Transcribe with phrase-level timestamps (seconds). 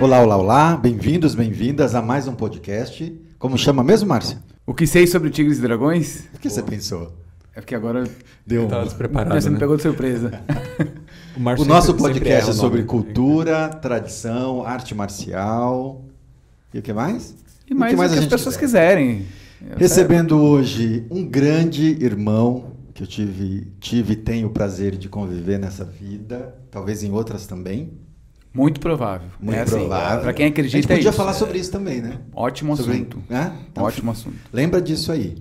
[0.00, 0.76] Olá, olá, olá.
[0.76, 3.12] Bem-vindos, bem-vindas a mais um podcast.
[3.38, 4.38] Como chama mesmo, Márcia?
[4.66, 6.24] O que sei sobre Tigres e Dragões?
[6.34, 7.12] O que você pensou?
[7.54, 8.04] É porque agora
[8.46, 8.84] Deu um...
[8.84, 9.60] Despreparado, você me né?
[9.60, 10.40] pegou de surpresa.
[11.36, 16.04] O, O nosso sempre- podcast é o sobre cultura, tradição, arte marcial.
[16.74, 17.32] E o que mais?
[17.70, 18.96] E mais, o que mais o que as pessoas quiser.
[18.96, 19.26] quiserem.
[19.76, 25.60] Recebendo hoje um grande irmão que eu tive, tive e tenho o prazer de conviver
[25.60, 27.92] nessa vida, talvez em outras também.
[28.52, 29.28] Muito provável.
[29.40, 30.20] Muito é assim, provável.
[30.22, 31.16] Pra quem A gente acredita é podia isso.
[31.18, 32.18] falar sobre isso também, né?
[32.34, 33.22] Ótimo Sobre- assunto.
[33.28, 33.52] né?
[33.70, 34.36] Então, Ótimo assunto.
[34.52, 35.36] Lembra disso aí.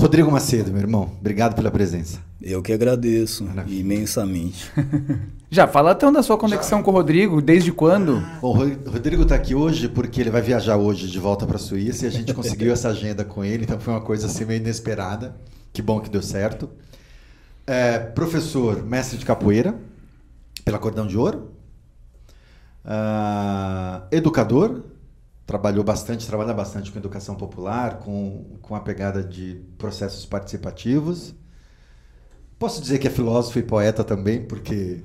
[0.00, 2.20] Rodrigo Macedo, meu irmão, obrigado pela presença.
[2.40, 3.80] Eu que agradeço Maravilha.
[3.80, 4.70] imensamente.
[5.50, 8.20] Já, fala então da sua conexão com o Rodrigo, desde quando?
[8.40, 11.56] Bom, o Ro- Rodrigo está aqui hoje porque ele vai viajar hoje de volta para
[11.56, 14.44] a Suíça e a gente conseguiu essa agenda com ele, então foi uma coisa assim
[14.44, 15.34] meio inesperada.
[15.72, 16.68] Que bom que deu certo.
[17.66, 19.74] É, professor, mestre de capoeira
[20.64, 21.50] pela Cordão de Ouro.
[22.90, 24.82] Ah, educador,
[25.46, 31.34] trabalhou bastante, trabalha bastante com educação popular, com, com a pegada de processos participativos.
[32.58, 35.02] Posso dizer que é filósofo e poeta também, porque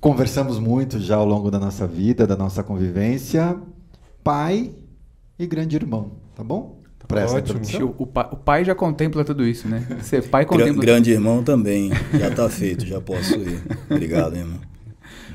[0.00, 3.60] conversamos muito já ao longo da nossa vida, da nossa convivência.
[4.22, 4.72] Pai
[5.36, 6.82] e grande irmão, tá bom?
[7.14, 7.94] Essa ótimo.
[7.98, 9.84] O, pa- o pai já contempla tudo isso, né?
[10.02, 10.82] Ser pai contempla.
[10.82, 11.90] grande irmão também.
[12.18, 13.60] Já tá feito, já posso ir.
[13.90, 14.60] Obrigado, irmão.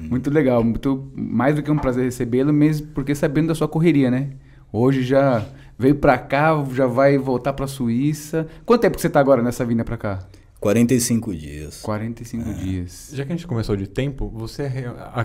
[0.09, 4.09] Muito legal, muito mais do que um prazer recebê-lo, mesmo porque sabendo da sua correria,
[4.11, 4.31] né?
[4.71, 5.45] Hoje já
[5.77, 8.47] veio pra cá, já vai voltar pra Suíça.
[8.65, 10.27] Quanto tempo que você tá agora nessa vinda pra cá?
[10.59, 11.81] 45 dias.
[11.81, 13.09] 45 dias.
[13.13, 14.71] Já que a gente começou de tempo, você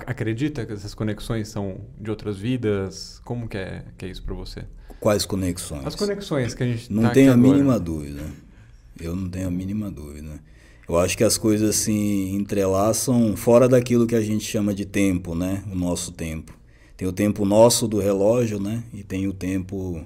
[0.07, 3.21] acredita que essas conexões são de outras vidas?
[3.25, 4.65] Como que é, que é isso pra você?
[4.99, 5.87] Quais conexões?
[5.87, 7.53] As conexões que a gente Não tá tenho a agora.
[7.53, 8.23] mínima dúvida.
[8.99, 10.41] Eu não tenho a mínima dúvida.
[10.89, 15.35] Eu acho que as coisas se entrelaçam fora daquilo que a gente chama de tempo,
[15.35, 15.65] né?
[15.71, 16.57] O nosso tempo.
[16.97, 18.85] Tem o tempo nosso do relógio, né?
[18.95, 20.05] E tem o tempo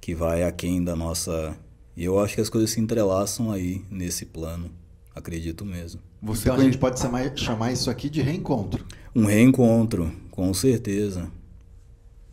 [0.00, 1.56] que vai aquém da nossa.
[1.94, 4.70] E eu acho que as coisas se entrelaçam aí nesse plano.
[5.14, 6.00] Acredito mesmo.
[6.22, 8.84] Você então a gente pode chamar, chamar isso aqui de reencontro.
[9.14, 11.30] Um reencontro, com certeza.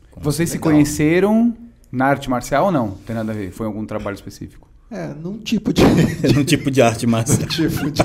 [0.10, 1.56] Com Vocês se conheceram
[1.92, 2.92] na arte marcial ou não?
[2.92, 3.52] Tem nada a ver?
[3.52, 4.73] Foi em algum trabalho específico?
[4.92, 5.82] É, num tipo de,
[6.38, 7.40] um tipo de arte marcial.
[7.40, 8.04] num tipo de,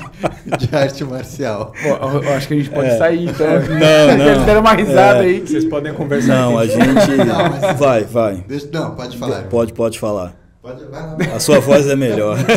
[0.66, 1.72] de arte marcial.
[1.82, 2.96] Bom, eu, acho que a gente pode É.
[2.96, 3.46] sair, então.
[3.46, 4.24] Não, não.
[4.32, 5.26] Eles deram uma risada É.
[5.26, 5.40] aí.
[5.40, 6.72] Vocês podem conversar Não, a aqui.
[6.72, 7.16] gente.
[7.26, 8.44] Não, mas- Vai, vai.
[8.48, 9.42] Deixa, não, pode falar.
[9.44, 10.34] Pode, pode falar.
[10.62, 11.16] Pode, vai lá.
[11.36, 12.38] A sua voz é melhor.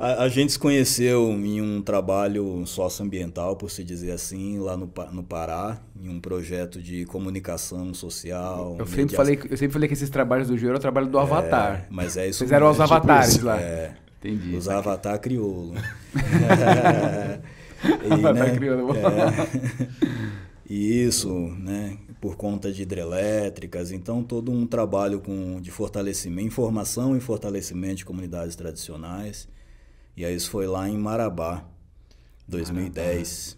[0.00, 4.90] a, a gente se conheceu em um trabalho socioambiental, por se dizer assim, lá no,
[5.12, 8.76] no Pará, em um projeto de comunicação social.
[8.78, 11.06] Eu sempre, mediação- falei, eu sempre falei que esses trabalhos do Giro eram o trabalho
[11.08, 11.74] do Avatar.
[11.74, 12.94] É, mas é isso Vocês eram os mesmo.
[12.94, 13.60] avatares isso, lá.
[13.60, 14.56] É, Entendi.
[14.56, 15.74] os avatar crioulo.
[17.82, 18.94] E, Avatar crioulo.
[18.94, 19.88] é,
[20.68, 21.96] Isso, né?
[22.20, 28.04] Por conta de hidrelétricas, então todo um trabalho com, de fortalecimento, informação e fortalecimento de
[28.04, 29.48] comunidades tradicionais.
[30.20, 31.64] E aí isso foi lá em Marabá,
[32.46, 33.56] 2010.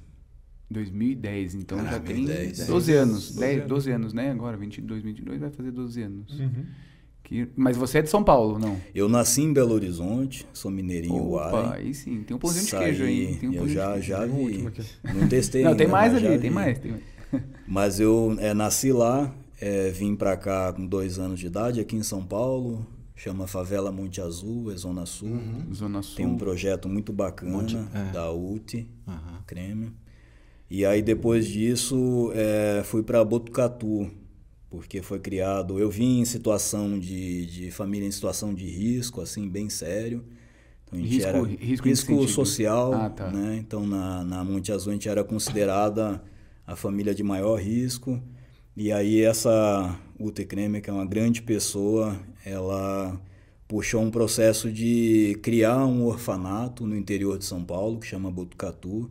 [0.70, 2.66] 2010, então já Caraca, tem 2010.
[2.68, 3.14] 12 anos.
[3.34, 3.68] 12 10, anos.
[3.68, 4.30] 12 anos, né?
[4.30, 6.38] Agora, 22, 22 vai fazer 12 anos.
[6.38, 6.64] Uhum.
[7.24, 8.76] Que- mas você é de São Paulo, não?
[8.94, 11.80] Eu nasci em Belo Horizonte, sou mineirinho Opa, uai.
[11.82, 12.22] aí sim.
[12.22, 13.36] Tem um pãozinho de queijo aí.
[13.38, 14.06] Tem um eu já, de queijo.
[14.08, 14.62] já Tem vi.
[15.14, 16.54] Não testei Não, tem ainda, mais mas já ali, tem vi.
[16.54, 16.78] mais.
[16.78, 17.02] Tem mais.
[17.66, 21.96] Mas eu é, nasci lá, é, vim pra cá com dois anos de idade, aqui
[21.96, 22.86] em São Paulo,
[23.22, 25.38] chama Favela Monte Azul, é Zona Sul.
[25.72, 26.16] Zona Sul.
[26.16, 28.12] Tem um projeto muito bacana Monte- é.
[28.12, 29.42] da UTI, Aham.
[29.46, 29.92] Creme.
[30.68, 34.10] E aí depois disso é, fui para Botucatu,
[34.70, 35.78] porque foi criado.
[35.78, 40.24] Eu vim em situação de, de família em situação de risco, assim, bem sério.
[40.86, 42.28] Então, Risco- era, risco sentido?
[42.28, 43.30] social, Ah, tá.
[43.30, 43.56] né?
[43.58, 46.22] Então na, na Monte Azul a gente era considerada
[46.66, 48.20] a família de maior risco.
[48.76, 53.20] E aí essa UTI Creme, que é uma grande pessoa, ela
[53.68, 59.10] puxou um processo de criar um orfanato no interior de São Paulo, que chama Botucatu.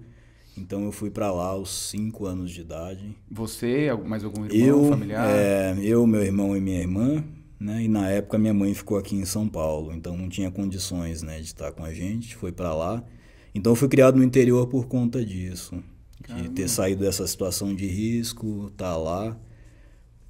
[0.58, 3.16] Então eu fui para lá aos 5 anos de idade.
[3.32, 5.28] Você, mais algum irmão, Eu, familiar?
[5.30, 7.24] é, eu, meu irmão e minha irmã,
[7.60, 7.84] né?
[7.84, 11.38] E na época minha mãe ficou aqui em São Paulo, então não tinha condições, né,
[11.38, 13.04] de estar com a gente, foi para lá.
[13.56, 15.82] Então eu fui criado no interior por conta disso,
[16.38, 19.38] de ter saído dessa situação de risco, estar lá.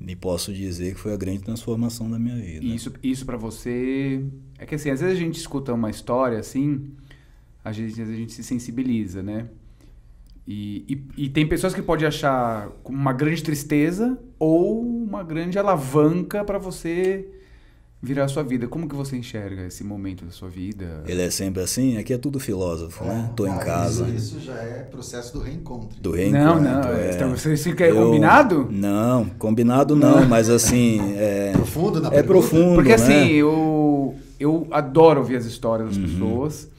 [0.07, 2.65] E posso dizer que foi a grande transformação da minha vida.
[2.65, 4.23] Isso, isso para você.
[4.57, 6.91] É que assim, às vezes a gente escuta uma história assim,
[7.63, 9.47] às vezes a gente se sensibiliza, né?
[10.47, 10.85] E,
[11.17, 16.57] e, e tem pessoas que podem achar uma grande tristeza ou uma grande alavanca para
[16.57, 17.27] você
[18.01, 18.67] virar a sua vida.
[18.67, 21.03] Como que você enxerga esse momento da sua vida?
[21.05, 21.97] Ele é sempre assim?
[21.97, 23.29] Aqui é tudo filósofo, né?
[23.35, 24.05] Tô em Ah, casa.
[24.09, 25.99] Isso, isso já é processo do reencontro.
[26.01, 26.61] Do Não, reencontro.
[26.61, 26.93] não.
[26.93, 27.11] é.
[27.13, 28.67] Então, você, você quer Eu- combinado?
[28.71, 32.27] Não, combinado não, mas assim, é, Profundo na é pergunta?
[32.27, 32.95] profundo, Porque né?
[32.95, 36.03] assim, eu, eu adoro ouvir as histórias das Uhum.
[36.03, 36.69] pessoas.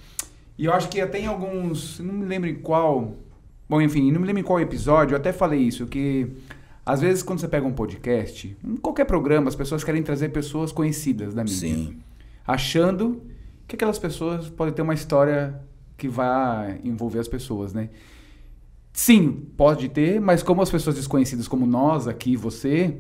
[0.59, 1.99] E eu acho que até em alguns.
[2.01, 3.15] Não me lembro em qual.
[3.69, 6.27] Bom, enfim, não me lembro em qual episódio, eu até falei isso, que
[6.85, 10.73] às vezes quando você pega um podcast, em qualquer programa, as pessoas querem trazer pessoas
[10.73, 11.57] conhecidas da mídia.
[11.59, 11.97] Sim.
[12.47, 13.23] Achando
[13.69, 15.61] que aquelas pessoas podem ter uma história
[15.97, 17.89] que vai envolver as pessoas, né?
[18.93, 22.97] Sim, pode ter, mas como as pessoas desconhecidas como nós aqui, você,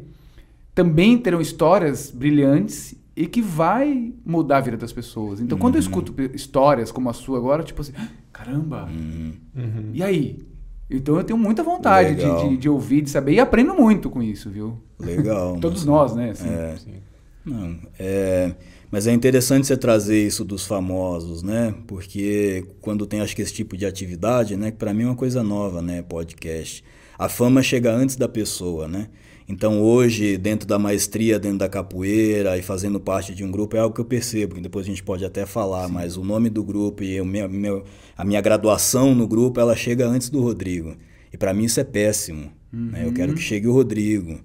[0.75, 5.38] também terão histórias brilhantes e que vai mudar a vida das pessoas.
[5.40, 5.87] Então, quando eu Uhum.
[5.87, 7.93] escuto histórias como a sua agora, tipo assim,
[8.32, 9.32] caramba, Uhum.
[9.55, 9.90] Uhum.
[9.93, 10.38] e aí?
[10.96, 14.22] Então eu tenho muita vontade de, de, de ouvir, de saber, e aprendo muito com
[14.22, 14.78] isso, viu?
[14.98, 15.58] Legal.
[15.60, 16.30] Todos nós, né?
[16.30, 16.48] assim.
[16.48, 16.76] É.
[16.76, 16.94] Sim.
[17.44, 18.54] Não, é,
[18.90, 21.74] mas é interessante você trazer isso dos famosos, né?
[21.86, 24.70] Porque quando tem, acho que esse tipo de atividade, né?
[24.70, 26.02] Que para mim é uma coisa nova, né?
[26.02, 26.84] Podcast.
[27.18, 29.08] A fama chega antes da pessoa, né?
[29.52, 33.81] Então hoje, dentro da maestria, dentro da capoeira e fazendo parte de um grupo, é
[33.81, 36.64] algo que eu percebo, que depois a gente pode até falar, mas o nome do
[36.64, 37.84] grupo e o meu, meu-
[38.16, 40.96] a minha graduação no grupo, ela chega antes do Rodrigo.
[41.31, 42.50] E para mim isso é péssimo.
[42.72, 43.02] né?
[43.04, 44.40] Eu quero que chegue o Rodrigo.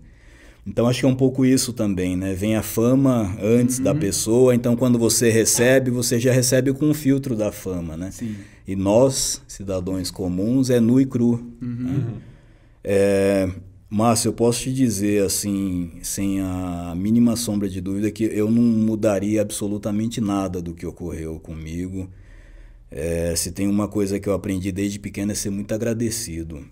[0.65, 2.33] Então acho que é um pouco isso também, né?
[2.33, 6.93] Vem a fama antes da pessoa, então quando você recebe, você já recebe com o
[6.93, 8.11] filtro da fama, né?
[8.11, 8.35] Sim.
[8.67, 11.41] E nós, cidadãos comuns, é nu e cru.
[11.61, 12.03] né?
[12.83, 13.49] É,
[13.89, 18.61] Márcio, eu posso te dizer assim, sem a mínima sombra de dúvida, que eu não
[18.61, 22.09] mudaria absolutamente nada do que ocorreu comigo.
[22.91, 26.65] É, se tem uma coisa que eu aprendi desde pequeno é ser muito agradecido.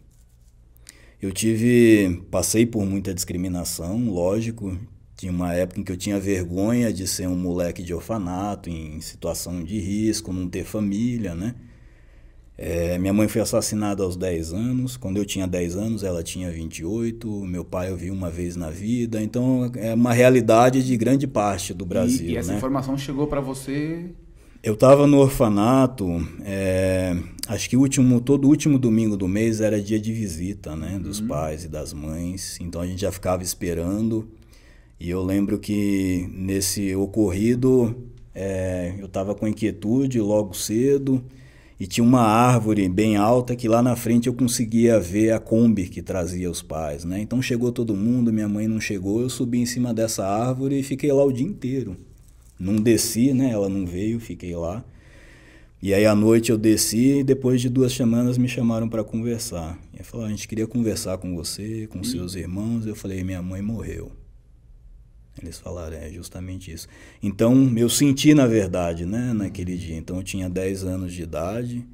[1.21, 4.77] Eu tive, passei por muita discriminação, lógico.
[5.15, 8.99] Tinha uma época em que eu tinha vergonha de ser um moleque de orfanato, em
[8.99, 11.55] situação de risco, não ter família, né?
[12.57, 14.95] É, minha mãe foi assassinada aos 10 anos.
[14.95, 17.27] Quando eu tinha 10 anos, ela tinha 28.
[17.45, 19.21] Meu pai eu vi uma vez na vida.
[19.21, 22.29] Então é uma realidade de grande parte do Brasil.
[22.29, 22.57] e, e essa né?
[22.57, 24.05] informação chegou pra você
[24.63, 26.07] Eu estava no orfanato,
[26.43, 27.17] é,
[27.47, 31.19] acho que o último, todo último domingo do mês era dia de visita, né, dos
[31.19, 32.57] pais e das mães.
[32.61, 34.29] Então a gente já ficava esperando.
[34.97, 37.93] E eu lembro que nesse ocorrido
[38.33, 41.21] é, eu estava com inquietude logo cedo
[41.79, 45.89] e tinha uma árvore bem alta que lá na frente eu conseguia ver a Kombi
[45.89, 47.19] que trazia os pais, né?
[47.19, 50.83] Então chegou todo mundo, minha mãe não chegou, eu subi em cima dessa árvore e
[50.83, 51.97] fiquei lá o dia inteiro.
[52.57, 53.51] Não desci, né?
[53.51, 54.85] Ela não veio, fiquei lá.
[55.81, 59.77] E aí à noite eu desci e depois de duas semanas me chamaram para conversar.
[59.99, 62.87] E falaram, a gente queria conversar com você, com seus irmãos.
[62.87, 64.11] Eu falei, minha mãe morreu.
[65.41, 66.87] Eles falaram, é justamente isso.
[67.21, 69.97] Então eu senti na verdade, né, naquele dia.
[69.97, 71.85] Então eu tinha 10 anos de idade.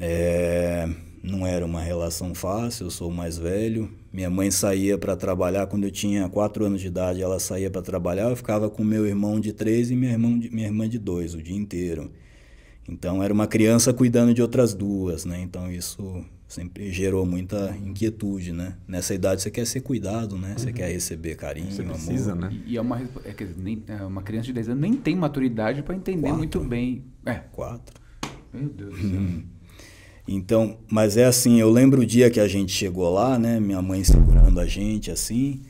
[0.00, 0.88] É,
[1.22, 3.90] não era uma relação fácil, eu sou o mais velho.
[4.12, 7.80] Minha mãe saía para trabalhar quando eu tinha 4 anos de idade, ela saía para
[7.80, 10.98] trabalhar, eu ficava com meu irmão de 3 e minha irmã de, minha irmã de
[10.98, 12.12] 2 o dia inteiro.
[12.88, 15.40] Então era uma criança cuidando de outras duas, né?
[15.40, 18.76] Então isso sempre gerou muita inquietude, né?
[18.86, 20.54] Nessa idade você quer ser cuidado, né?
[20.56, 21.94] Você quer receber carinho, Você amor.
[21.94, 22.52] precisa, né?
[22.66, 25.16] E, é uma, é, quer dizer, nem- é uma criança de 10 anos nem tem
[25.16, 26.38] maturidade pra entender Quatro.
[26.38, 27.04] muito bem.
[27.26, 27.94] É, Quatro.
[28.52, 29.20] meu Deus do céu.
[30.26, 33.60] Então, mas é assim, eu lembro o dia que a gente chegou lá, né?
[33.60, 35.62] Minha mãe segurando a gente assim.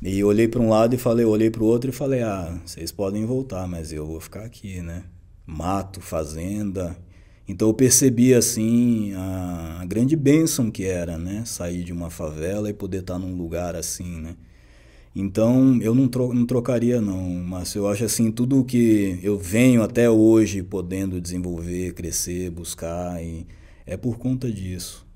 [0.00, 2.58] E eu olhei para um lado e falei, olhei para o outro e falei: "Ah,
[2.66, 5.04] vocês podem voltar, mas eu vou ficar aqui, né?
[5.46, 6.96] Mato, fazenda".
[7.48, 11.44] Então eu percebi assim a, grande bênção que era, né?
[11.44, 14.36] Sair de uma favela e poder estar num lugar assim, né?
[15.14, 19.82] Então eu não, tro não trocaria não, mas eu acho assim tudo que eu venho
[19.82, 23.46] até hoje podendo desenvolver, crescer, buscar e
[23.84, 25.06] é por conta disso.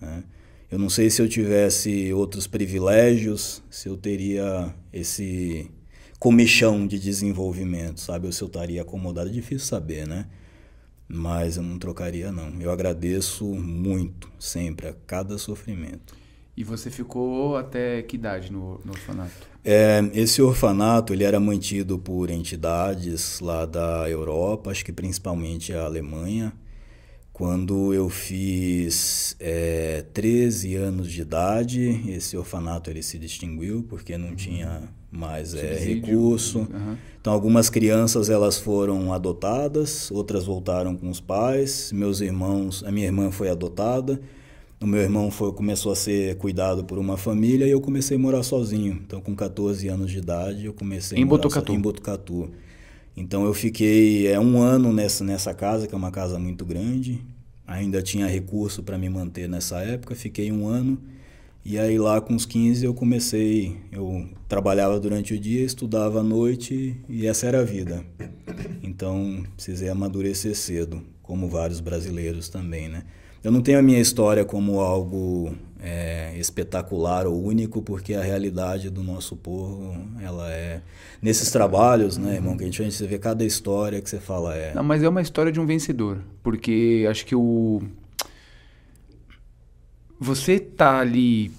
[0.00, 0.24] Né?
[0.70, 5.70] Eu não sei se eu tivesse outros privilégios, se eu teria esse
[6.18, 8.26] comichão de desenvolvimento, sabe?
[8.26, 10.26] Ou se eu estaria acomodado, é difícil saber, né?
[11.08, 12.60] Mas eu não trocaria não.
[12.60, 16.14] Eu agradeço muito, sempre, a cada sofrimento.
[16.56, 19.46] E você ficou até que idade no, no orfanato?
[19.62, 25.84] É, esse orfanato ele era mantido por entidades lá da Europa, acho que principalmente a
[25.84, 26.52] Alemanha.
[27.32, 34.34] Quando eu fiz é, 13 anos de idade, esse orfanato ele se distinguiu porque não
[34.34, 35.94] tinha mais é, Subsídio.
[35.94, 36.68] recurso.
[36.72, 36.98] Aham.
[37.20, 41.90] Então algumas crianças elas foram adotadas, outras voltaram com os pais.
[41.92, 44.20] Meus irmãos, a minha irmã foi adotada
[44.80, 48.20] o meu irmão foi, começou a ser cuidado por uma família e eu comecei a
[48.20, 49.00] morar sozinho.
[49.06, 51.72] Então, com 14 anos de idade, eu comecei em a morar Botucatu.
[51.72, 52.50] So, em Botucatu.
[53.16, 57.22] Então, eu fiquei é, um ano nessa, nessa casa, que é uma casa muito grande.
[57.66, 60.14] Ainda tinha recurso para me manter nessa época.
[60.14, 60.98] Fiquei um ano.
[61.68, 63.76] E aí, lá com uns 15, eu comecei.
[63.90, 68.04] Eu trabalhava durante o dia, estudava à noite e essa era a vida.
[68.84, 73.02] Então, precisei amadurecer cedo, como vários brasileiros também, né?
[73.42, 78.88] Eu não tenho a minha história como algo é, espetacular ou único, porque a realidade
[78.88, 79.92] do nosso povo,
[80.22, 80.82] ela é...
[81.20, 84.54] Nesses trabalhos, né, irmão, que a gente, a gente vê cada história que você fala
[84.54, 84.72] é...
[84.72, 86.20] Não, mas é uma história de um vencedor.
[86.44, 87.82] Porque acho que o...
[90.18, 91.50] Você tá ali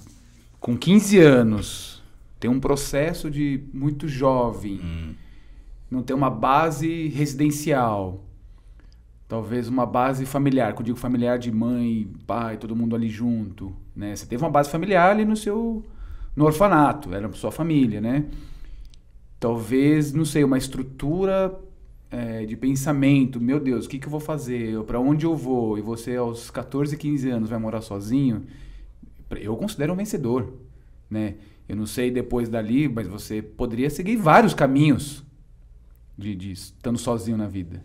[0.60, 2.04] com 15 anos,
[2.40, 5.14] tem um processo de muito jovem, Hum,
[5.90, 8.24] não tem uma base residencial,
[9.28, 13.74] talvez uma base familiar, que eu digo familiar de mãe, pai, todo mundo ali junto,
[13.96, 14.16] né?
[14.16, 15.84] Você teve uma base familiar ali no seu
[16.36, 18.26] no orfanato, era sua família, né?
[19.40, 21.58] Talvez, não sei, uma estrutura
[22.10, 24.82] é, de pensamento, meu Deus, o que, que eu vou fazer?
[24.84, 25.78] Para onde eu vou?
[25.78, 28.44] E você aos 14, 15 anos vai morar sozinho?
[29.30, 30.54] Eu considero um vencedor,
[31.10, 31.36] né?
[31.68, 35.24] Eu não sei depois dali, mas você poderia seguir vários caminhos
[36.18, 37.84] de, de estando sozinho na vida.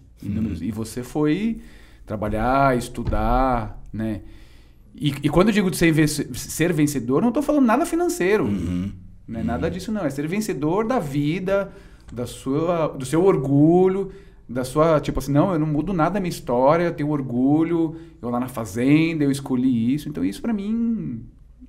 [0.63, 1.61] E você foi
[2.07, 4.23] trabalhar, estudar, né?
[4.95, 8.45] E, e quando eu digo de ser, ser vencedor, não estou falando nada financeiro.
[8.45, 8.93] uhum.
[9.27, 10.05] Não é nada disso, não.
[10.05, 11.73] É ser vencedor da vida,
[12.13, 14.13] da sua, do seu orgulho,
[14.49, 15.01] da sua.
[15.01, 18.39] Tipo assim, não, eu não mudo nada da minha história, eu tenho orgulho, eu lá
[18.39, 20.09] na fazenda, eu escolhi isso.
[20.09, 21.25] Então, isso para mim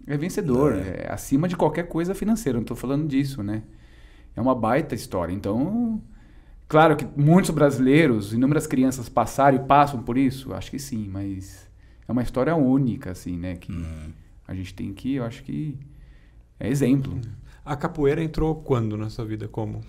[0.06, 0.76] é vencedor.
[0.76, 1.12] É.
[1.12, 2.58] acima de qualquer coisa financeira.
[2.58, 3.64] Não tô falando disso, né?
[4.36, 5.34] É uma baita história.
[5.34, 6.02] Então.
[6.66, 11.70] Claro que muitos brasileiros, inúmeras crianças passaram e passam por isso, acho que sim, mas
[12.08, 13.58] é uma história única, assim, né?
[13.58, 13.86] Que
[14.48, 15.78] a gente tem que, eu acho que
[16.60, 17.20] é exemplo.
[17.64, 19.48] A capoeira entrou quando na sua vida?
[19.48, 19.82] Como?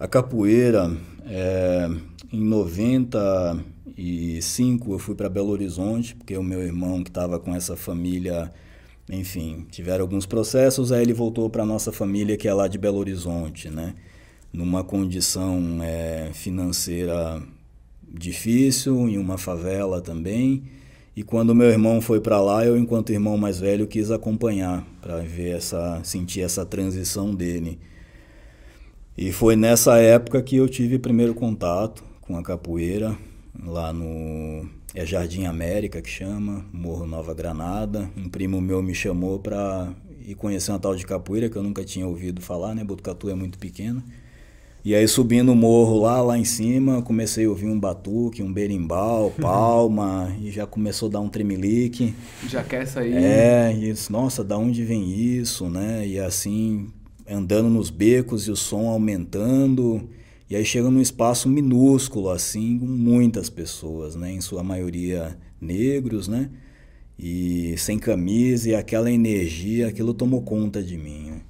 [0.00, 1.90] A capoeira, é,
[2.32, 7.74] em 95 eu fui para Belo Horizonte, porque o meu irmão que estava com essa
[7.74, 8.52] família,
[9.10, 12.98] enfim, tiveram alguns processos, aí ele voltou para nossa família que é lá de Belo
[12.98, 13.96] Horizonte, né?
[14.52, 17.42] Numa condição é, financeira
[18.08, 20.62] difícil, em uma favela também.
[21.16, 25.16] E quando meu irmão foi para lá, eu, enquanto irmão mais velho, quis acompanhar para
[25.22, 27.80] ver essa, sentir essa transição dele.
[29.20, 33.18] E foi nessa época que eu tive primeiro contato com a capoeira,
[33.66, 38.08] lá no é Jardim América que chama, Morro Nova Granada.
[38.16, 39.92] Um primo meu me chamou para
[40.24, 42.84] ir conhecer uma tal de capoeira que eu nunca tinha ouvido falar, né?
[42.84, 44.04] Botucatu é muito pequeno.
[44.84, 48.52] E aí subindo o morro lá, lá em cima, comecei a ouvir um batuque, um
[48.52, 52.14] berimbau, palma, e já começou a dar um tremelique.
[52.46, 53.16] Já quer sair.
[53.16, 56.06] É, e isso, nossa, da onde vem isso, né?
[56.06, 56.86] E assim,
[57.30, 60.08] andando nos becos e o som aumentando.
[60.50, 64.32] E aí chega num espaço minúsculo, assim, com muitas pessoas, né?
[64.32, 66.48] Em sua maioria negros, né?
[67.18, 71.30] E sem camisa, e aquela energia, aquilo tomou conta de mim.
[71.32, 71.40] Né?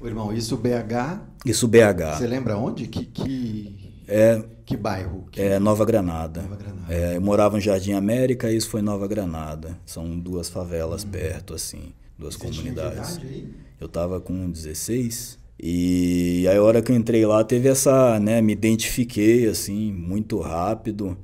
[0.00, 2.16] Ô, irmão, isso BH, Isso BH.
[2.18, 2.86] você lembra onde?
[2.88, 5.26] Que, que, É, que bairro?
[5.30, 6.40] Que- é Nova Granada.
[6.42, 6.94] Nova Granada.
[6.94, 9.78] É, eu morava em Jardim América e isso foi Nova Granada.
[9.84, 13.16] São duas favelas perto, assim, duas que comunidades.
[13.16, 13.48] idade aí?
[13.80, 18.40] Eu tava com 16 e aí a hora que eu entrei lá teve essa, né,
[18.40, 21.16] me identifiquei assim muito rápido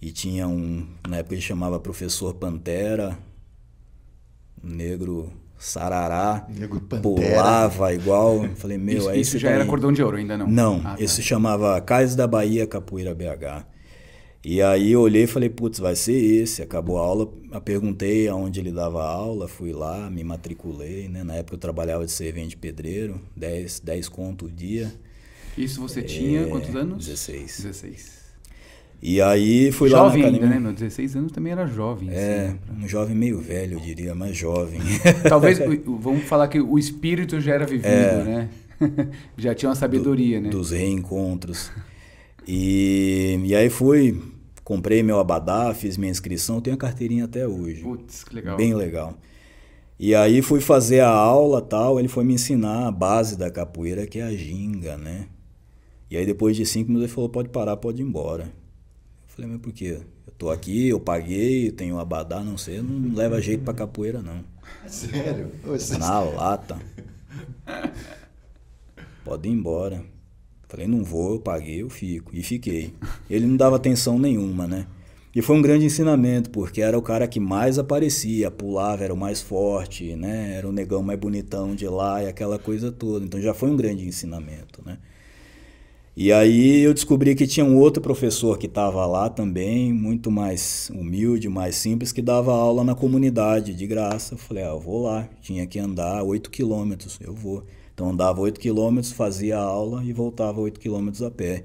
[0.00, 3.18] e tinha um, na época ele chamava professor Pantera,
[4.62, 6.46] um negro sarará,
[6.88, 7.02] Pantera.
[7.02, 9.68] pulava igual, eu falei, meu, isso é isso já era daí.
[9.68, 10.46] cordão de ouro, ainda não?
[10.46, 11.02] Não, Ah, tá.
[11.02, 13.64] esse chamava Cais da Bahia Capoeira BH.
[14.48, 16.62] E aí eu olhei e falei, putz, vai ser esse.
[16.62, 21.24] Acabou a aula, eu perguntei aonde ele dava aula, fui lá, me matriculei, né?
[21.24, 24.92] Na época eu trabalhava de servente pedreiro, 10, 10 conto o dia.
[25.58, 27.04] Isso você tinha É, quantos anos?
[27.04, 27.60] 16.
[27.60, 28.16] 16.
[29.02, 30.60] E aí fui jovem lá na ainda, academia.
[30.60, 30.60] né?
[30.60, 32.08] Meu 16 anos também era jovem.
[32.12, 34.80] É, assim, um jovem meio velho, eu diria, mas jovem.
[35.28, 38.22] Talvez, vamos falar que o espírito já era vivido, É.
[38.24, 38.48] né?
[39.36, 40.50] já tinha uma sabedoria, né?
[40.50, 41.72] dos reencontros.
[42.46, 44.16] E, e aí fui,
[44.66, 47.82] comprei meu abadá, fiz minha inscrição, tenho a carteirinha até hoje.
[47.82, 48.56] Putz, que legal.
[48.56, 49.14] Bem legal.
[49.96, 54.08] E aí fui fazer a aula tal, ele foi me ensinar a base da capoeira,
[54.08, 55.28] que é a ginga, né?
[56.10, 58.42] E aí depois de cinco minutos ele falou, pode parar, pode ir embora.
[58.42, 60.00] Eu falei, mas por quê?
[60.26, 64.20] Eu tô aqui, eu paguei, eu tenho abadá, não sei, não leva jeito pra capoeira,
[64.20, 64.42] não.
[64.88, 65.52] Sério?
[65.96, 66.76] Na lata.
[69.24, 70.15] Pode ir embora.
[70.68, 72.30] Falei, não vou, eu paguei, eu fico.
[72.34, 72.92] E fiquei.
[73.30, 74.86] Ele não dava atenção nenhuma, né?
[75.34, 79.16] E foi um grande ensinamento, porque era o cara que mais aparecia, pulava, era o
[79.16, 80.54] mais forte, né?
[80.56, 83.24] Era o negão mais bonitão de lá e aquela coisa toda.
[83.24, 84.98] Então já foi um grande ensinamento, né?
[86.16, 90.90] E aí eu descobri que tinha um outro professor que estava lá também, muito mais
[90.94, 94.32] humilde, mais simples, que dava aula na comunidade de graça.
[94.32, 95.28] Eu falei, ah, eu vou lá.
[95.42, 97.62] Tinha que andar 8 quilômetros, eu vou.
[97.96, 101.64] Então andava 8 quilômetros, fazia aula e voltava 8 quilômetros a pé.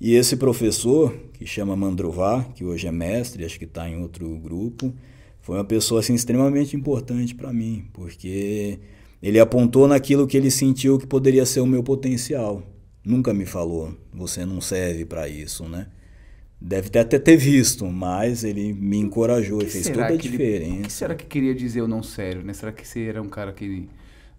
[0.00, 4.38] E esse professor, que chama Mandrová, que hoje é mestre, acho que está em outro
[4.38, 4.94] grupo,
[5.40, 8.78] foi uma pessoa assim, extremamente importante para mim, porque
[9.20, 12.62] ele apontou naquilo que ele sentiu que poderia ser o meu potencial
[13.04, 15.88] nunca me falou, você não serve para isso, né?
[16.60, 20.64] Deve até ter visto, mas ele me encorajou e fez toda a diferença.
[20.64, 22.54] Ele, o que será que queria dizer eu não sério, né?
[22.54, 23.86] Será que você era um cara que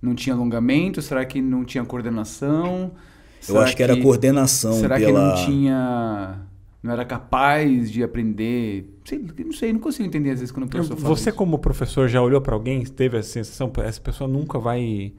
[0.01, 1.01] não tinha alongamento?
[1.01, 2.91] Será que não tinha coordenação?
[3.39, 5.07] Será eu acho que, que, era coordenação será pela...
[5.07, 6.41] que não tinha...
[6.81, 8.99] Não era capaz de aprender...
[9.03, 11.37] Sei, não sei, não consigo entender às vezes quando o professor fala Você isso.
[11.37, 15.13] como professor já olhou para alguém, teve essa sensação, essa pessoa nunca vai,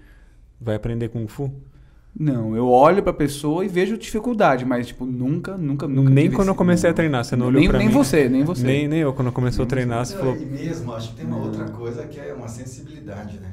[0.60, 1.52] vai aprender Kung Fu?
[2.18, 6.08] Não, eu olho pra pessoa e vejo dificuldade, mas, tipo, nunca, nunca, nunca.
[6.08, 6.92] Nem quando eu comecei não.
[6.92, 7.92] a treinar, você não olhou nem, pra nem mim.
[7.92, 8.66] Nem você, nem você.
[8.66, 10.34] Nem, nem eu, quando eu comecei a treinar, você falou.
[10.34, 13.52] E mesmo, acho que tem uma outra coisa que é uma sensibilidade, né?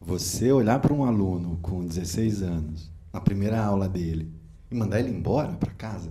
[0.00, 4.32] Você olhar para um aluno com 16 anos, na primeira aula dele,
[4.70, 6.10] e mandar ele embora para casa,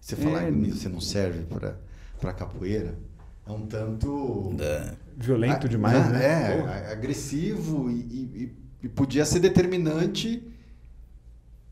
[0.00, 2.98] você falar é, que você não serve para capoeira,
[3.46, 4.54] é um tanto.
[4.60, 4.94] É.
[5.16, 6.88] Violento demais, é, né?
[6.88, 10.42] É, agressivo e, e, e podia ser determinante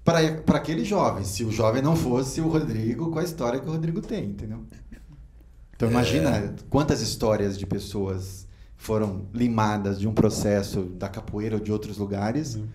[0.05, 3.73] para aquele jovem, se o jovem não fosse o Rodrigo com a história que o
[3.73, 4.65] Rodrigo tem, entendeu?
[5.75, 6.55] Então imagina é.
[6.69, 8.47] quantas histórias de pessoas
[8.83, 12.67] foram limadas de um processo da capoeira ou de outros lugares, uhum.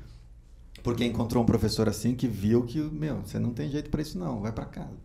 [0.81, 4.17] porque encontrou um professor assim que viu que, meu, você não tem jeito para isso
[4.17, 4.95] não, vai para casa.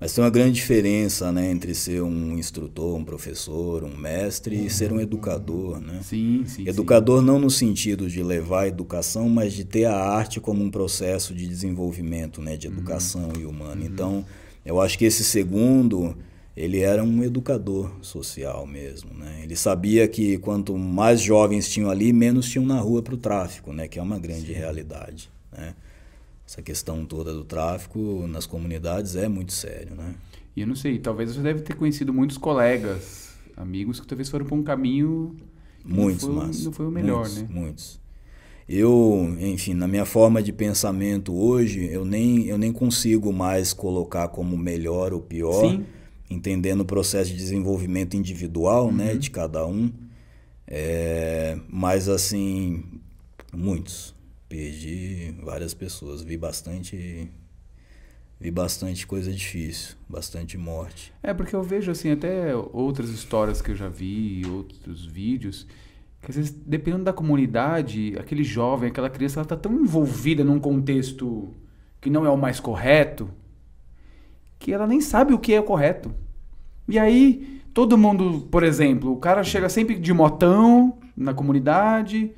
[0.00, 4.70] Mas tem uma grande diferença né, entre ser um instrutor, um professor, um mestre e
[4.70, 5.78] ser um educador.
[5.78, 6.00] Né?
[6.02, 6.66] Sim, sim.
[6.66, 7.26] Educador sim.
[7.26, 11.34] não no sentido de levar a educação, mas de ter a arte como um processo
[11.34, 13.42] de desenvolvimento, né, de educação uhum.
[13.42, 13.82] e humano.
[13.82, 13.86] Uhum.
[13.86, 14.24] Então,
[14.64, 16.16] eu acho que esse segundo,
[16.56, 19.12] ele era um educador social mesmo.
[19.14, 19.40] Né?
[19.42, 23.72] Ele sabia que quanto mais jovens tinham ali, menos tinham na rua para o tráfico,
[23.72, 24.52] né, que é uma grande sim.
[24.52, 25.30] realidade.
[25.52, 25.74] Né?
[26.46, 30.14] essa questão toda do tráfico nas comunidades é muito sério, né?
[30.54, 34.46] E eu não sei, talvez você deve ter conhecido muitos colegas, amigos que talvez foram
[34.46, 35.34] para um caminho
[35.84, 37.48] muitos, não foi, mas não foi o melhor, muitos, né?
[37.50, 38.00] Muitos.
[38.68, 44.28] Eu, enfim, na minha forma de pensamento hoje, eu nem, eu nem consigo mais colocar
[44.28, 45.84] como melhor ou pior, Sim.
[46.28, 49.12] Entendendo o processo de desenvolvimento individual, né, uhum.
[49.12, 49.90] né, de cada um.
[50.66, 52.84] É, mas assim,
[53.52, 54.14] muitos,
[54.48, 57.30] perdi várias pessoas, vi bastante
[58.40, 61.12] vi bastante coisa difícil, bastante morte.
[61.22, 65.66] É, porque eu vejo assim até outras histórias que eu já vi, outros vídeos,
[66.20, 70.58] que às vezes dependendo da comunidade, aquele jovem, aquela criança, ela tá tão envolvida num
[70.58, 71.54] contexto
[72.00, 73.30] que não é o mais correto,
[74.64, 76.10] que ela nem sabe o que é o correto.
[76.88, 82.30] E aí, todo mundo, por exemplo, o cara chega sempre de motão na comunidade,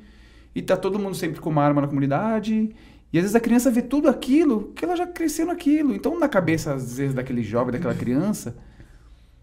[0.53, 2.75] e tá todo mundo sempre com uma arma na comunidade.
[3.13, 5.95] E às vezes a criança vê tudo aquilo que ela já cresceu naquilo.
[5.95, 8.57] Então, na cabeça, às vezes, daquele jovem, daquela criança.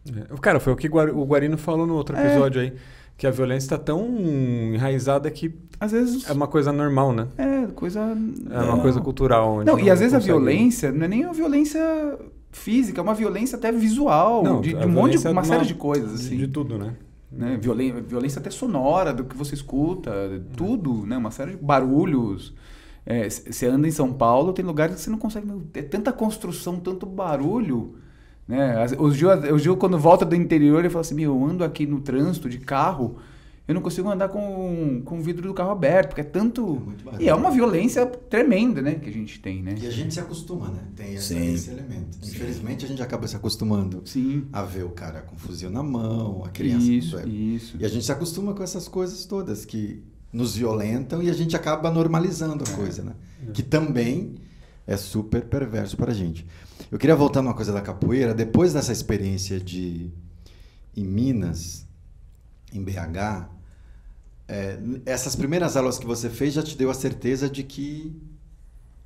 [0.06, 0.36] É.
[0.42, 2.26] Cara, foi o que o Guarino falou no outro é.
[2.26, 2.64] episódio é.
[2.64, 2.72] aí.
[3.16, 4.06] Que a violência está tão
[4.74, 7.28] enraizada que às vezes é uma coisa normal, né?
[7.38, 8.00] É, coisa.
[8.50, 9.64] É uma coisa cultural.
[9.64, 11.80] Não, e às vezes a violência não é nem uma violência
[12.56, 15.66] física, é uma violência até visual, não, de, de um monte de uma, uma série
[15.66, 16.14] de coisas.
[16.14, 16.30] Assim.
[16.30, 16.94] De, de tudo, né?
[17.30, 17.58] né?
[17.60, 20.12] Violência, violência até sonora do que você escuta,
[20.56, 21.16] tudo, né?
[21.16, 22.54] Uma série de barulhos.
[23.06, 25.46] É, você anda em São Paulo, tem lugares que você não consegue.
[25.74, 27.96] É tanta construção, tanto barulho.
[28.46, 28.86] Né?
[28.98, 31.86] O Gil, o Gil, quando volta do interior, ele fala assim: Meu, eu ando aqui
[31.86, 33.16] no trânsito de carro
[33.66, 36.82] eu não consigo andar com, com o vidro do carro aberto, porque é tanto.
[37.18, 39.74] É e é uma violência tremenda, né, que a gente tem, né?
[39.80, 40.82] E a gente se acostuma, né?
[40.94, 42.18] Tem esse, esse elemento.
[42.20, 42.30] Sim.
[42.30, 44.46] Infelizmente a gente acaba se acostumando Sim.
[44.52, 47.76] a ver o cara com fuzil na mão, a criança isso, com isso.
[47.80, 51.56] E a gente se acostuma com essas coisas todas que nos violentam e a gente
[51.56, 52.76] acaba normalizando a é.
[52.76, 53.14] coisa, né?
[53.48, 53.52] É.
[53.52, 54.34] Que também
[54.86, 56.46] é super perverso para a gente.
[56.92, 58.34] Eu queria voltar numa coisa da capoeira.
[58.34, 60.12] Depois dessa experiência de
[60.94, 61.86] em Minas,
[62.72, 63.53] em BH,
[64.46, 68.14] é, essas primeiras aulas que você fez já te deu a certeza de que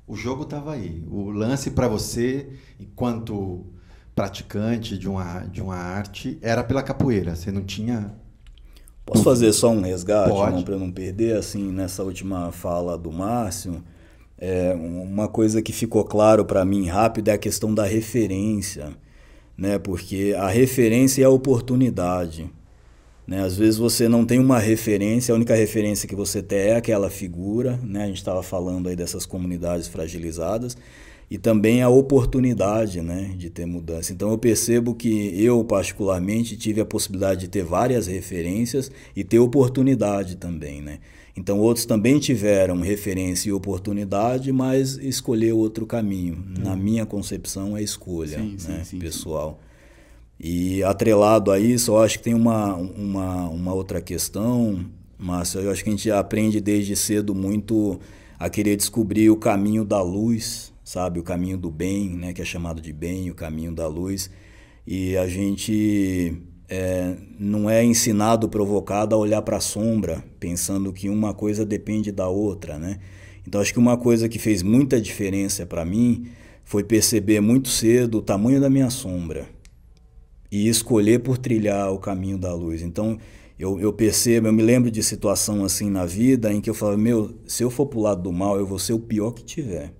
[0.05, 1.03] o jogo estava aí.
[1.09, 2.49] O lance para você,
[2.79, 3.65] enquanto
[4.15, 7.35] praticante de uma, de uma arte, era pela capoeira.
[7.35, 8.13] Você não tinha.
[9.05, 11.37] Posso fazer só um resgate para não perder?
[11.37, 13.83] Assim, nessa última fala do Márcio,
[14.37, 18.89] é, uma coisa que ficou claro para mim rápido é a questão da referência.
[19.57, 19.77] né?
[19.79, 22.49] Porque a referência é a oportunidade.
[23.29, 23.43] Né?
[23.43, 27.11] Às vezes você não tem uma referência, a única referência que você tem é aquela
[27.11, 28.05] figura, né?
[28.05, 30.75] A gente estava falando aí dessas comunidades fragilizadas
[31.29, 34.11] e também a oportunidade, né, de ter mudança.
[34.11, 39.37] Então eu percebo que eu particularmente tive a possibilidade de ter várias referências e ter
[39.37, 40.97] oportunidade também, né?
[41.37, 46.33] Então outros também tiveram referência e oportunidade, mas escolher outro caminho.
[46.33, 46.63] Hum.
[46.63, 49.59] Na minha concepção é escolha, sim, né, sim, sim, pessoal.
[50.39, 54.85] E atrelado a isso, eu acho que tem uma, uma, uma outra questão,
[55.17, 57.99] Márcio, eu acho que a gente aprende desde cedo muito
[58.39, 61.19] a querer descobrir o caminho da luz, sabe?
[61.19, 62.31] O caminho do bem, né?
[62.31, 64.29] Que é chamado de bem, o caminho da luz.
[64.87, 71.09] E a gente é, não é ensinado, provocado a olhar para a sombra, pensando que
[71.09, 72.99] uma coisa depende da outra, né?
[73.45, 76.27] Então acho que uma coisa que fez muita diferença para mim
[76.63, 79.58] foi perceber muito cedo o tamanho da minha sombra
[80.51, 82.81] e escolher por trilhar o caminho da luz.
[82.81, 83.17] Então
[83.59, 86.97] eu, eu percebo, eu me lembro de situação assim na vida em que eu falava,
[86.97, 89.93] meu, se eu for pro lado do mal, eu vou ser o pior que tiver.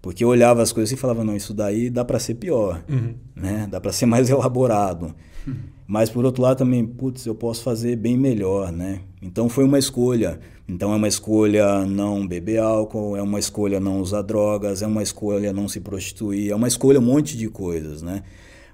[0.00, 3.14] Porque eu olhava as coisas e falava, não, isso daí dá para ser pior, uhum.
[3.34, 3.66] né?
[3.70, 5.14] Dá para ser mais elaborado.
[5.46, 5.54] Uhum.
[5.86, 9.00] Mas por outro lado também, putz, eu posso fazer bem melhor, né?
[9.20, 10.40] Então foi uma escolha.
[10.68, 15.02] Então é uma escolha não beber álcool, é uma escolha não usar drogas, é uma
[15.02, 18.22] escolha não se prostituir, é uma escolha um monte de coisas, né?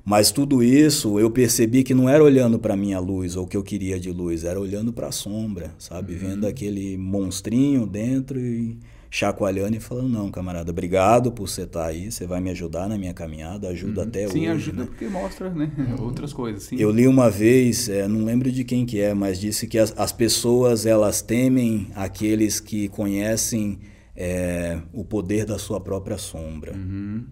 [0.04, 3.56] Mas tudo isso eu percebi que não era olhando para minha luz ou o que
[3.56, 6.14] eu queria de luz, era olhando para a sombra, sabe?
[6.14, 6.18] Uhum.
[6.18, 11.86] Vendo aquele monstrinho dentro e chacoalhando e falando, não, camarada, obrigado por você estar tá
[11.86, 14.08] aí, você vai me ajudar na minha caminhada, ajuda uhum.
[14.08, 14.40] até sim, hoje.
[14.40, 14.86] Sim, ajuda né?
[14.86, 15.70] porque mostra né?
[16.00, 16.62] outras coisas.
[16.62, 16.76] Sim.
[16.78, 19.92] Eu li uma vez, é, não lembro de quem que é, mas disse que as,
[19.98, 23.80] as pessoas, elas temem aqueles que conhecem
[24.16, 26.72] é, o poder da sua própria sombra.
[26.72, 27.24] Uhum.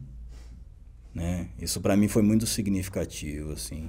[1.14, 1.48] Né?
[1.60, 3.88] Isso para mim foi muito significativo, assim.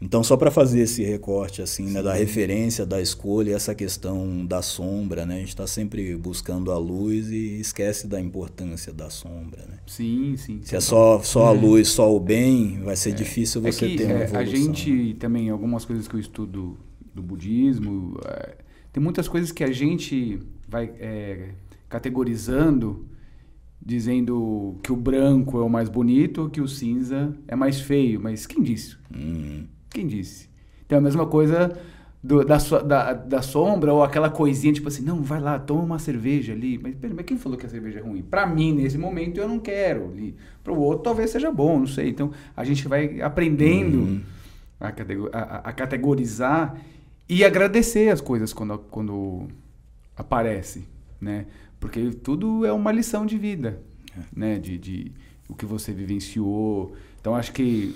[0.00, 4.62] Então, só para fazer esse recorte assim, né, da referência, da escolha, essa questão da
[4.62, 5.36] sombra, né?
[5.36, 9.78] A gente está sempre buscando a luz e esquece da importância da sombra, né?
[9.88, 10.60] Sim, sim.
[10.62, 11.60] Se é só, só a é.
[11.60, 13.12] luz, só o bem, vai ser é.
[13.12, 14.38] difícil você é que, ter uma evolução.
[14.40, 16.78] A gente também, algumas coisas que eu estudo
[17.12, 18.54] do budismo, é,
[18.92, 21.48] tem muitas coisas que a gente vai é,
[21.88, 23.04] categorizando
[23.88, 28.20] dizendo que o branco é o mais bonito, que o cinza é mais feio.
[28.20, 28.98] Mas quem disse?
[29.14, 29.66] Uhum.
[29.88, 30.46] Quem disse?
[30.84, 31.74] Então, a mesma coisa
[32.22, 35.98] do, da, da, da, sombra ou aquela coisinha, tipo assim, não, vai lá, toma uma
[35.98, 36.76] cerveja ali.
[36.76, 38.20] Mas, pera, mas quem falou que a cerveja é ruim?
[38.20, 40.12] Para mim, nesse momento, eu não quero.
[40.62, 42.10] Para o outro, talvez seja bom, não sei.
[42.10, 44.20] Então, a gente vai aprendendo uhum.
[44.78, 46.78] a, a, a, categorizar
[47.26, 49.48] e agradecer as coisas quando, quando
[50.14, 50.86] aparece,
[51.18, 51.46] né?
[51.80, 53.80] Porque tudo é uma lição de vida,
[54.16, 54.22] é.
[54.34, 54.58] né?
[54.58, 55.12] De, de
[55.48, 56.94] o que você vivenciou.
[57.20, 57.94] Então, acho que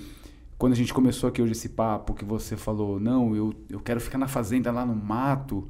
[0.57, 3.99] quando a gente começou aqui hoje esse papo, que você falou, não, eu, eu quero
[3.99, 5.67] ficar na fazenda lá no mato.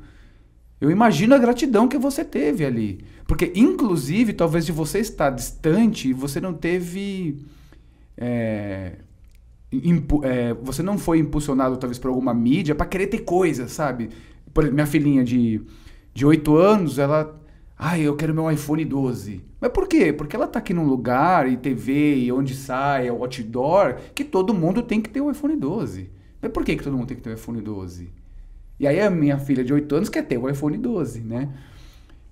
[0.80, 3.04] Eu imagino a gratidão que você teve ali.
[3.26, 7.40] Porque, inclusive, talvez de você estar distante, você não teve.
[8.16, 8.98] É,
[10.24, 14.10] é, você não foi impulsionado, talvez, por alguma mídia para querer ter coisas, sabe?
[14.54, 15.62] Por exemplo, minha filhinha de,
[16.14, 17.43] de 8 anos, ela
[17.86, 19.44] ah, eu quero meu iPhone 12.
[19.60, 20.14] Mas por quê?
[20.14, 24.54] Porque ela tá aqui num lugar, e TV, e onde sai, é outdoor, que todo
[24.54, 26.10] mundo tem que ter o iPhone 12.
[26.42, 28.10] Mas por que, que todo mundo tem que ter o iPhone 12?
[28.80, 31.50] E aí a minha filha de 8 anos quer ter o iPhone 12, né?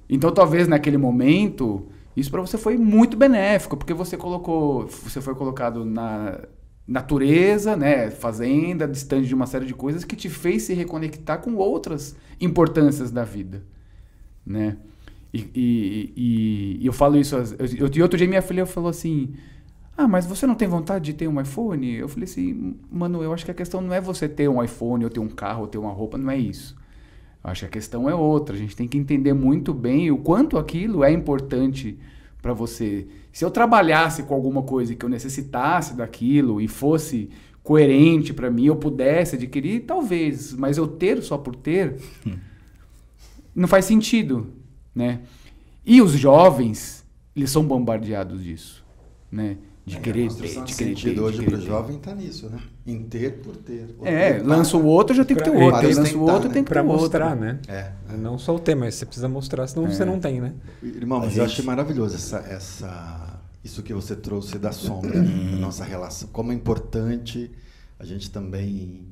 [0.09, 1.85] Então talvez naquele momento,
[2.15, 6.39] isso para você foi muito benéfico, porque você colocou, você foi colocado na
[6.87, 11.55] natureza, né, fazenda, distante de uma série de coisas que te fez se reconectar com
[11.55, 13.65] outras importâncias da vida,
[14.45, 14.77] né?
[15.33, 17.35] E, e, e, eu falo isso.
[17.35, 19.33] Eu, e outro dia minha filha falou assim:
[19.95, 21.95] Ah, mas você não tem vontade de ter um iPhone?
[21.95, 25.03] Eu falei assim: Mano, eu acho que a questão não é você ter um iPhone,
[25.03, 26.75] ou ter um carro, ou ter uma roupa, não é isso.
[27.43, 28.55] Eu acho que a questão é outra.
[28.55, 31.97] A gente tem que entender muito bem o quanto aquilo é importante
[32.41, 33.07] para você.
[33.31, 37.29] Se eu trabalhasse com alguma coisa que eu necessitasse daquilo e fosse
[37.63, 41.95] coerente para mim, eu pudesse adquirir, talvez, mas eu ter só por ter,
[43.55, 44.60] não faz sentido
[44.93, 45.21] né?
[45.85, 48.83] E os jovens, eles são bombardeados disso,
[49.31, 49.57] né?
[49.83, 51.19] De é, querer ter, de querer ter.
[51.19, 52.59] hoje para o jovem está nisso, né?
[52.85, 53.95] Em ter por ter.
[54.03, 55.87] É, lança o outro, já tem que ter o outro.
[55.87, 56.53] Lança o outro, né?
[56.53, 57.01] tem que ter o outro.
[57.01, 57.59] mostrar, né?
[57.67, 58.17] É, é.
[58.17, 59.91] Não só o ter, mas você precisa mostrar, senão é.
[59.91, 60.53] você não tem, né?
[60.83, 61.39] Irmão, mas gente...
[61.39, 66.29] eu achei maravilhoso essa, essa, isso que você trouxe da sombra, da nossa relação.
[66.31, 67.49] Como é importante
[68.01, 69.05] a gente também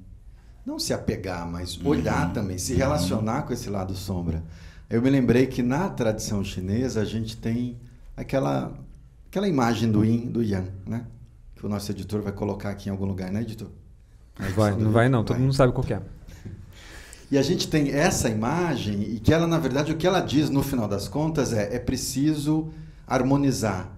[0.66, 2.34] não se apegar, mas olhar uhum.
[2.34, 4.44] também, se relacionar com esse lado sombra.
[4.90, 7.78] Eu me lembrei que na tradição chinesa a gente tem
[8.18, 8.74] aquela
[9.28, 11.06] aquela imagem do yin, do yang, né?
[11.56, 13.68] que o nosso editor vai colocar aqui em algum lugar, né, editor?
[14.40, 16.02] Não vai, não vai não, todo mundo sabe qual é.
[17.32, 20.50] E a gente tem essa imagem e que ela, na verdade, o que ela diz
[20.50, 22.70] no final das contas é é preciso
[23.06, 23.92] harmonizar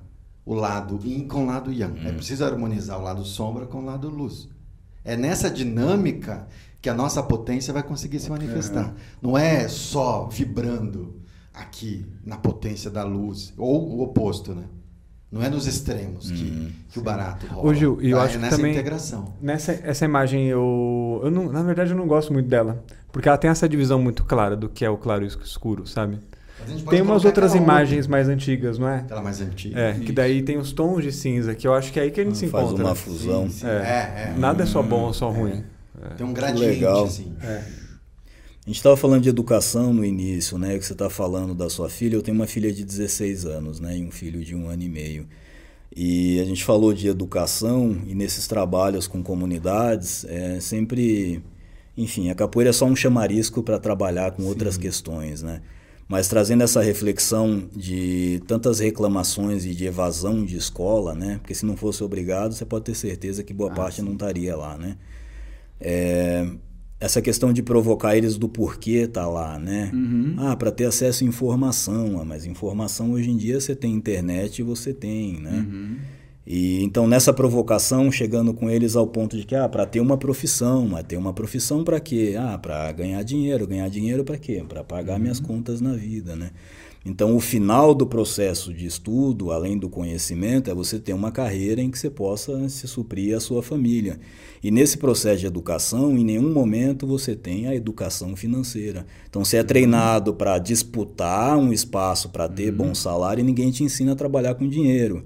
[0.45, 2.05] o lado yin com o lado yang.
[2.05, 4.49] É preciso harmonizar o lado sombra com o lado luz.
[5.05, 6.47] É nessa dinâmica
[6.81, 8.93] que a nossa potência vai conseguir se manifestar.
[9.21, 11.15] Não é só vibrando
[11.53, 14.63] aqui na potência da luz, ou o oposto, né?
[15.31, 17.69] Não é nos extremos que, que o barato rola.
[17.69, 19.33] Ô, Gil, e eu Ah, acho é que nessa também- integração.
[19.41, 22.83] Nessa essa imagem, eu, eu não, na verdade, eu não gosto muito dela.
[23.13, 25.85] Porque ela tem essa divisão muito clara do que é o claro e o escuro,
[25.87, 26.19] sabe?
[26.89, 28.91] Tem umas outras imagens mais antigas, não é?
[28.93, 29.79] outra, Aquela mais antiga.
[29.79, 32.21] É, que daí tem os tons de cinza, que eu acho que é aí que
[32.21, 32.83] a gente se Faz encontra.
[32.85, 32.95] uma né?
[32.95, 33.49] fusão.
[33.49, 33.69] Sim, É.
[33.69, 34.35] é, é.
[34.37, 35.63] Nada é só bom ou só ruim.
[36.17, 37.05] Tem um gradiente, legal.
[37.05, 37.33] assim.
[37.41, 40.77] A gente estava falando de educação no início, né?
[40.77, 42.15] Que você está falando da sua filha.
[42.15, 43.97] Eu tenho uma filha de 16 anos, né?
[43.97, 45.27] E um filho de um ano e meio.
[45.95, 51.43] E a gente falou de educação e nesses trabalhos com comunidades, é sempre,
[51.97, 55.61] enfim, a capoeira é só um chamarisco para trabalhar com outras questões, né?
[56.07, 61.39] Mas trazendo essa reflexão de tantas reclamações e de evasão de escola, né?
[61.41, 64.77] Porque se não fosse obrigado, você pode ter certeza que boa parte não estaria lá,
[64.77, 64.97] né?
[65.81, 66.47] É,
[66.99, 69.89] essa questão de provocar eles do porquê tá lá, né?
[70.37, 74.59] Ah, para ter acesso à informação, ah, mas informação hoje em dia você tem internet
[74.59, 75.65] e você tem, né?
[76.45, 80.15] E então nessa provocação, chegando com eles ao ponto de que ah, para ter uma
[80.15, 82.35] profissão, mas ter uma profissão para quê?
[82.37, 84.63] Ah, para ganhar dinheiro, ganhar dinheiro para quê?
[84.67, 86.51] Para pagar minhas contas na vida, né?
[87.03, 91.81] Então, o final do processo de estudo, além do conhecimento, é você ter uma carreira
[91.81, 94.19] em que você possa se suprir a sua família.
[94.63, 99.07] E nesse processo de educação, em nenhum momento você tem a educação financeira.
[99.27, 103.83] Então, você é treinado para disputar um espaço para ter bom salário e ninguém te
[103.83, 105.25] ensina a trabalhar com dinheiro.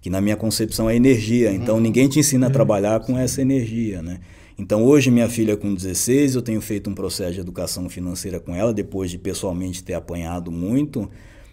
[0.00, 1.52] Que na minha concepção é energia.
[1.52, 4.20] Então, ninguém te ensina a trabalhar com essa energia, né?
[4.56, 8.54] Então, hoje, minha filha com 16, eu tenho feito um processo de educação financeira com
[8.54, 11.10] ela, depois de pessoalmente ter apanhado muito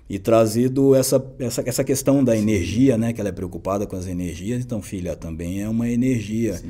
[0.08, 3.12] e trazido essa, essa, essa questão da energia, né?
[3.14, 4.64] Que ela é preocupada com as energias.
[4.64, 6.62] Então, filha, também é uma energia.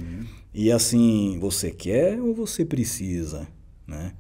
[0.54, 3.48] E assim, você quer ou você precisa,
[3.88, 4.14] né?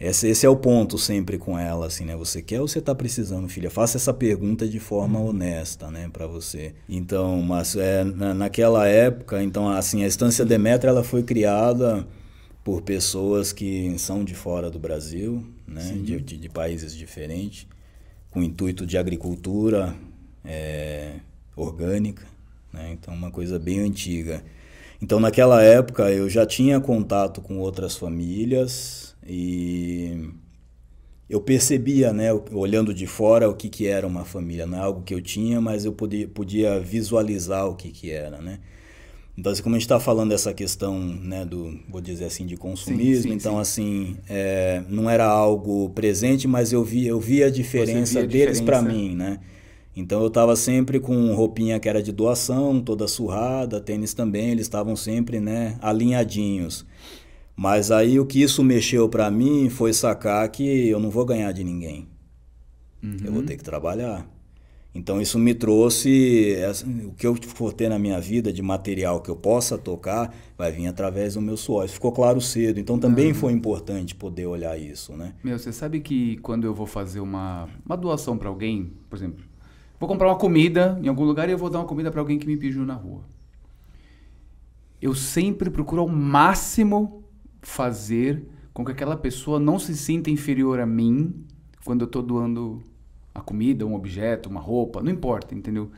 [0.00, 2.14] Esse, esse é o ponto sempre com ela, assim, né?
[2.14, 3.68] Você quer ou você está precisando, filha?
[3.68, 6.72] Faça essa pergunta de forma honesta, né, para você.
[6.88, 12.06] Então, mas é, na, naquela época, então, assim, a Estância Demetra, ela foi criada
[12.62, 17.66] por pessoas que são de fora do Brasil, né, de, de, de países diferentes,
[18.30, 19.96] com intuito de agricultura
[20.44, 21.14] é,
[21.56, 22.24] orgânica,
[22.72, 22.90] né?
[22.92, 24.44] Então, uma coisa bem antiga.
[25.02, 30.30] Então, naquela época, eu já tinha contato com outras famílias e
[31.28, 34.66] eu percebia, né, olhando de fora, o que, que era uma família.
[34.66, 38.40] Não é algo que eu tinha, mas eu podia, podia visualizar o que, que era,
[38.40, 38.60] né?
[39.36, 42.56] Então, assim, como a gente está falando dessa questão, né, do, vou dizer assim, de
[42.56, 47.46] consumismo, Sim, sim, então, assim, é, não era algo presente, mas eu via, eu via
[47.46, 49.38] a diferença via deles para mim, né?
[49.94, 54.66] Então, eu estava sempre com roupinha que era de doação, toda surrada, tênis também, eles
[54.66, 56.84] estavam sempre, né, alinhadinhos.
[57.58, 61.50] Mas aí o que isso mexeu para mim foi sacar que eu não vou ganhar
[61.50, 62.06] de ninguém.
[63.02, 64.24] Eu vou ter que trabalhar.
[64.94, 66.54] Então isso me trouxe
[67.04, 70.70] o que eu for ter na minha vida de material que eu possa tocar vai
[70.70, 71.84] vir através do meu suor.
[71.84, 72.78] Isso ficou claro cedo.
[72.78, 75.34] Então também foi importante poder olhar isso, né?
[75.42, 79.44] Meu, você sabe que quando eu vou fazer uma, uma doação pra alguém, por exemplo,
[79.98, 82.38] vou comprar uma comida em algum lugar e eu vou dar uma comida pra alguém
[82.38, 83.22] que me pediu na rua.
[85.02, 87.24] Eu sempre procuro ao máximo
[87.68, 91.34] fazer com que aquela pessoa não se sinta inferior a mim
[91.84, 92.82] quando eu tô doando
[93.34, 95.90] a comida, um objeto, uma roupa, não importa, entendeu?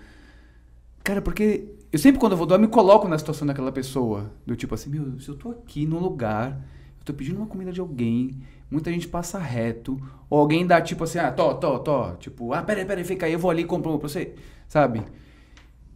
[1.04, 4.32] Cara, porque eu sempre quando eu vou doar, me coloco na situação daquela pessoa.
[4.46, 6.52] Do tipo assim, meu, se eu tô aqui num lugar,
[6.98, 8.32] eu tô pedindo uma comida de alguém,
[8.70, 12.62] muita gente passa reto, ou alguém dá tipo assim, ah, tô, tô, tô, tipo, ah,
[12.62, 14.34] peraí, peraí, fica aí, eu vou ali e compro pra você,
[14.68, 15.02] sabe?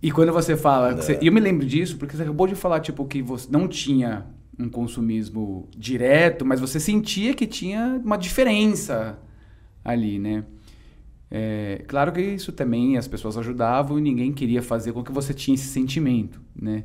[0.02, 2.80] E quando você fala, você- e eu me lembro disso, porque você acabou de falar,
[2.80, 4.26] tipo, que você não tinha
[4.58, 9.18] um consumismo direto, mas você sentia que tinha uma diferença
[9.84, 10.44] ali, né?
[11.30, 15.34] É, claro que isso também as pessoas ajudavam e ninguém queria fazer com que você
[15.34, 16.84] tinha esse sentimento, né?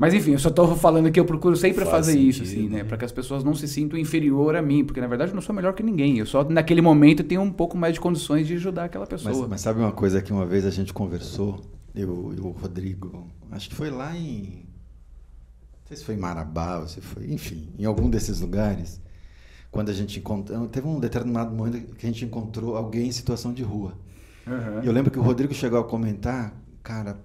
[0.00, 2.68] Mas enfim, eu só tô falando que eu procuro sempre Faz fazer isso, sentido, assim,
[2.70, 2.78] né?
[2.78, 2.84] né?
[2.84, 5.42] Para que as pessoas não se sintam inferior a mim, porque na verdade eu não
[5.42, 6.16] sou melhor que ninguém.
[6.16, 9.34] Eu só naquele momento tenho um pouco mais de condições de ajudar aquela pessoa.
[9.40, 11.60] Mas, mas sabe uma coisa que uma vez a gente conversou,
[11.94, 14.69] eu e o Rodrigo, acho que foi lá em.
[15.90, 19.00] Sei se foi em Marabá, se foi, enfim, em algum desses lugares,
[19.72, 20.68] quando a gente encontrou.
[20.68, 23.98] Teve um determinado momento que a gente encontrou alguém em situação de rua.
[24.46, 24.82] Aham.
[24.84, 27.18] E eu lembro que o Rodrigo chegou a comentar, cara,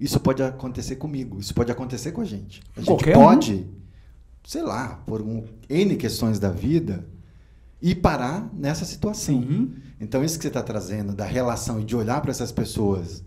[0.00, 2.60] isso pode acontecer comigo, isso pode acontecer com a gente.
[2.74, 3.70] A gente Qualquer pode, um.
[4.42, 7.06] sei lá, por um, N questões da vida,
[7.80, 9.40] e parar nessa situação.
[9.42, 9.76] Sim.
[10.00, 13.22] Então, isso que você está trazendo, da relação e de olhar para essas pessoas,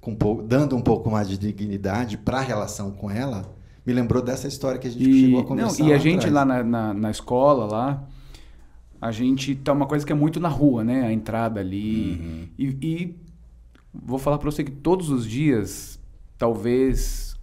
[0.00, 0.16] com
[0.46, 4.78] dando um pouco mais de dignidade para a relação com ela, me lembrou dessa história
[4.78, 5.84] que a gente E, chegou a não, conversar.
[5.84, 6.34] e a gente atrás.
[6.34, 8.04] lá na, na, na escola, lá,
[9.00, 11.06] a gente tá uma coisa que é muito na rua, né?
[11.06, 12.48] A entrada ali.
[12.58, 13.16] E, e
[13.92, 15.98] vou falar para você que todos os dias,
[16.36, 17.34] talvez,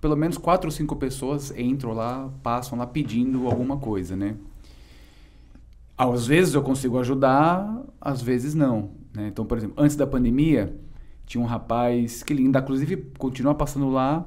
[0.00, 4.34] pelo menos quatro ou cinco pessoas entram lá, passam lá pedindo alguma coisa, né?
[5.96, 8.90] Às vezes eu consigo ajudar, às vezes não.
[9.12, 9.28] Né?
[9.28, 10.76] Então, por exemplo, antes da pandemia,
[11.26, 14.24] tinha um rapaz que ele ainda, inclusive, continua passando lá,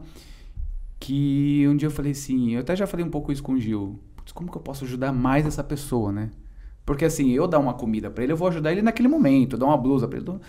[1.01, 3.59] que um dia eu falei assim, eu até já falei um pouco isso com o
[3.59, 6.29] Gil, "Putz, como que eu posso ajudar mais essa pessoa, né?
[6.85, 9.65] Porque assim, eu dar uma comida pra ele, eu vou ajudar ele naquele momento, dar
[9.65, 10.25] uma blusa pra ele.
[10.25, 10.41] dou-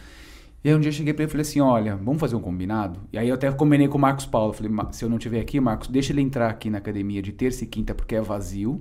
[0.64, 2.40] E aí um dia eu cheguei pra ele e falei assim, olha, vamos fazer um
[2.40, 3.00] combinado?
[3.12, 5.40] E aí eu até combinei com o Marcos Paulo, falei, "Ma- se eu não estiver
[5.40, 8.80] aqui, Marcos, deixa ele entrar aqui na academia de terça e quinta porque é vazio,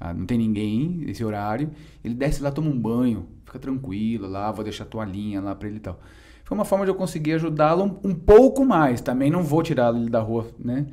[0.00, 1.70] ah, não tem ninguém nesse horário.
[2.04, 5.68] Ele desce lá, toma um banho, fica tranquilo lá, vou deixar a toalhinha lá pra
[5.68, 6.00] ele e tal.
[6.44, 9.00] Foi uma forma de eu conseguir ajudá-lo um, um pouco mais.
[9.00, 10.86] Também não vou tirar ele da rua, né?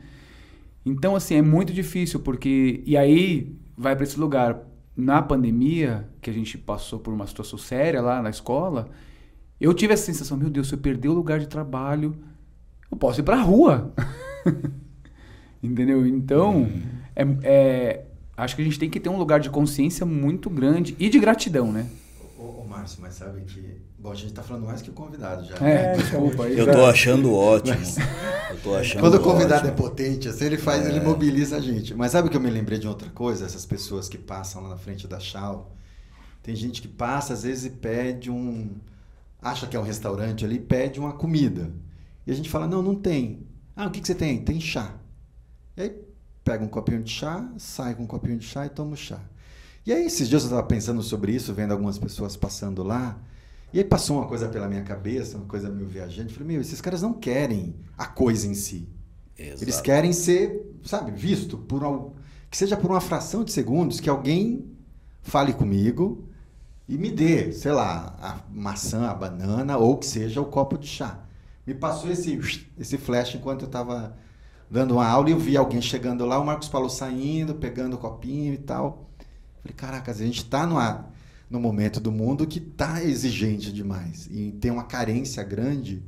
[0.86, 2.82] Então, assim, é muito difícil, porque.
[2.86, 4.66] E aí vai para esse lugar.
[4.96, 8.90] Na pandemia, que a gente passou por uma situação séria lá na escola,
[9.60, 12.14] eu tive essa sensação: meu Deus, se eu perder o lugar de trabalho,
[12.92, 13.94] eu posso ir pra rua.
[15.64, 16.06] Entendeu?
[16.06, 16.70] Então,
[17.16, 20.96] é, é- acho que a gente tem que ter um lugar de consciência muito grande
[21.00, 21.86] e de gratidão, né?
[22.80, 23.82] Márcio, mas sabe que.
[23.98, 25.56] Bom, a gente está falando mais que o convidado já.
[25.58, 26.46] É, desculpa.
[26.46, 27.78] aí Eu tô achando ótimo.
[28.50, 29.90] Eu tô achando Quando o convidado é ótimo.
[29.90, 31.94] potente, assim, ele faz, ele mobiliza a gente.
[31.94, 33.46] Mas sabe que eu me lembrei de outra coisa?
[33.46, 35.76] Essas pessoas que passam lá na frente da Chau.
[36.42, 38.72] Tem gente que passa, às vezes, e pede um.
[39.42, 41.72] Acha que é um restaurante ali, pede uma comida.
[42.26, 43.46] E a gente fala: não, não tem.
[43.76, 44.44] Ah, o que, que você tem?
[44.44, 44.96] Tem chá.
[45.76, 45.96] E aí
[46.44, 49.20] pega um copinho de chá, sai com um copinho de chá e toma o chá.
[49.86, 53.18] E aí, esses dias eu estava pensando sobre isso, vendo algumas pessoas passando lá.
[53.74, 56.34] E aí passou uma coisa pela minha cabeça, uma coisa meio viajante.
[56.34, 58.90] Falei, meu, esses caras não querem a coisa em si.
[59.60, 59.82] Eles Exato.
[59.82, 62.16] querem ser, sabe, visto por al-
[62.50, 64.66] que seja por uma fração de segundos que alguém
[65.22, 66.28] fale comigo
[66.88, 70.88] e me dê, sei lá, a maçã, a banana ou que seja o copo de
[70.88, 71.26] chá.
[71.66, 72.40] Me passou esse
[72.78, 74.18] esse flash enquanto eu estava
[74.70, 78.00] dando uma aula e eu vi alguém chegando lá, o Marcos Paulo saindo, pegando o
[78.00, 79.09] copinho e tal.
[79.62, 81.10] Falei, caraca, a gente está numa
[81.50, 86.04] no momento do mundo que está exigente demais e tem uma carência grande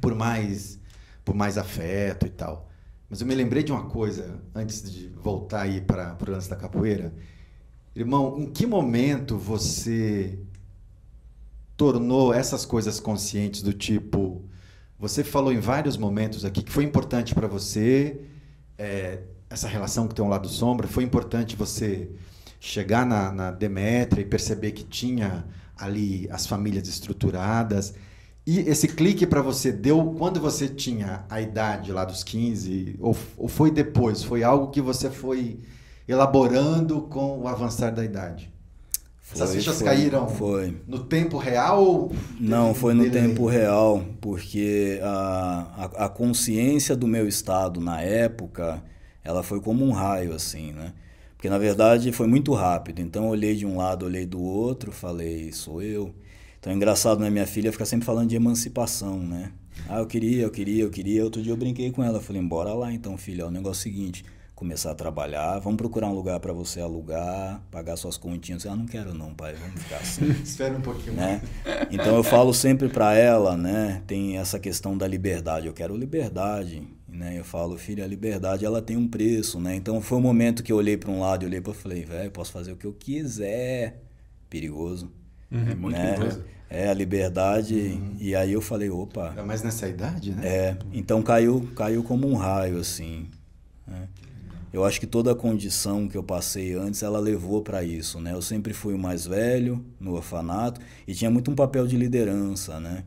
[0.00, 0.78] por mais
[1.24, 2.68] por mais afeto e tal.
[3.10, 6.56] Mas eu me lembrei de uma coisa antes de voltar aí para o lance da
[6.56, 7.12] capoeira.
[7.94, 10.38] Irmão, em que momento você
[11.76, 14.44] tornou essas coisas conscientes do tipo
[14.98, 18.22] você falou em vários momentos aqui que foi importante para você
[18.78, 22.08] é, essa relação que tem um lado sombra foi importante você
[22.66, 25.44] chegar na, na Demétria e perceber que tinha
[25.76, 27.94] ali as famílias estruturadas
[28.46, 33.16] e esse clique para você deu quando você tinha a idade lá dos 15 ou,
[33.36, 35.60] ou foi depois foi algo que você foi
[36.08, 38.52] elaborando com o avançar da idade
[39.32, 40.76] essas Foi, fichas foi, caíram Foi.
[40.86, 43.28] no tempo real Não, foi no delay?
[43.28, 48.80] tempo real, porque a, a, a consciência do meu estado na época,
[49.24, 50.92] ela foi como um raio, assim, né?
[51.46, 53.00] Porque, na verdade, foi muito rápido.
[53.00, 56.12] Então, eu olhei de um lado, olhei do outro, falei, sou eu.
[56.58, 57.30] Então, é engraçado, né?
[57.30, 59.52] Minha filha fica sempre falando de emancipação, né?
[59.88, 61.22] Ah, eu queria, eu queria, eu queria.
[61.22, 63.46] Outro dia eu brinquei com ela, falei, bora lá então, filha.
[63.46, 64.24] O negócio é o seguinte,
[64.56, 68.66] começar a trabalhar, vamos procurar um lugar para você alugar, pagar suas continhas.
[68.66, 71.42] Ah, não quero não, pai, vamos ficar assim espera um pouquinho né?
[71.92, 74.02] Então eu falo sempre para ela, né?
[74.04, 75.68] Tem essa questão da liberdade.
[75.68, 76.82] Eu quero liberdade,
[77.16, 77.38] né?
[77.38, 79.74] Eu falo, filha, a liberdade ela tem um preço, né?
[79.74, 82.30] Então foi um momento que eu olhei para um lado e olhei para falei, velho,
[82.30, 84.02] posso fazer o que eu quiser.
[84.50, 85.10] Perigoso,
[85.50, 86.14] É muito né?
[86.14, 86.44] perigoso.
[86.68, 88.00] É a liberdade.
[88.20, 90.46] E aí eu falei, opa, Ainda mais nessa idade, né?
[90.46, 90.76] é.
[90.92, 93.26] Então caiu, caiu como um raio assim.
[93.86, 94.08] né?
[94.72, 98.32] Eu acho que toda a condição que eu passei antes, ela levou para isso, né?
[98.32, 102.78] Eu sempre fui o mais velho no orfanato e tinha muito um papel de liderança,
[102.78, 103.04] né?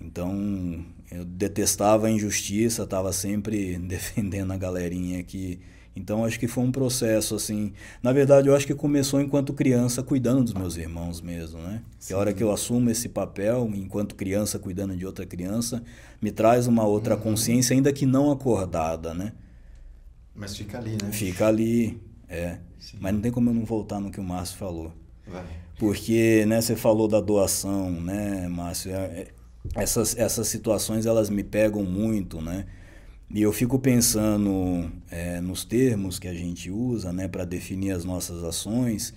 [0.00, 5.60] Então, eu detestava a injustiça, estava sempre defendendo a galerinha aqui.
[5.94, 7.74] Então, acho que foi um processo assim.
[8.02, 11.82] Na verdade, eu acho que começou enquanto criança, cuidando dos meus irmãos mesmo, né?
[12.00, 15.82] Que a hora que eu assumo esse papel, enquanto criança cuidando de outra criança,
[16.20, 19.34] me traz uma outra consciência, ainda que não acordada, né?
[20.34, 21.12] Mas fica ali, né?
[21.12, 22.58] Fica ali, é.
[22.78, 22.96] Sim.
[22.98, 24.94] Mas não tem como eu não voltar no que o Márcio falou.
[25.26, 25.44] Vai.
[25.78, 28.92] Porque, né, você falou da doação, né, Márcio?
[28.92, 29.28] É, é,
[29.74, 32.66] essas, essas situações elas me pegam muito, né?
[33.34, 38.04] E eu fico pensando é, nos termos que a gente usa né, para definir as
[38.04, 39.14] nossas ações,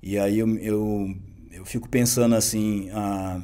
[0.00, 1.14] e aí eu, eu,
[1.50, 3.42] eu fico pensando assim, a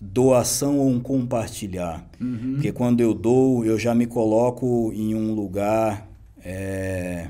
[0.00, 2.08] doação ou um compartilhar.
[2.18, 2.54] Uhum.
[2.54, 6.08] Porque quando eu dou, eu já me coloco em um lugar.
[6.42, 7.28] É,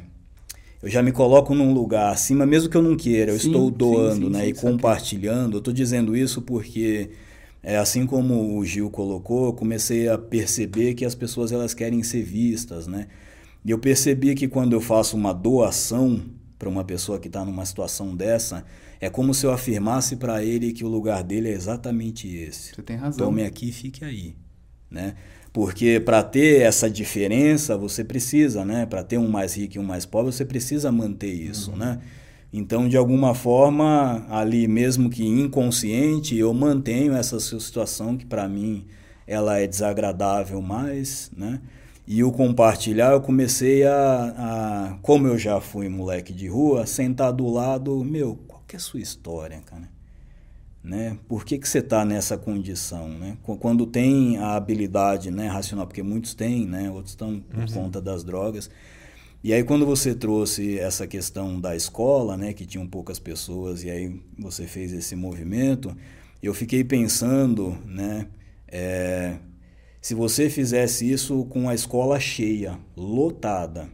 [0.80, 3.70] eu já me coloco num lugar acima, mesmo que eu não queira, eu sim, estou
[3.70, 5.54] doando sim, sim, né, e compartilhando.
[5.54, 7.10] Eu estou dizendo isso porque
[7.62, 12.02] é, assim como o Gil colocou, eu comecei a perceber que as pessoas elas querem
[12.02, 13.06] ser vistas, né?
[13.64, 16.22] E eu percebi que quando eu faço uma doação
[16.58, 18.64] para uma pessoa que está numa situação dessa,
[19.00, 22.74] é como se eu afirmasse para ele que o lugar dele é exatamente esse.
[22.74, 23.26] Você tem razão.
[23.26, 24.34] Tome aqui e fique aí,
[24.90, 25.14] né?
[25.52, 28.86] Porque para ter essa diferença, você precisa, né?
[28.86, 31.76] Para ter um mais rico e um mais pobre, você precisa manter isso, uhum.
[31.76, 32.00] né?
[32.52, 38.86] Então, de alguma forma, ali mesmo que inconsciente, eu mantenho essa situação que para mim
[39.26, 41.60] ela é desagradável mais, né?
[42.06, 47.32] E o compartilhar, eu comecei a, a, como eu já fui moleque de rua, sentar
[47.32, 49.88] do lado, meu, qual que é a sua história, cara?
[50.82, 51.16] Né?
[51.28, 53.36] Por que, que você está nessa condição, né?
[53.60, 56.90] Quando tem a habilidade né, racional, porque muitos têm, né?
[56.90, 57.66] Outros estão por uhum.
[57.66, 58.68] conta das drogas,
[59.42, 63.90] e aí quando você trouxe essa questão da escola, né, que tinham poucas pessoas, e
[63.90, 65.96] aí você fez esse movimento,
[66.42, 68.26] eu fiquei pensando, né,
[68.68, 69.36] é,
[70.00, 73.88] se você fizesse isso com a escola cheia, lotada,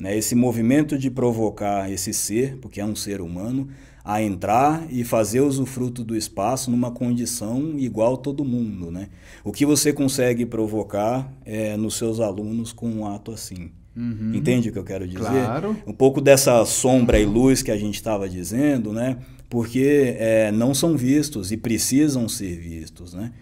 [0.00, 3.68] né, esse movimento de provocar esse ser, porque é um ser humano,
[4.04, 9.10] a entrar e fazer usufruto do espaço numa condição igual a todo mundo, né?
[9.44, 13.70] O que você consegue provocar é, nos seus alunos com um ato assim?
[13.96, 14.32] Uhum.
[14.34, 15.24] Entende o que eu quero dizer?
[15.24, 15.76] Claro.
[15.86, 19.18] Um pouco dessa sombra e luz que a gente estava dizendo, né?
[19.48, 23.32] Porque é, não são vistos e precisam ser vistos, né?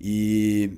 [0.00, 0.70] E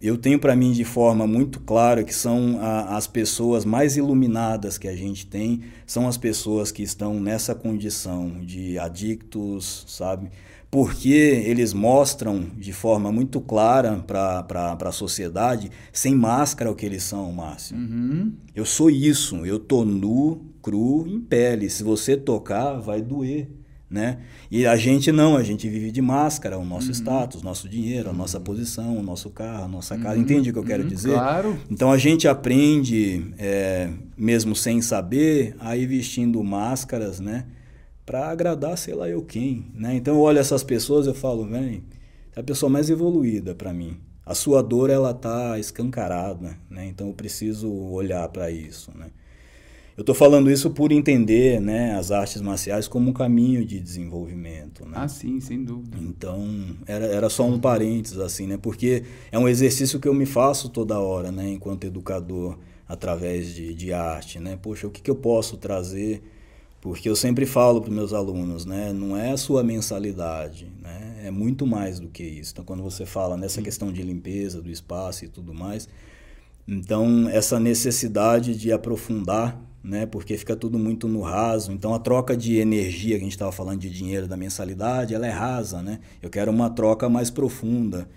[0.00, 4.76] eu tenho para mim de forma muito clara que são a, as pessoas mais iluminadas
[4.76, 10.30] que a gente tem, são as pessoas que estão nessa condição de adictos, sabe?
[10.76, 17.02] Porque eles mostram de forma muito clara para a sociedade, sem máscara, o que eles
[17.02, 17.74] são, Márcio.
[17.74, 18.34] Uhum.
[18.54, 21.70] Eu sou isso, eu tô nu, cru, em pele.
[21.70, 23.48] Se você tocar, vai doer.
[23.88, 24.18] Né?
[24.50, 26.92] E a gente não, a gente vive de máscara, o nosso uhum.
[26.92, 30.16] status, nosso dinheiro, a nossa posição, o nosso carro, a nossa casa.
[30.16, 30.24] Uhum.
[30.24, 30.90] Entende o que eu quero uhum.
[30.90, 31.14] dizer?
[31.14, 31.58] Claro.
[31.70, 37.46] Então a gente aprende, é, mesmo sem saber, a ir vestindo máscaras, né?
[38.06, 39.96] Para agradar sei lá eu quem, né?
[39.96, 41.82] Então eu olho essas pessoas eu falo, vem,
[42.34, 43.98] é a pessoa mais evoluída para mim.
[44.24, 46.86] A sua dor ela tá escancarada, né?
[46.86, 49.08] Então eu preciso olhar para isso, né?
[49.96, 54.84] Eu estou falando isso por entender, né, as artes marciais como um caminho de desenvolvimento,
[54.84, 54.92] né?
[54.94, 55.96] Ah, sim, sem dúvida.
[55.98, 58.58] Então, era, era só um parênteses, assim, né?
[58.58, 63.72] Porque é um exercício que eu me faço toda hora, né, enquanto educador, através de,
[63.72, 64.58] de arte, né?
[64.60, 66.22] Poxa, o que, que eu posso trazer
[66.86, 71.20] porque eu sempre falo para os meus alunos, né, não é a sua mensalidade, né,
[71.24, 72.52] é muito mais do que isso.
[72.52, 75.88] Então, quando você fala nessa questão de limpeza do espaço e tudo mais,
[76.66, 81.72] então essa necessidade de aprofundar, né, porque fica tudo muito no raso.
[81.72, 85.26] Então, a troca de energia que a gente estava falando de dinheiro da mensalidade, ela
[85.26, 85.98] é rasa, né?
[86.22, 88.08] Eu quero uma troca mais profunda.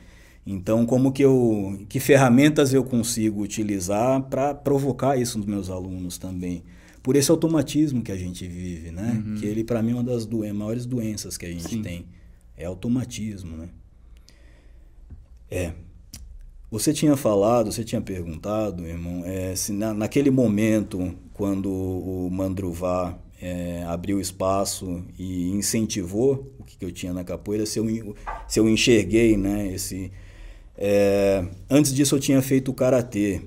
[0.46, 6.20] Então, como que eu, que ferramentas eu consigo utilizar para provocar isso nos meus alunos
[6.20, 6.64] também?
[7.02, 9.24] Por esse automatismo que a gente vive, né?
[9.26, 9.36] Uhum.
[9.36, 11.82] Que ele, para mim, é uma das doen maiores doenças que a gente Sim.
[11.82, 12.06] tem.
[12.58, 13.70] É automatismo, né?
[15.50, 15.74] É.
[16.70, 23.18] Você tinha falado, você tinha perguntado, irmão, é, se na, naquele momento, quando o Mandruvá
[23.42, 28.16] é, abriu espaço e incentivou o que, que eu tinha na capoeira, se eu,
[28.48, 30.12] se eu enxerguei, né, esse...
[30.78, 33.42] É, antes disso eu tinha feito o Karatê,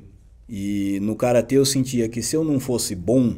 [0.49, 3.37] e no karatê eu sentia que se eu não fosse bom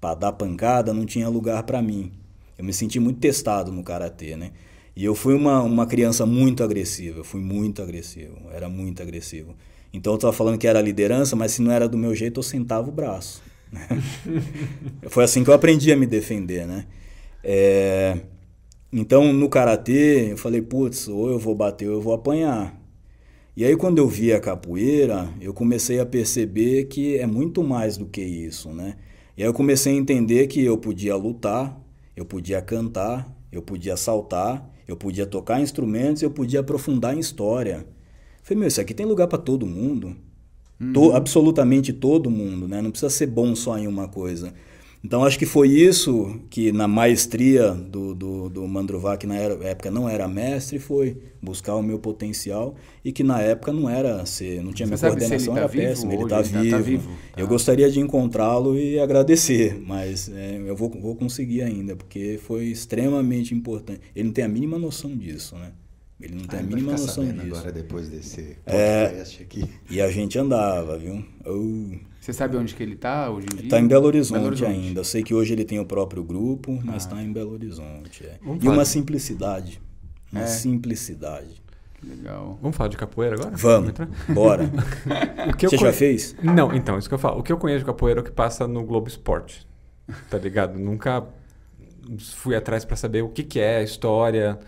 [0.00, 2.12] para dar pancada, não tinha lugar para mim.
[2.58, 4.50] Eu me senti muito testado no karatê, né?
[4.94, 9.54] E eu fui uma, uma criança muito agressiva, eu fui muito agressivo, era muito agressivo.
[9.92, 12.42] Então eu estava falando que era liderança, mas se não era do meu jeito, eu
[12.42, 13.42] sentava o braço.
[13.70, 13.86] Né?
[15.08, 16.86] Foi assim que eu aprendi a me defender, né?
[17.42, 18.18] É...
[18.92, 22.78] Então no karatê eu falei, putz, ou eu vou bater ou eu vou apanhar.
[23.54, 27.98] E aí quando eu vi a capoeira, eu comecei a perceber que é muito mais
[27.98, 28.96] do que isso, né?
[29.36, 31.78] E aí eu comecei a entender que eu podia lutar,
[32.16, 37.86] eu podia cantar, eu podia saltar, eu podia tocar instrumentos, eu podia aprofundar em história.
[38.42, 40.16] Falei, meu, isso aqui tem lugar para todo mundo.
[40.80, 40.92] Uhum.
[40.94, 42.80] To, absolutamente todo mundo, né?
[42.80, 44.54] Não precisa ser bom só em uma coisa.
[45.04, 49.90] Então acho que foi isso que na maestria do, do, do Mandruvá, que na época
[49.90, 54.62] não era mestre, foi buscar o meu potencial e que na época não era ser,
[54.62, 56.14] não tinha Você minha coordenação, era tá péssima.
[56.14, 56.70] Ele está vivo.
[56.70, 57.10] Tá vivo.
[57.36, 57.50] Eu tá.
[57.50, 63.52] gostaria de encontrá-lo e agradecer, mas é, eu vou, vou conseguir ainda, porque foi extremamente
[63.52, 64.00] importante.
[64.14, 65.72] Ele não tem a mínima noção disso, né?
[66.20, 67.56] Ele não tem ah, a mínima noção disso.
[67.56, 69.68] agora depois desse é, podcast é, aqui.
[69.90, 71.24] E a gente andava, viu?
[71.44, 72.11] Oh.
[72.22, 73.64] Você sabe onde que ele está hoje em dia?
[73.64, 75.00] Está em Belo Horizonte, Belo Horizonte, ainda.
[75.00, 77.22] Eu sei que hoje ele tem o próprio grupo, mas está ah.
[77.22, 78.24] em Belo Horizonte.
[78.24, 78.38] É.
[78.60, 79.82] E uma simplicidade.
[80.30, 80.46] Uma é.
[80.46, 81.60] simplicidade.
[82.00, 82.60] Legal.
[82.62, 83.56] Vamos falar de capoeira agora?
[83.56, 83.92] Vamos.
[84.28, 84.70] Bora.
[85.50, 86.36] o que Você já fez?
[86.40, 87.40] Não, então, isso que eu falo.
[87.40, 89.66] O que eu conheço de capoeira é o que passa no Globo Esporte.
[90.30, 90.78] Tá ligado?
[90.78, 91.26] Nunca
[92.36, 94.60] fui atrás para saber o que, que é a história.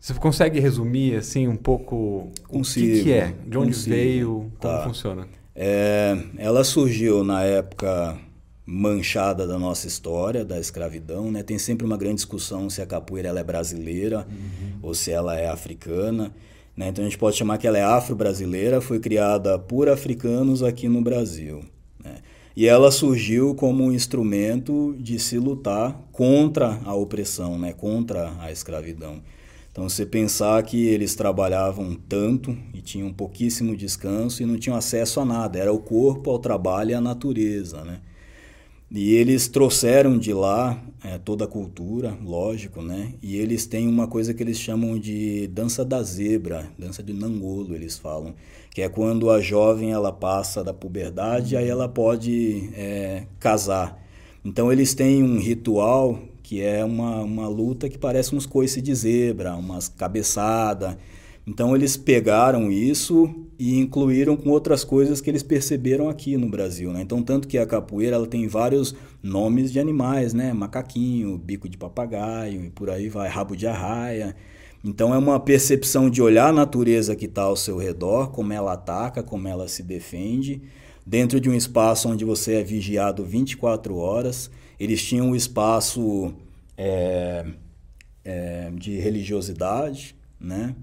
[0.00, 3.94] Você consegue resumir assim um pouco consigo, o que, que é, de onde consigo.
[3.94, 4.84] veio, como tá.
[4.84, 5.41] funciona?
[5.54, 8.18] É, ela surgiu na época
[8.64, 11.30] manchada da nossa história, da escravidão.
[11.30, 11.42] Né?
[11.42, 14.78] Tem sempre uma grande discussão se a capoeira ela é brasileira uhum.
[14.82, 16.32] ou se ela é africana.
[16.76, 16.88] Né?
[16.88, 21.02] Então a gente pode chamar que ela é afro-brasileira, foi criada por africanos aqui no
[21.02, 21.64] Brasil.
[22.02, 22.16] Né?
[22.56, 27.72] E ela surgiu como um instrumento de se lutar contra a opressão, né?
[27.72, 29.20] contra a escravidão.
[29.72, 35.18] Então, você pensar que eles trabalhavam tanto e tinham pouquíssimo descanso e não tinham acesso
[35.18, 38.02] a nada, era o corpo ao trabalho e à natureza, né?
[38.94, 43.14] E eles trouxeram de lá é, toda a cultura, lógico, né?
[43.22, 47.74] E eles têm uma coisa que eles chamam de dança da zebra, dança de nangolo,
[47.74, 48.34] eles falam,
[48.70, 53.98] que é quando a jovem ela passa da puberdade, aí ela pode é, casar.
[54.44, 56.18] Então eles têm um ritual
[56.52, 60.98] que é uma, uma luta que parece uns coices de zebra, umas cabeçada.
[61.46, 66.92] Então eles pegaram isso e incluíram com outras coisas que eles perceberam aqui no Brasil.
[66.92, 67.00] Né?
[67.00, 70.52] Então tanto que a capoeira ela tem vários nomes de animais, né?
[70.52, 74.36] Macaquinho, bico de papagaio e por aí vai, rabo de arraia.
[74.84, 78.74] Então é uma percepção de olhar a natureza que está ao seu redor, como ela
[78.74, 80.60] ataca, como ela se defende,
[81.06, 84.50] dentro de um espaço onde você é vigiado 24 horas.
[84.82, 86.34] Eles tinham um espaço
[86.76, 87.46] é,
[88.24, 90.74] é, de religiosidade, né?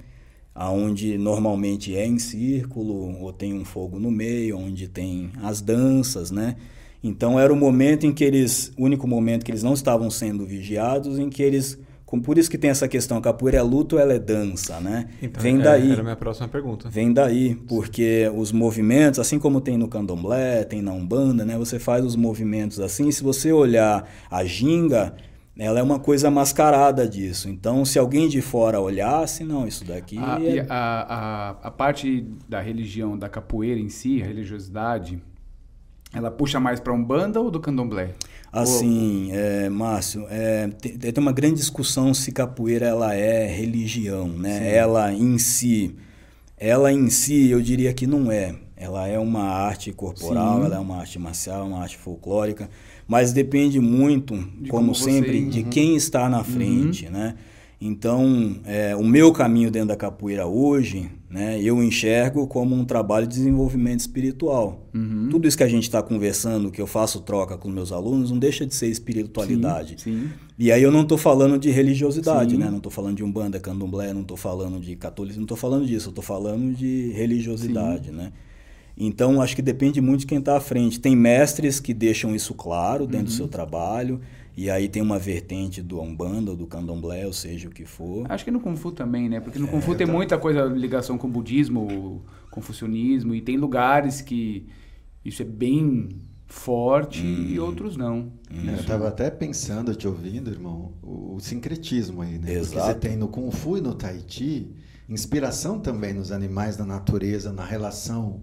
[0.56, 6.32] Aonde normalmente é em círculo ou tem um fogo no meio, onde tem as danças,
[6.32, 6.56] né?
[7.04, 10.46] Então era o momento em que eles, o único momento que eles não estavam sendo
[10.46, 11.78] vigiados, em que eles
[12.18, 15.10] por isso que tem essa questão, capoeira é luta ou ela é dança, né?
[15.22, 15.92] Então, Vem é, daí.
[15.92, 16.90] Era a minha próxima pergunta.
[16.90, 21.58] Vem daí, porque os movimentos, assim como tem no candomblé, tem na Umbanda, né?
[21.58, 25.14] Você faz os movimentos assim, se você olhar a ginga,
[25.60, 27.50] ela é uma coisa mascarada disso.
[27.50, 30.66] Então, se alguém de fora olhasse, não, isso daqui a, é...
[30.70, 35.22] a, a, a parte da religião, da capoeira em si, a religiosidade,
[36.14, 38.16] ela puxa mais para Umbanda ou do candomblé?
[38.52, 44.60] Assim, é, Márcio, é, tem, tem, uma grande discussão se capoeira ela é religião, né?
[44.60, 44.66] Sim.
[44.66, 45.96] Ela em si,
[46.58, 48.56] ela em si, eu diria que não é.
[48.76, 50.66] Ela é uma arte corporal, Sim.
[50.66, 52.70] ela é uma arte marcial, uma arte folclórica,
[53.08, 55.50] mas depende muito, de como, como sempre, você...
[55.50, 55.70] de uhum.
[55.70, 57.12] quem está na frente, uhum.
[57.12, 57.36] né?
[57.82, 63.28] Então, é, o meu caminho dentro da capoeira hoje, né, eu enxergo como um trabalho
[63.28, 64.90] de desenvolvimento espiritual.
[64.94, 65.28] Uhum.
[65.30, 68.40] Tudo isso que a gente está conversando, que eu faço troca com meus alunos, não
[68.40, 70.02] deixa de ser espiritualidade.
[70.02, 70.30] Sim, sim.
[70.58, 72.70] E aí eu não estou falando de religiosidade, né?
[72.70, 76.10] não estou falando de umbanda, candomblé, não estou falando de catolicismo, não estou falando disso,
[76.10, 78.34] estou falando de religiosidade, né?
[78.98, 81.00] Então, acho que depende muito de quem está à frente.
[81.00, 83.24] Tem mestres que deixam isso claro dentro uhum.
[83.24, 84.20] do seu trabalho,
[84.60, 88.30] e aí tem uma vertente do Umbanda ou do Candomblé, ou seja, o que for.
[88.30, 89.40] Acho que no Kung Fu também, né?
[89.40, 90.12] Porque no é, Kung Fu tem tá...
[90.12, 94.68] muita coisa ligação com o budismo, o confucionismo, e tem lugares que
[95.24, 96.10] isso é bem
[96.46, 97.46] forte hum.
[97.48, 98.34] e outros não.
[98.52, 98.66] Hum.
[98.68, 102.52] Eu estava até pensando, te ouvindo, irmão, o, o sincretismo aí, né?
[102.52, 102.74] Exato.
[102.74, 104.76] Porque você tem no Kung Fu e no Tai Chi
[105.08, 108.42] inspiração também nos animais, na natureza, na relação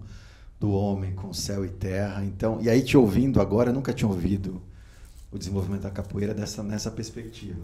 [0.59, 2.25] do homem com céu e terra.
[2.25, 4.63] Então, e aí te ouvindo agora, eu nunca tinha ouvido
[5.31, 7.59] o desenvolvimento da capoeira dessa, nessa perspectiva.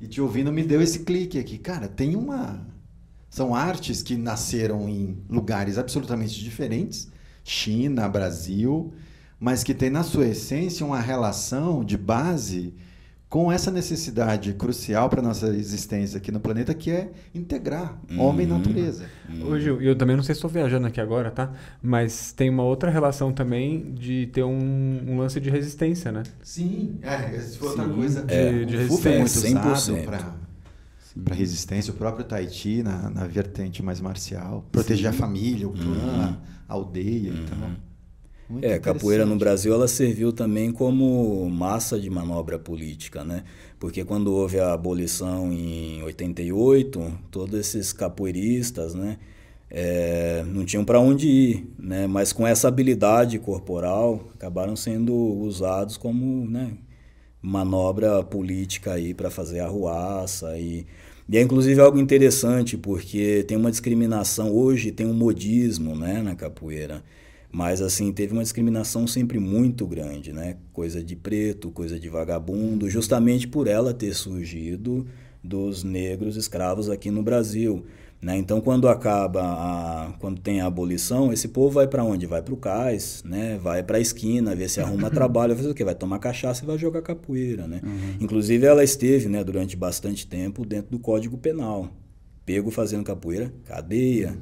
[0.00, 1.58] E te ouvindo me deu esse clique aqui.
[1.58, 2.66] Cara, tem uma.
[3.28, 7.08] São artes que nasceram em lugares absolutamente diferentes
[7.44, 8.92] China, Brasil
[9.40, 12.74] mas que tem na sua essência uma relação de base
[13.28, 18.20] com essa necessidade crucial para nossa existência aqui no planeta, que é integrar uhum.
[18.20, 19.04] homem e natureza.
[19.28, 19.52] Uhum.
[19.52, 21.52] Ô, Gil, eu também não sei se estou viajando aqui agora, tá?
[21.82, 26.22] Mas tem uma outra relação também de ter um, um lance de resistência, né?
[26.42, 28.22] Sim, é, essa foi outra coisa.
[28.22, 29.50] De, é, de resistência.
[29.50, 30.04] muito usado
[31.22, 31.92] para resistência.
[31.92, 34.66] O próprio Tahiti, na, na vertente mais marcial.
[34.72, 35.18] Proteger Sim.
[35.18, 36.36] a família, o clã, uhum.
[36.66, 37.36] a aldeia uhum.
[37.36, 37.87] e tal.
[38.48, 39.36] Muito é, capoeira no.
[39.36, 43.44] Brasil ela serviu também como massa de manobra política, né?
[43.78, 49.18] Porque quando houve a abolição em 88, todos esses capoeiristas, né,
[49.70, 52.06] é, não tinham para onde ir, né?
[52.06, 56.72] Mas com essa habilidade corporal acabaram sendo usados como, né,
[57.42, 60.86] manobra política aí para fazer arruaça e
[61.30, 66.34] e é inclusive algo interessante porque tem uma discriminação hoje tem um modismo né na
[66.34, 67.02] capoeira
[67.50, 72.88] mas assim teve uma discriminação sempre muito grande né coisa de preto coisa de vagabundo
[72.88, 75.06] justamente por ela ter surgido
[75.42, 77.84] dos negros escravos aqui no Brasil
[78.20, 78.36] né?
[78.36, 82.26] Então, quando acaba, a, quando tem a abolição, esse povo vai para onde?
[82.26, 83.58] Vai para o cais, né?
[83.62, 85.84] vai para a esquina, ver se arruma trabalho, vai fazer o quê?
[85.84, 87.68] Vai tomar cachaça e vai jogar capoeira.
[87.68, 87.80] Né?
[87.82, 88.16] Uhum.
[88.20, 91.90] Inclusive, ela esteve né, durante bastante tempo dentro do Código Penal.
[92.44, 94.36] Pego fazendo capoeira, cadeia.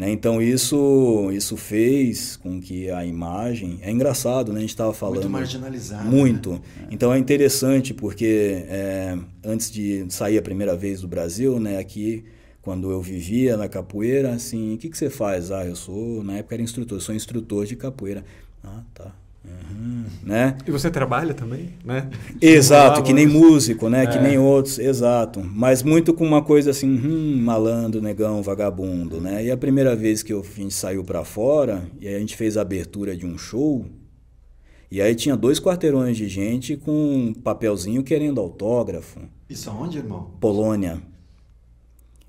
[0.00, 0.10] Né?
[0.10, 3.80] Então, isso, isso fez com que a imagem...
[3.82, 4.56] É engraçado, né?
[4.56, 5.16] a gente estava falando...
[5.16, 6.08] Muito marginalizado.
[6.08, 6.52] Muito.
[6.52, 6.60] né?
[6.90, 12.24] Então, é interessante porque é, antes de sair a primeira vez do Brasil, né, aqui
[12.62, 15.50] quando eu vivia na capoeira, assim, o que, que você faz?
[15.50, 18.24] Ah, eu sou, na época era instrutor, eu sou instrutor de capoeira.
[18.64, 19.14] Ah, tá.
[19.44, 20.58] Uhum, né?
[20.66, 22.10] E você trabalha também, né?
[22.40, 24.06] Exato, que nem músico, né?
[24.06, 24.22] Que É.
[24.22, 25.40] nem outros, exato.
[25.42, 29.44] Mas muito com uma coisa assim, hum, malandro, negão, vagabundo, né?
[29.46, 32.36] E a primeira vez que eu- a gente saiu pra fora, e aí a gente
[32.36, 33.86] fez a abertura de um show,
[34.90, 39.20] e aí tinha dois quarteirões de gente com um papelzinho querendo autógrafo.
[39.48, 40.32] Isso aonde, irmão?
[40.38, 41.00] Polônia.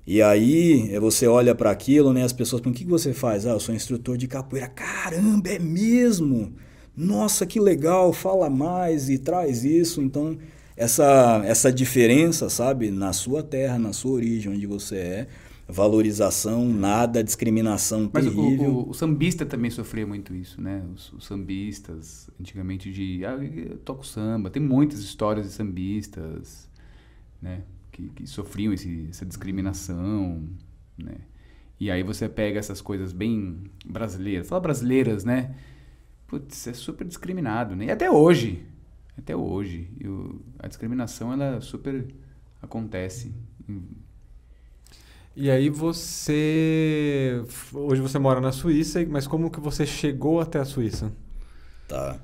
[0.06, 2.24] E aí eh, você olha para aquilo, né?
[2.24, 3.46] As pessoas perguntam: o que que você faz?
[3.46, 4.66] Ah, eu sou instrutor de capoeira.
[4.68, 6.52] Caramba, é mesmo?
[6.96, 8.12] Nossa, que legal!
[8.12, 10.02] Fala mais e traz isso.
[10.02, 10.36] Então,
[10.76, 12.90] essa, essa diferença, sabe?
[12.90, 15.28] Na sua terra, na sua origem, onde você é,
[15.68, 18.70] valorização, nada, discriminação Mas o, terrível.
[18.70, 20.82] o, o sambista também sofria muito isso, né?
[20.94, 23.24] Os, os sambistas, antigamente, de.
[23.24, 24.50] Ah, eu toco samba.
[24.50, 26.68] Tem muitas histórias de sambistas,
[27.40, 27.62] né?
[27.90, 30.48] Que, que sofriam esse, essa discriminação,
[30.96, 31.16] né?
[31.78, 34.48] E aí você pega essas coisas bem brasileiras.
[34.48, 35.54] Fala brasileiras, né?
[36.32, 37.84] Putz, é super discriminado, né?
[37.84, 38.64] E até hoje.
[39.18, 39.90] Até hoje.
[40.00, 42.06] E o- a discriminação, ela super
[42.62, 43.34] acontece.
[45.36, 47.42] E aí você.
[47.72, 51.12] Hoje você mora na Suíça, mas como que você chegou até a Suíça?
[51.88, 52.18] Tá.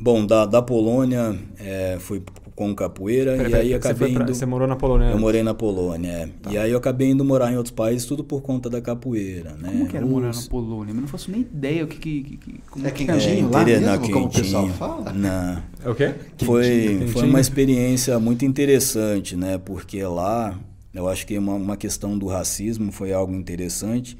[0.00, 2.22] Bom, da, da Polônia é, fui
[2.54, 4.34] com capoeira Pera, e pera, aí você, acabei pra- indo...
[4.34, 5.04] você morou na Polônia?
[5.06, 5.20] Eu antes?
[5.20, 6.28] morei na Polônia, é.
[6.52, 9.70] E aí eu acabei indo morar em outros países, tudo por conta da capoeira, né?
[9.70, 10.42] Como que era morar na.
[10.48, 10.92] Polônia?
[10.92, 11.98] Eu não faço nem ideia o que...
[11.98, 15.12] que, que- que como É que quentinho lá intere- mesmo, na como o pessoal fala?
[15.12, 15.62] Não.
[15.84, 16.14] É o quê?
[16.44, 19.58] Foi, Quentinho, foi uma experiência muito interessante, né?
[19.58, 20.58] Porque lá,
[20.94, 24.16] eu acho que uma, uma questão do racismo foi algo interessante,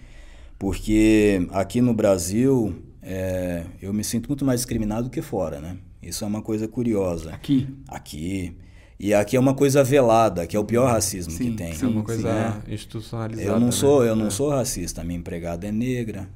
[0.58, 2.74] porque aqui no Brasil,
[3.10, 5.78] é, eu me sinto muito mais discriminado do que fora, né?
[6.02, 7.32] Isso é uma coisa curiosa.
[7.32, 7.66] Aqui.
[7.88, 8.54] Aqui.
[9.00, 11.72] E aqui é uma coisa velada, que é o pior racismo Sim, que tem.
[11.72, 12.62] É uma coisa né?
[12.68, 13.48] institucionalizada.
[13.48, 13.72] Eu não né?
[13.72, 14.30] sou, eu não É.
[14.30, 16.28] sou racista, minha empregada é negra,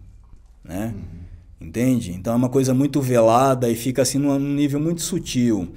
[0.64, 0.94] né?
[1.60, 2.12] Entende?
[2.12, 5.68] Então é uma coisa muito velada e fica assim num nível muito sutil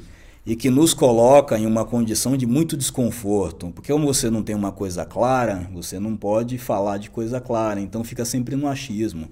[0.45, 4.55] e que nos coloca em uma condição de muito desconforto, porque como você não tem
[4.55, 9.27] uma coisa clara, você não pode falar de coisa clara, então fica sempre no achismo.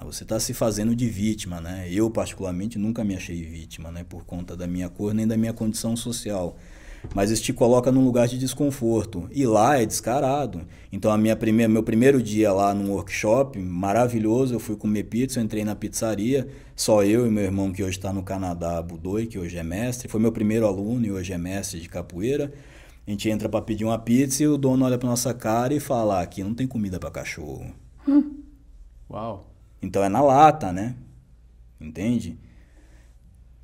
[0.00, 1.88] Ah, você está se fazendo de vítima, né?
[1.90, 4.04] Eu particularmente nunca me achei vítima, né?
[4.04, 6.56] Por conta da minha cor nem da minha condição social
[7.14, 9.28] mas isso te coloca num lugar de desconforto.
[9.32, 10.62] E lá é descarado.
[10.90, 15.38] Então, a minha primeira, meu primeiro dia lá num workshop, maravilhoso, eu fui comer pizza,
[15.38, 19.26] eu entrei na pizzaria, só eu e meu irmão que hoje está no Canadá, Budoi,
[19.26, 22.52] que hoje é mestre, foi meu primeiro aluno e hoje é mestre de capoeira.
[23.06, 25.80] A gente entra para pedir uma pizza e o dono olha para nossa cara e
[25.80, 27.72] fala: "Ah, aqui não tem comida para cachorro.
[29.10, 29.57] Uau.
[29.82, 30.94] Então é na lata, né?
[31.80, 32.36] Entende?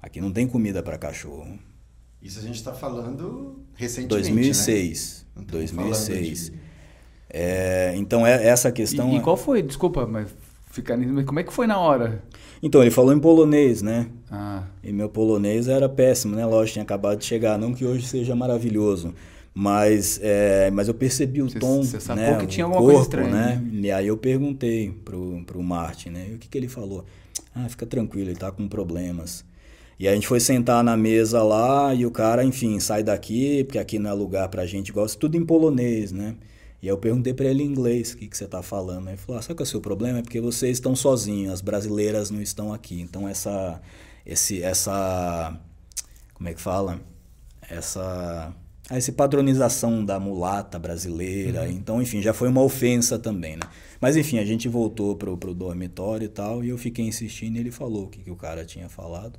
[0.01, 1.59] Aqui não tem comida para cachorro.
[2.23, 5.27] Isso a gente está falando recentemente, 2006.
[5.37, 5.43] Né?
[5.53, 6.51] Não estamos falando 2006.
[6.51, 6.65] de-
[7.37, 9.13] É, então é essa E, questão.
[9.13, 9.61] e é- qual foi?
[9.63, 10.29] Desculpa, mas
[10.71, 10.97] ficar
[11.27, 12.23] como é que foi na hora?
[12.63, 14.09] Então ele falou em polonês, né?
[14.31, 16.47] Ah, E meu polonês era péssimo, né?
[16.47, 19.15] Lógico, tinha acabado de chegar, não que hoje seja maravilhoso.
[19.57, 22.39] Mas, é, mas eu percebi o Cê- tom, cê sacou né?
[22.39, 23.71] que tinha alguma coisa corpo, estranha, né?
[23.73, 26.27] E aí eu perguntei pro, pro Martin, né?
[26.31, 27.05] E o que, que ele falou?
[27.55, 29.45] Ah, fica tranquilo, ele tá com problemas.
[29.97, 33.79] E a gente foi sentar na mesa lá e o cara, enfim, sai daqui, porque
[33.79, 36.35] aqui não é lugar pra gente, gosta tudo em polonês, né?
[36.83, 39.07] E aí eu perguntei pra ele em inglês o que, que você tá falando.
[39.09, 40.19] Ele falou, ah, sabe qual é o seu problema?
[40.19, 43.01] É porque vocês estão sozinhos, as brasileiras não estão aqui.
[43.01, 43.81] Então essa,
[44.27, 45.57] esse, essa,
[46.35, 47.01] como é que fala?
[47.71, 48.53] Essa
[48.91, 51.69] a essa padronização da mulata brasileira.
[51.69, 53.63] Então, enfim, já foi uma ofensa também, né?
[54.01, 57.61] Mas, enfim, a gente voltou pro, pro dormitório e tal, e eu fiquei insistindo e
[57.61, 59.39] ele falou o que, que o cara tinha falado.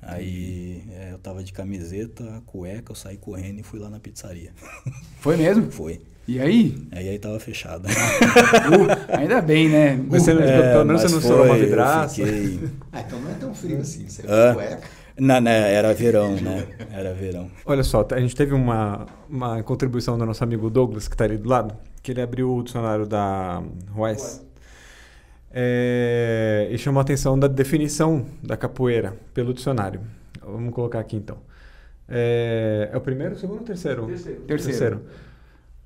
[0.00, 4.52] Aí é, eu tava de camiseta, cueca, eu saí correndo e fui lá na pizzaria.
[5.20, 5.70] Foi mesmo?
[5.72, 6.00] Foi.
[6.26, 6.86] E aí?
[6.92, 7.88] Aí aí tava fechado.
[7.88, 9.96] Uh, ainda bem, né?
[10.08, 12.14] Você não- pelo menos você não estourou uma foi, eu vidraça.
[12.14, 14.06] fiquei- Ah, então não é tão frio assim.
[14.08, 14.52] Você Ah.
[14.54, 14.80] cueca.
[15.18, 16.66] Na, na- era verão, né?
[16.92, 17.50] Era verão.
[17.66, 21.36] Olha só, a gente teve uma, uma contribuição do nosso amigo Douglas, que está ali
[21.36, 23.62] do lado, que ele abriu o dicionário da
[23.96, 24.46] Wes
[25.50, 30.00] é, e chamou a atenção da definição da capoeira pelo dicionário.
[30.42, 31.38] Vamos colocar aqui então.
[32.08, 34.06] É, é o primeiro, o segundo ou o terceiro?
[34.06, 34.40] Terceiro.
[34.46, 35.00] Terceiro.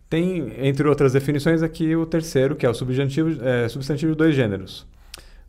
[0.08, 4.34] Tem, entre outras definições, aqui o terceiro, que é o substantivo, é, substantivo de dois
[4.34, 4.86] gêneros.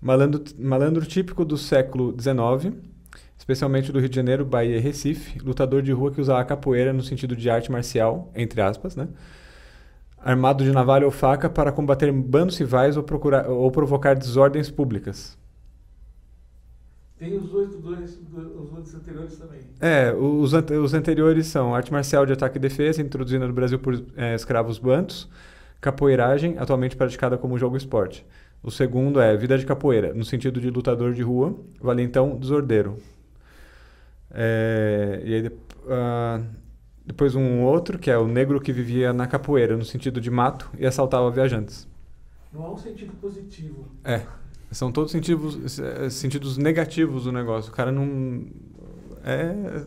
[0.02, 2.74] Malandro, malandro típico do século XIX,
[3.38, 6.94] especialmente do Rio de Janeiro, Bahia e Recife, lutador de rua que usava a capoeira
[6.94, 9.08] no sentido de arte marcial, entre aspas, né?
[10.18, 15.38] Armado de navalha ou faca para combater bandos rivais ou, procurar, ou provocar desordens públicas.
[17.18, 18.20] Tem os dois, dois,
[18.58, 19.62] os dois anteriores também.
[19.80, 23.80] É, os, ante- os anteriores são arte marcial de ataque e defesa, introduzida no Brasil
[23.80, 25.30] por eh, escravos bantos,
[25.80, 28.26] capoeiragem, atualmente praticada como jogo esporte.
[28.64, 32.98] O segundo é vida de capoeira, no sentido de lutador de rua, valentão, desordeiro.
[34.34, 35.52] É, e aí,
[35.90, 36.42] ah,
[37.06, 40.70] depois um outro, que é o negro que vivia na capoeira, no sentido de mato
[40.78, 41.88] e assaltava viajantes.
[42.52, 43.86] Não há um sentido positivo.
[44.04, 44.22] É,
[44.72, 47.72] são todos sentidos, eh, sentidos negativos do negócio.
[47.72, 48.46] O cara não...
[49.24, 49.84] É...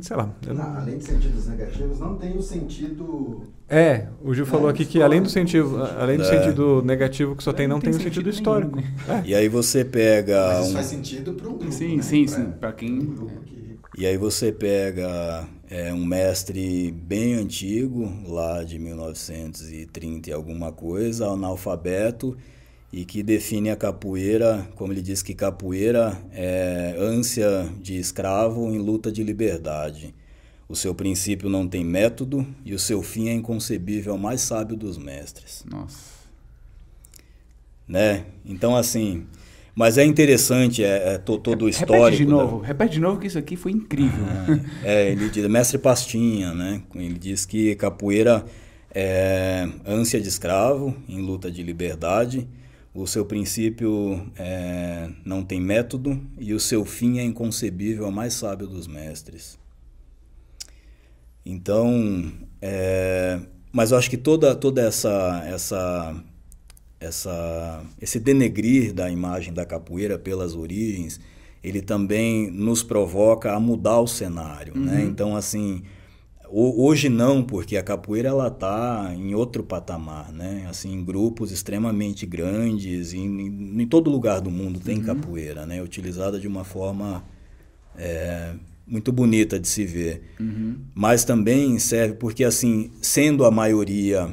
[0.00, 0.30] Sei lá.
[0.46, 3.42] não- Não, além de sentidos negativos, não tem o sentido.
[3.68, 5.98] É, o Gil falou É, aqui que além do sentido, sentido.
[6.00, 6.26] além do É.
[6.26, 8.76] sentido negativo que só tem, não tem, o sentido sentido histórico.
[8.76, 8.84] né?
[9.26, 10.46] E aí você pega.
[10.46, 11.72] Mas isso um- faz sentido para um grupo.
[11.72, 12.02] Sim, né?
[12.02, 12.50] sim, Pra- sim.
[12.52, 13.59] Pra quem- um grupo que-
[13.98, 21.26] E aí você pega é, um mestre bem antigo, lá de 1930 e alguma coisa,
[21.26, 22.36] analfabeto,
[22.92, 28.78] e que define a capoeira, como ele diz que capoeira é ânsia de escravo em
[28.78, 30.14] luta de liberdade.
[30.68, 34.76] O seu princípio não tem método e o seu fim é inconcebível ao mais sábio
[34.76, 35.98] dos mestres Nossa.
[37.88, 38.24] né?
[38.44, 39.26] Então, assim,
[39.80, 42.04] mas é interessante é, é to- todo o histórico.
[42.04, 42.58] Repete de da- novo.
[42.60, 44.24] Repete de novo que isso aqui foi incrível.
[44.84, 46.82] É, ele diz, mestre Pastinha, né?
[46.94, 48.44] Ele diz que capoeira
[48.94, 52.46] é ânsia de escravo em luta de liberdade.
[52.92, 58.34] O seu princípio é, não tem método e o seu fim é inconcebível ao mais
[58.34, 59.58] sábio dos mestres.
[61.46, 63.40] Então, é,
[63.72, 66.14] mas eu acho que toda toda essa essa
[67.00, 71.18] essa esse denegrir da imagem da capoeira pelas origens,
[71.64, 75.02] ele também nos provoca a mudar o cenário, né?
[75.10, 75.82] Então assim,
[76.48, 80.66] ho- hoje não, porque a capoeira ela está em outro patamar, né?
[80.68, 83.26] Assim, em grupos extremamente grandes, em,
[83.80, 85.82] em, todo lugar do mundo tem capoeira, né?
[85.82, 87.24] Utilizada de uma forma
[87.96, 88.52] é,
[88.86, 90.22] muito bonita de se ver.
[90.94, 94.28] Mas também serve porque, assim, sendo a maioria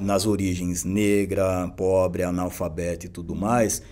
[0.00, 3.82] nas origens negra, pobre, analfabeta e tudo mais,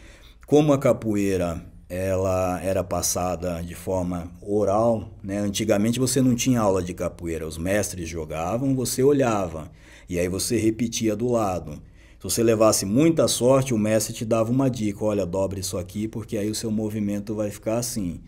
[0.46, 5.38] como a capoeira ela era passada de forma oral, né?
[5.38, 9.70] Antigamente você não tinha aula de capoeira, os mestres jogavam, você olhava
[10.08, 11.80] e aí você repetia do lado.
[12.18, 16.08] Se você levasse muita sorte, o mestre te dava uma dica, olha, dobre isso aqui
[16.08, 18.20] porque aí o seu movimento vai ficar assim.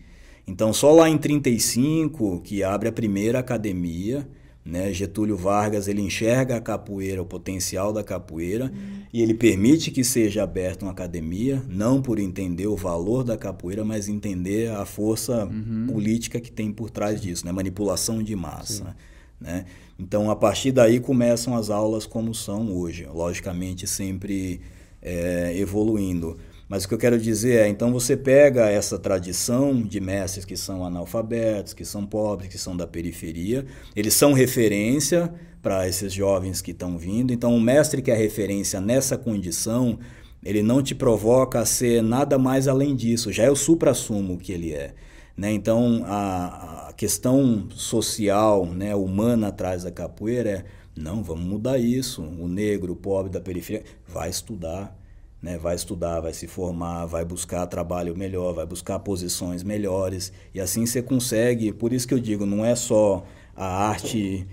[0.47, 4.27] Então, só lá em 35 que abre a primeira academia,
[4.63, 4.93] né?
[4.93, 8.71] Getúlio Vargas ele enxerga a capoeira, o potencial da capoeira,
[9.11, 13.83] e ele permite que seja aberta uma academia, não por entender o valor da capoeira,
[13.83, 15.49] mas entender a força
[15.91, 17.51] política que tem por trás disso, né?
[17.51, 18.95] Manipulação de massa,
[19.39, 19.65] né?
[19.97, 24.61] Então, a partir daí começam as aulas como são hoje, logicamente sempre
[25.01, 26.37] é, evoluindo.
[26.71, 30.55] Mas o que eu quero dizer é, então você pega essa tradição de mestres que
[30.55, 36.61] são analfabetos, que são pobres, que são da periferia, eles são referência para esses jovens
[36.61, 37.33] que estão vindo.
[37.33, 39.99] Então, o mestre que é referência nessa condição,
[40.41, 44.53] ele não te provoca a ser nada mais além disso, já é o supra-sumo que
[44.53, 44.93] ele é.
[45.35, 45.51] Né?
[45.51, 50.65] Então, a, a questão social, né, humana atrás da capoeira é,
[50.95, 52.21] não, vamos mudar isso.
[52.21, 55.00] O negro, o pobre da periferia, vai estudar,
[55.41, 55.57] né?
[55.57, 60.31] vai estudar, vai se formar, vai buscar trabalho melhor, vai buscar posições melhores.
[60.53, 63.23] E assim você consegue, por isso que eu digo, não é só
[63.55, 64.47] a arte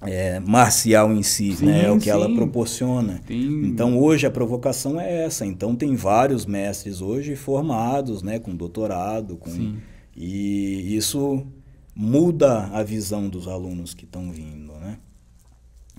[0.00, 1.84] é, marcial em si, Sim, né?
[1.86, 2.34] é o que ela sim.
[2.34, 3.20] proporciona.
[3.26, 5.46] Tem- Então hoje a provocação é essa.
[5.46, 9.78] Então tem vários mestres hoje formados, né, com doutorado, com Sim.
[10.16, 11.46] e isso
[11.94, 14.98] muda a visão dos alunos que estão vindo, né?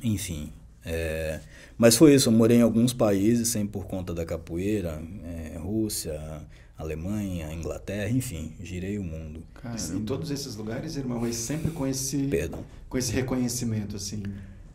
[0.03, 0.51] Enfim,
[0.83, 1.39] é,
[1.83, 2.29] mas foi isso.
[2.29, 6.17] Eu morei em alguns países sem por conta da capoeira, é, Rússia,
[6.77, 9.43] Alemanha, Inglaterra, enfim, girei o mundo.
[9.53, 9.93] Caramba.
[9.93, 12.63] Em todos esses lugares, irmão, mas sempre com esse, Perdão.
[12.87, 14.23] com esse reconhecimento assim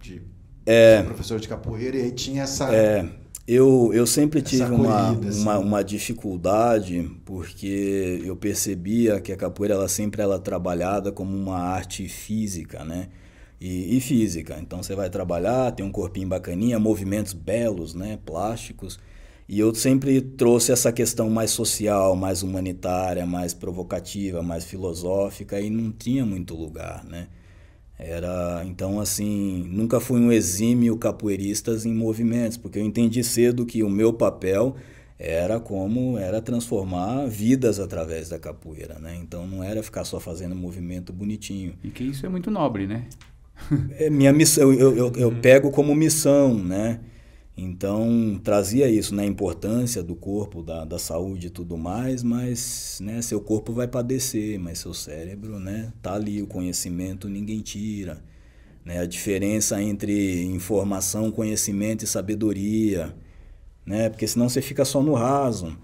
[0.03, 0.21] de
[0.67, 1.03] É.
[1.03, 3.09] professor de capoeira e aí tinha essa É,
[3.47, 5.41] eu, eu sempre tive uma, acolhida, assim.
[5.41, 11.35] uma, uma dificuldade porque eu percebia que a capoeira ela sempre ela é trabalhada como
[11.35, 13.09] uma arte física, né?
[13.61, 14.59] E, e física.
[14.61, 18.19] Então você vai trabalhar, tem um corpinho bacaninha, movimentos belos, né?
[18.25, 18.99] Plásticos.
[19.49, 25.71] E eu sempre trouxe essa questão mais social, mais humanitária, mais provocativa, mais filosófica e
[25.71, 27.29] não tinha muito lugar, né?
[27.99, 33.83] Era, então assim, nunca fui um exímio capoeirista em movimentos, porque eu entendi cedo que
[33.83, 34.77] o meu papel
[35.19, 39.17] era como era transformar vidas através da capoeira, né?
[39.17, 41.75] Então não era ficar só fazendo movimento bonitinho.
[41.83, 43.07] E que isso é muito nobre, né?
[43.99, 47.01] É minha missão, eu, eu, eu pego como missão, né?
[47.57, 49.25] Então trazia isso, né?
[49.25, 53.89] A importância do corpo, da, da saúde e tudo mais, mas né, seu corpo vai
[53.89, 55.93] padecer, mas seu cérebro, né?
[56.01, 58.23] Tá ali, o conhecimento ninguém tira.
[58.85, 59.01] Né?
[59.01, 63.15] A diferença entre informação, conhecimento e sabedoria,
[63.85, 64.09] né?
[64.09, 65.77] Porque senão você fica só no raso.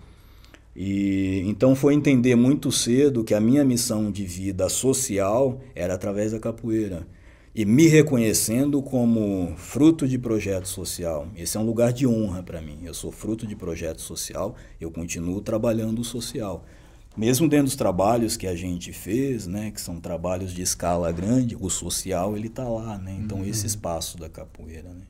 [0.77, 6.33] E então foi entender muito cedo que a minha missão de vida social era através
[6.33, 7.07] da capoeira
[7.55, 11.29] e me reconhecendo como fruto de projeto social.
[11.37, 12.81] Esse é um lugar de honra para mim.
[12.83, 16.65] Eu sou fruto de projeto social, eu continuo trabalhando o social.
[17.17, 21.57] Mesmo dentro dos trabalhos que a gente fez, né, que são trabalhos de escala grande,
[21.61, 23.17] o social ele está lá, né?
[23.21, 25.03] Então esse espaço da capoeira, né?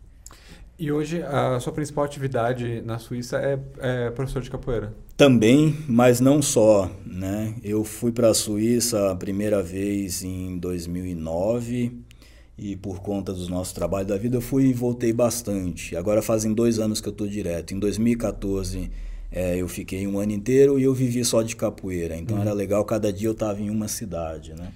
[0.79, 4.93] E hoje a sua principal atividade na Suíça é, é professor de capoeira.
[5.17, 7.55] Também, mas não só, né?
[7.63, 12.04] Eu fui para a Suíça a primeira vez em 2009
[12.57, 15.97] e por conta dos nossos trabalhos da vida eu fui e voltei bastante.
[15.97, 17.75] Agora fazem dois anos que eu estou direto.
[17.75, 18.91] Em 2014
[19.31, 22.17] é, eu fiquei um ano inteiro e eu vivi só de capoeira.
[22.17, 24.73] Então era legal, cada dia eu estava em uma cidade, né?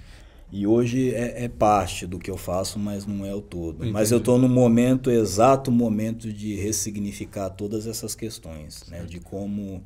[0.51, 3.85] E hoje é, é parte do que eu faço, mas não é o todo.
[3.91, 9.03] Mas eu estou no momento, exato momento de ressignificar todas essas questões, né?
[9.03, 9.83] De como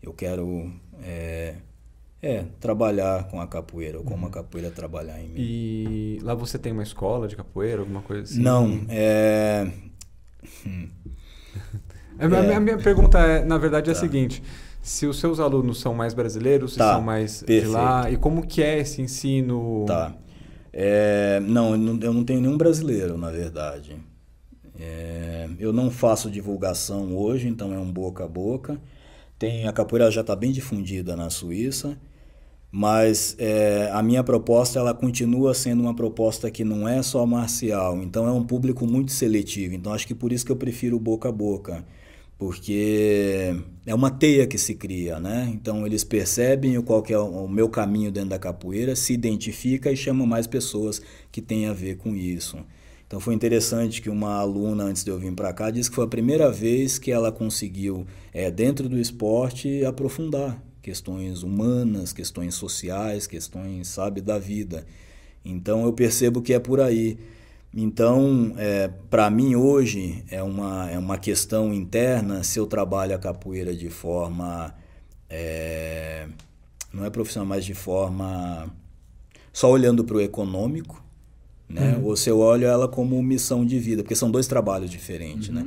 [0.00, 0.72] eu quero
[1.02, 1.56] é,
[2.26, 5.34] é, trabalhar com a capoeira, ou como a capoeira trabalhar em mim.
[5.38, 8.40] E lá você tem uma escola de capoeira, alguma coisa assim?
[8.42, 9.70] Não, é...
[10.66, 10.88] hum,
[12.18, 14.00] A minha, a minha pergunta, é, na verdade, é a Tá.
[14.00, 14.42] seguinte.
[14.82, 17.72] Se os seus alunos são mais brasileiros, se Tá, são mais de perfeito.
[17.72, 19.84] lá, e como que é esse ensino?
[19.86, 20.14] Tá.
[20.72, 23.96] É, não, eu não, eu não tenho nenhum brasileiro, na verdade.
[24.78, 28.78] É, eu não faço divulgação hoje, então é um boca a boca.
[29.38, 31.98] Tem, a capoeira já está bem difundida na Suíça,
[32.78, 38.02] mas é, a minha proposta ela continua sendo uma proposta que não é só marcial,
[38.02, 39.74] então é um público muito seletivo.
[39.74, 41.82] Então acho que por isso que eu prefiro boca a boca,
[42.36, 43.56] porque
[43.86, 45.50] é uma teia que se cria, né?
[45.54, 49.96] Então eles percebem qual que é o meu caminho dentro da capoeira, se identifica e
[49.96, 51.00] chama mais pessoas
[51.32, 52.58] que têm a ver com isso.
[53.06, 56.04] Então foi interessante que uma aluna, antes de eu vir para cá, disse que foi
[56.04, 63.26] a primeira vez que ela conseguiu, é, dentro do esporte, aprofundar questões humanas, questões sociais,
[63.26, 64.86] questões, sabe, da vida.
[65.44, 67.18] Então eu percebo que é por aí.
[67.74, 73.18] Então, é, para mim hoje é uma, é uma questão interna se eu trabalho a
[73.18, 74.72] capoeira de forma.
[75.28, 76.28] é,
[76.92, 78.72] não é profissional, mas de forma.
[79.52, 81.02] só olhando para o econômico,
[81.68, 82.00] né?
[82.00, 85.66] Ou se eu olho ela como missão de vida, porque são dois trabalhos diferentes, né?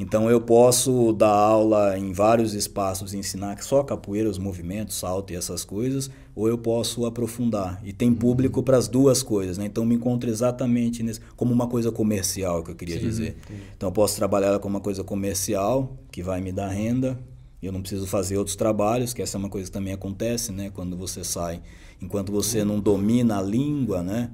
[0.00, 5.36] Então eu posso dar aula em vários espaços, ensinar só capoeira, os movimentos, salto e
[5.36, 7.78] essas coisas, ou eu posso aprofundar.
[7.84, 9.66] E tem público para as duas coisas, né?
[9.66, 13.36] Então eu me encontro exatamente nesse, como uma coisa comercial que eu queria dizer.
[13.76, 17.18] Então eu posso trabalhar ela como uma coisa comercial, que vai me dar renda,
[17.62, 20.70] eu não preciso fazer outros trabalhos, que essa é uma coisa que também acontece, né?
[20.70, 21.60] Quando você sai,
[22.00, 24.30] enquanto você não domina a língua, né?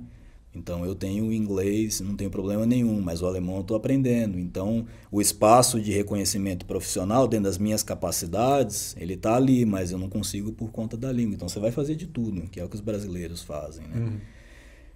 [0.56, 4.38] Então eu tenho inglês, não tenho problema nenhum, mas o alemão eu estou aprendendo.
[4.38, 9.98] Então o espaço de reconhecimento profissional dentro das minhas capacidades, ele está ali, mas eu
[9.98, 11.34] não consigo por conta da língua.
[11.34, 14.18] Então você vai fazer de tudo, que é o que os brasileiros fazem, né?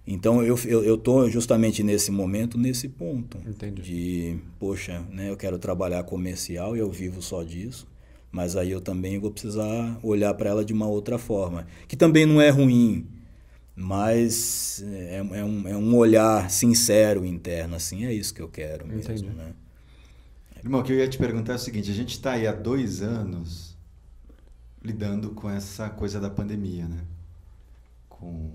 [0.05, 3.81] Então eu eu eu tô justamente nesse momento, nesse ponto Entendi.
[3.81, 7.87] de, poxa, né, eu quero trabalhar comercial e eu vivo só disso.
[8.31, 12.25] Mas aí eu também vou precisar olhar para ela de uma outra forma, que também
[12.25, 13.05] não é ruim,
[13.81, 18.87] mas é, é um, é um olhar sincero interno, assim, é isso que eu quero
[18.87, 19.29] mesmo, Entendi.
[19.29, 19.53] né?
[20.63, 22.51] Irmão, o que eu ia te perguntar é o seguinte: a gente está aí há
[22.51, 23.75] dois anos
[24.83, 27.03] lidando com essa coisa da pandemia, né?
[28.07, 28.51] Com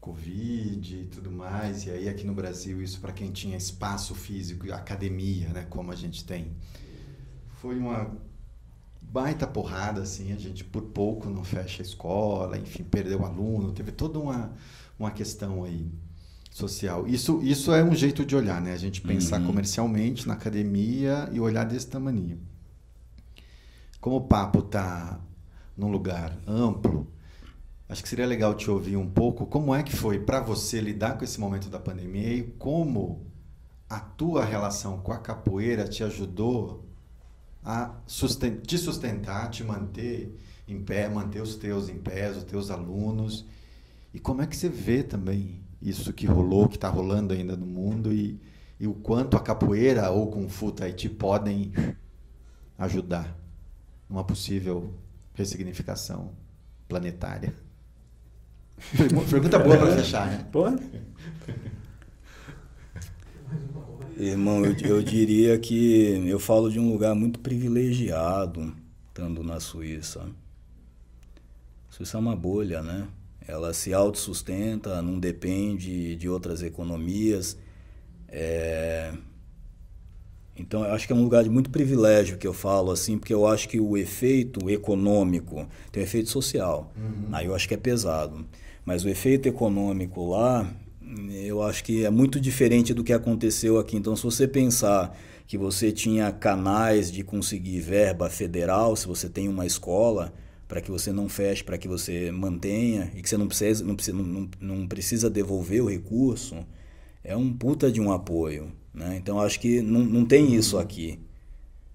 [0.00, 1.86] Covid e tudo mais.
[1.86, 5.90] E aí aqui no Brasil, isso para quem tinha espaço físico e academia, né, como
[5.90, 6.52] a gente tem,
[7.60, 8.14] foi uma
[9.14, 13.92] baita porrada, assim, a gente por pouco não fecha a escola, enfim, perdeu aluno, teve
[13.92, 14.52] toda uma,
[14.98, 15.86] uma questão aí
[16.50, 17.06] social.
[17.06, 18.72] Isso, isso é um jeito de olhar, né?
[18.72, 19.46] A gente pensar Uhum.
[19.46, 22.38] comercialmente na academia e olhar desse tamanho.
[24.00, 25.20] Como o papo tá
[25.76, 27.06] num lugar amplo,
[27.88, 31.18] acho que seria legal te ouvir um pouco como é que foi para você lidar
[31.18, 33.26] com esse momento da pandemia e como
[33.88, 36.83] a tua relação com a capoeira te ajudou
[37.64, 40.38] a susten te sustentar, te manter
[40.68, 43.46] em pé, manter os teus em pé, os teus alunos.
[44.12, 47.66] E como é que você vê também isso que rolou, que está rolando ainda no
[47.66, 48.40] mundo e,
[48.78, 51.72] e o quanto a capoeira ou Kung Fu Tahiti podem
[52.78, 53.36] ajudar
[54.08, 54.94] numa possível
[55.34, 56.32] ressignificação
[56.88, 57.52] planetária?
[58.96, 60.46] Pergu- Pergunta boa para fechar, né?
[60.52, 60.64] Pô,
[64.16, 68.72] Irmão, eu, eu diria que eu falo de um lugar muito privilegiado
[69.08, 70.20] estando na Suíça.
[71.88, 73.08] A Suíça é uma bolha, né?
[73.46, 77.56] Ela se autossustenta, não depende de outras economias.
[78.28, 79.12] É...
[80.56, 83.34] Então, eu acho que é um lugar de muito privilégio que eu falo assim, porque
[83.34, 86.92] eu acho que o efeito econômico tem o efeito social.
[87.32, 88.46] Aí eu acho que é pesado.
[88.84, 90.72] Mas o efeito econômico lá,
[91.32, 93.96] eu acho que é muito diferente do que aconteceu aqui.
[93.96, 99.48] Então, se você pensar que você tinha canais de conseguir verba federal, se você tem
[99.48, 100.32] uma escola,
[100.66, 103.94] para que você não feche, para que você mantenha e que você não precisa, não
[103.94, 106.56] precisa, não, não precisa devolver o recurso,
[107.22, 108.72] é um puta de um apoio.
[108.92, 109.16] Né?
[109.16, 111.20] Então, acho que não, não tem isso aqui.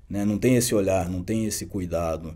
[0.09, 0.25] Né?
[0.25, 2.35] Não tem esse olhar, não tem esse cuidado.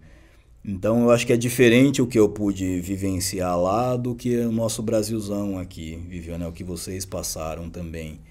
[0.66, 4.52] Então, eu acho que é diferente o que eu pude vivenciar lá do que o
[4.52, 6.48] nosso Brasilzão aqui viveu, né?
[6.48, 8.22] o que vocês passaram também.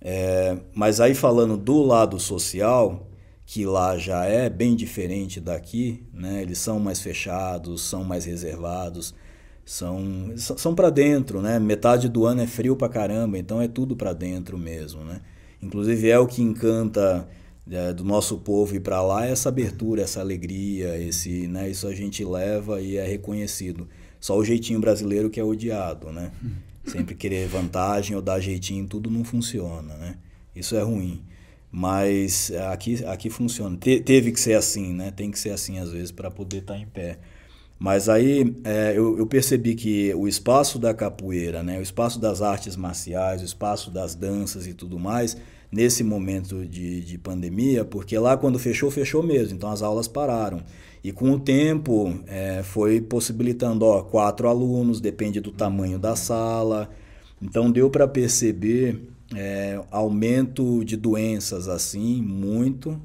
[0.00, 3.08] É, mas aí falando do lado social,
[3.46, 6.42] que lá já é bem diferente daqui, né?
[6.42, 9.14] Eles são mais fechados, são mais reservados,
[9.64, 11.58] são são para dentro, né?
[11.58, 15.20] Metade do ano é frio pra caramba, então é tudo para dentro mesmo, né?
[15.62, 17.28] Inclusive é o que encanta
[17.70, 21.68] é, do nosso povo ir para lá essa abertura, essa alegria, esse, né?
[21.68, 23.88] Isso a gente leva e é reconhecido.
[24.20, 26.32] Só o jeitinho brasileiro que é odiado, né?
[26.84, 30.16] Sempre querer vantagem ou dar jeitinho, tudo não funciona, né?
[30.56, 31.22] Isso é ruim.
[31.70, 33.76] Mas aqui, aqui funciona.
[33.76, 35.10] Te, teve que ser assim, né?
[35.10, 37.18] Tem que ser assim às vezes para poder estar em pé.
[37.78, 41.78] Mas aí é, eu, eu, percebi que o espaço da capoeira, né?
[41.78, 45.36] o espaço das artes marciais, o espaço das danças e tudo mais,
[45.70, 50.62] nesse momento de, de pandemia, porque lá quando fechou, fechou mesmo, então as aulas pararam.
[51.02, 56.90] E com o tempo é, foi possibilitando, ó, quatro alunos, depende do tamanho da sala.
[57.40, 59.00] Então deu para perceber
[59.34, 63.00] é, aumento de doenças assim, muito,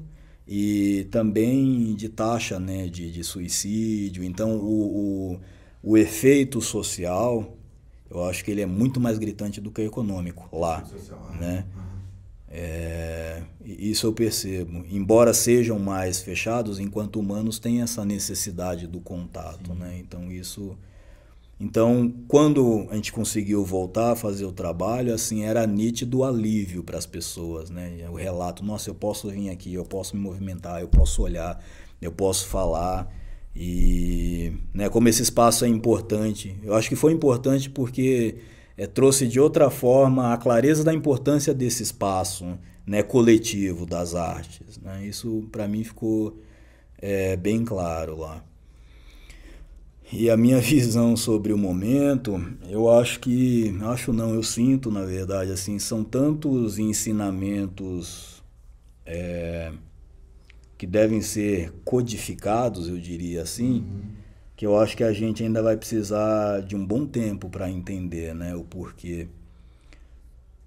[0.46, 4.24] e também de taxa né, de, de suicídio.
[4.24, 5.38] Então o,
[5.82, 7.56] o, o, efeito social,
[8.10, 10.84] eu acho que ele é muito mais gritante do que o econômico lá.
[11.40, 11.64] Né?
[11.70, 11.83] É,
[13.64, 14.84] isso eu percebo.
[14.90, 19.74] Embora sejam mais fechados, enquanto humanos têm essa necessidade do contato.
[19.74, 19.98] Né?
[19.98, 20.76] Então isso...
[21.58, 26.82] Então, quando a gente conseguiu voltar a fazer o trabalho, assim, era nítido o alívio
[26.82, 28.06] para as pessoas, né?
[28.10, 31.64] O relato, nossa, eu posso vir aqui, eu posso me movimentar, eu posso olhar,
[32.02, 33.08] eu posso falar.
[33.54, 38.38] E né, como esse espaço é importante, eu acho que foi importante porque
[38.76, 44.78] é, trouxe de outra forma a clareza da importância desse espaço né, coletivo das artes.
[44.78, 45.06] Né?
[45.06, 46.38] Isso para mim ficou
[46.98, 48.44] é, bem claro lá.
[50.12, 55.04] E a minha visão sobre o momento, eu acho que, acho não, eu sinto na
[55.04, 58.42] verdade, assim, são tantos ensinamentos
[59.06, 59.72] é,
[60.76, 64.02] que devem ser codificados, eu diria assim, uhum.
[64.56, 68.34] Que eu acho que a gente ainda vai precisar de um bom tempo para entender,
[68.34, 69.28] né, o porquê.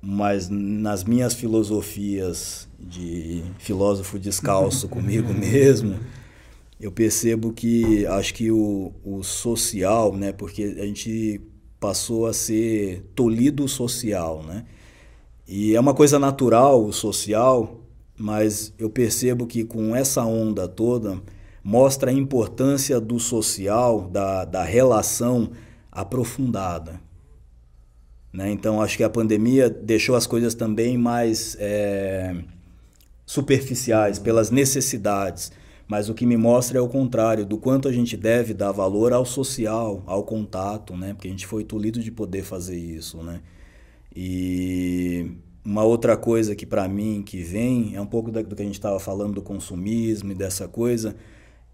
[0.02, 6.00] Mas nas minhas filosofias de filósofo descalço comigo mesmo,
[6.80, 11.42] eu percebo que acho que o, o social, né, porque a gente
[11.80, 14.66] passou a ser tolhido social, né?
[15.48, 17.80] E é uma coisa natural o social,
[18.18, 21.22] mas eu percebo que com essa onda toda
[21.68, 25.52] mostra a importância do social, da, da relação
[25.92, 27.02] aprofundada.
[28.32, 28.50] Né?
[28.52, 32.34] Então acho que a pandemia deixou as coisas também mais é,
[33.26, 35.52] superficiais pelas necessidades
[35.90, 39.12] Mas o que me mostra é o contrário, do quanto a gente deve dar valor
[39.12, 41.14] ao social, ao contato, né?
[41.14, 43.42] Porque a gente foi tolhido de poder fazer isso, né?
[44.16, 45.32] E
[45.66, 48.76] uma outra coisa que para mim que vem é um pouco do que a gente
[48.76, 51.14] estava falando do consumismo e dessa coisa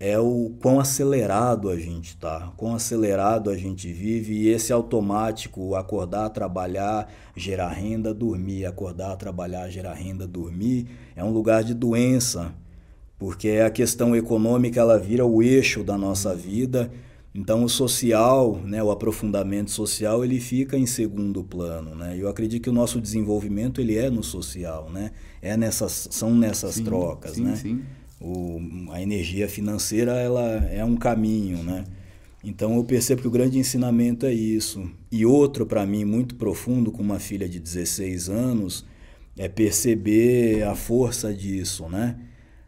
[0.06, 5.76] é o quão acelerado a gente está, quão acelerado a gente vive e esse automático
[5.76, 12.54] acordar, trabalhar, gerar renda, dormir, acordar, trabalhar, gerar renda, dormir, é um lugar de doença,
[13.18, 16.92] porque a questão econômica ela vira o eixo da nossa vida,
[17.34, 22.16] então o social, né, o aprofundamento social, ele fica em segundo plano, né?
[22.20, 25.12] Eu acredito que o nosso desenvolvimento ele é no social, né?
[25.42, 27.56] É nessas são nessas Sim, trocas, sim, né?
[27.56, 27.82] sim.
[28.24, 28.62] O,
[28.92, 31.84] a energia financeira ela é um caminho, né?
[32.42, 34.90] Então eu percebo que o grande ensinamento é isso.
[35.12, 38.86] E outro para mim muito profundo com uma filha de 16 anos
[39.38, 42.18] é perceber a força disso, né?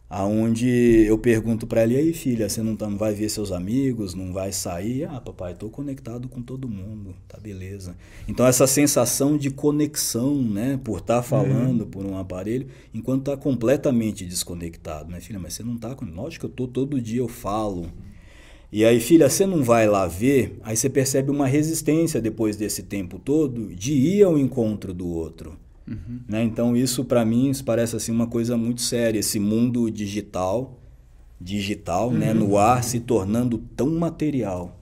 [0.09, 0.67] Aonde
[1.07, 4.13] eu pergunto para ela: "E aí, filha, você não, tá, não vai ver seus amigos,
[4.13, 7.95] não vai sair?" "Ah, papai, estou conectado com todo mundo." Tá beleza.
[8.27, 14.25] Então essa sensação de conexão, né, por estar falando por um aparelho, enquanto está completamente
[14.25, 15.39] desconectado, né, filha?
[15.39, 17.91] Mas você não está, lógico que eu tô todo dia eu falo.
[18.71, 22.83] E aí, filha, você não vai lá ver, aí você percebe uma resistência depois desse
[22.83, 25.57] tempo todo de ir ao encontro do outro.
[26.27, 26.43] Né?
[26.43, 30.79] Então isso para mim parece assim uma coisa muito séria, esse mundo digital,
[31.39, 34.79] digital, né, no ar se tornando tão material.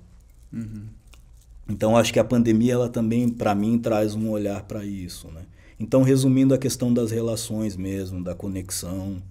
[1.68, 5.42] Então acho que a pandemia ela também para mim traz um olhar para isso, né?
[5.80, 9.22] Então resumindo a questão das relações mesmo, da conexão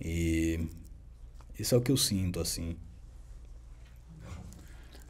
[0.00, 0.60] e
[1.58, 2.74] isso é o que eu sinto assim.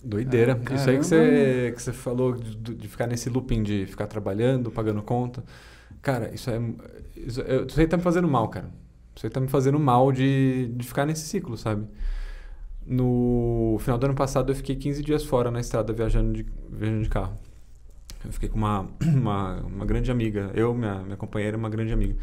[0.03, 0.61] Doideira.
[0.71, 4.07] Ah, Isso aí que você, que você falou de, de ficar nesse looping de ficar
[4.07, 5.45] trabalhando, pagando conta.
[6.03, 6.61] Cara, isso é.
[7.17, 8.71] Isso, eu- isso aí tá me fazendo mal, cara.
[9.15, 11.87] Isso aí tá me fazendo mal de, de ficar nesse ciclo, sabe?
[12.87, 17.03] No final do ano passado eu fiquei 15 dias fora na estrada viajando de, viajando
[17.03, 17.35] de carro.
[18.25, 20.51] Eu fiquei com uma, uma, uma grande amiga.
[20.55, 22.17] Eu, minha, minha companheira, uma grande amiga.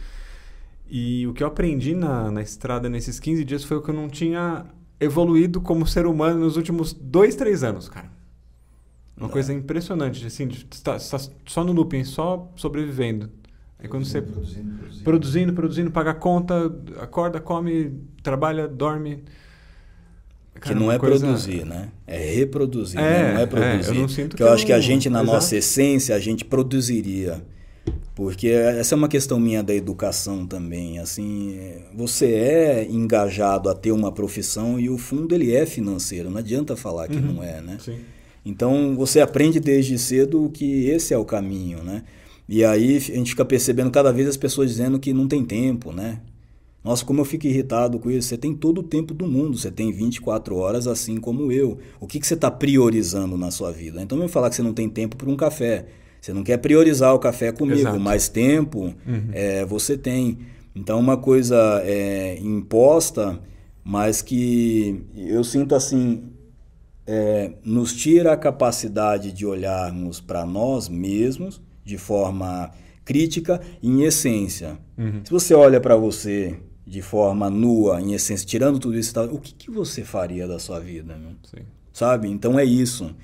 [0.90, 3.96] E o que eu aprendi na, na estrada nesses 15 dias foi o que eu
[3.96, 4.66] não tinha
[5.00, 8.10] evoluído como ser humano nos últimos dois, três anos, cara.
[9.16, 9.32] Uma É.
[9.32, 13.30] coisa impressionante, assim, de estar estar só no looping, só sobrevivendo.
[13.80, 15.04] Aí quando você Produzindo, produzindo.
[15.04, 16.66] produzindo, produzindo, paga a conta,
[17.00, 17.94] acorda, come,
[18.24, 19.24] trabalha, dorme.
[20.56, 21.90] Que Cara, não uma é coisa- produzir, né?
[22.08, 23.34] É reproduzir, É, né?
[23.34, 23.88] não é é, produzir.
[23.90, 25.34] eu não sinto Porque que eu eu acho que a não- gente, na Exato.
[25.36, 27.46] nossa essência, a gente produziria.
[28.16, 30.98] Porque essa é uma questão minha da educação também.
[31.00, 31.60] Assim,
[31.96, 36.30] você é engajado a ter uma profissão e o fundo ele é financeiro.
[36.30, 37.34] Não adianta falar que Uhum.
[37.34, 37.78] não é, né?
[37.80, 37.98] Sim.
[38.44, 42.04] Então você aprende desde cedo que esse é o caminho, né?
[42.50, 45.92] E aí a gente fica percebendo cada vez as pessoas dizendo que não tem tempo,
[45.92, 46.22] né?
[46.84, 48.30] Nossa, como eu fico irritado com isso.
[48.30, 51.78] Você tem todo o tempo do mundo, você tem 24 horas assim como eu.
[52.00, 54.02] O que, que você está priorizando na sua vida?
[54.02, 55.86] Então, eu falar que você não tem tempo para um café.
[56.28, 58.00] Você não quer priorizar o café comigo, Exato.
[58.02, 59.30] mas tempo Uhum.
[59.32, 60.40] é, você tem.
[60.76, 63.40] Então, uma coisa é, imposta,
[63.82, 66.24] mas que eu sinto assim,
[67.08, 72.72] é, nos tira a capacidade de olharmos para nós mesmos de forma
[73.06, 74.78] crítica em essência.
[74.98, 75.22] Uhum.
[75.24, 79.54] Se você olha para você de forma nua, em essência, tirando tudo isso, o que,
[79.54, 81.18] que você faria da sua vida?
[81.44, 81.64] Sim.
[81.94, 82.28] sabe?
[82.28, 83.16] Então é isso.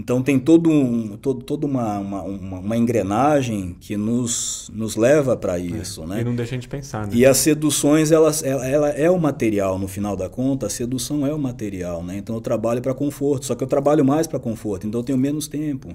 [0.00, 5.58] Então tem todo um, todo, toda uma, uma, uma, engrenagem que nos, nos leva para
[5.58, 6.22] isso, né?
[6.22, 7.12] E não deixa a gente pensar, né?
[7.12, 11.26] E as seduções, elas, ela, ela é o material, no final da conta, a sedução
[11.26, 12.16] é o material, né?
[12.16, 15.18] Então eu trabalho para conforto, só que eu trabalho mais para conforto, então eu tenho
[15.18, 15.94] menos tempo.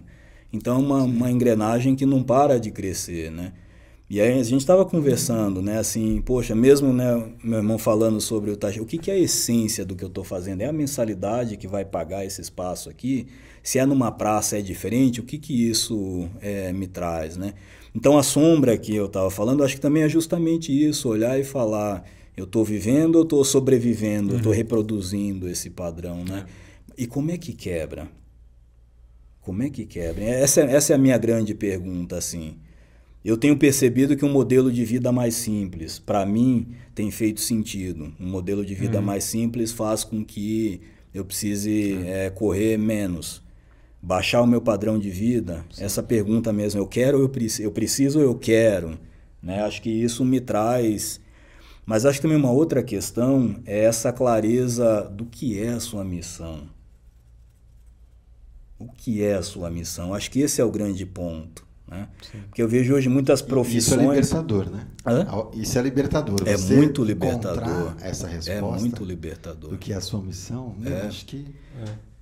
[0.53, 3.53] Então é uma, uma engrenagem que não para de crescer, né?
[4.07, 5.79] E aí a gente estava conversando, né?
[5.79, 9.19] Assim, poxa, mesmo né, meu irmão falando sobre o taxa, o que, que é a
[9.19, 10.61] essência do que eu estou fazendo?
[10.61, 13.25] É a mensalidade que vai pagar esse espaço aqui?
[13.65, 15.19] Se é numa praça é diferente?
[15.19, 17.55] O que, que isso é, me traz, né?
[17.95, 21.43] Então a sombra que eu estava falando, acho que também é justamente isso, olhar e
[21.43, 22.05] falar,
[22.37, 26.45] eu estou vivendo ou estou sobrevivendo, eu estou reproduzindo esse padrão, né?
[26.95, 28.07] E como é que quebra?
[29.41, 30.23] Como é que quebra?
[30.23, 32.57] Essa, é- essa é a minha grande pergunta, assim.
[33.23, 38.13] Eu tenho percebido que um modelo de vida mais simples, para mim, tem feito sentido.
[38.19, 40.81] Um modelo de vida mais simples faz com que
[41.11, 43.43] eu precise eh, correr menos.
[44.05, 47.71] Baixar o meu padrão de vida, essa pergunta mesmo, eu quero ou eu, preci- eu
[47.71, 48.99] preciso ou eu quero?
[49.41, 49.63] Né?
[49.63, 51.19] Acho que isso me traz.
[51.87, 56.03] Mas acho que também uma outra questão é essa clareza do que é a sua
[56.03, 56.67] missão.
[58.77, 60.13] O que é a sua missão?
[60.13, 61.65] Acho que esse é o grande ponto.
[61.87, 62.07] Né?
[62.47, 64.01] Porque eu vejo hoje muitas Isso é profissões.
[64.01, 64.87] libertador, né?
[65.05, 65.27] Hã?
[65.53, 66.35] Isso é libertador.
[66.45, 67.95] É Você muito libertador.
[68.01, 69.69] essa É resposta muito libertador.
[69.71, 71.01] do que é a sua missão, né?
[71.03, 71.07] É.
[71.07, 71.45] acho que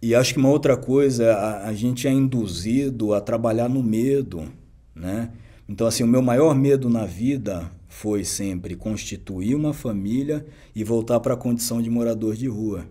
[0.03, 4.51] E acho que uma outra coisa, a, a gente é induzido a trabalhar no medo,
[4.93, 5.31] né?
[5.65, 11.21] Então, assim, o meu maior medo na vida foi sempre constituir uma família e voltar
[11.21, 12.85] para a condição de morador de rua.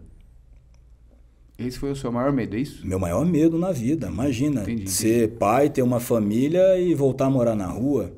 [1.58, 2.86] Esse foi o seu maior medo, é isso?
[2.86, 7.30] Meu maior medo na vida, imagina, Entendi, ser pai, ter uma família e voltar a
[7.30, 8.10] morar na rua,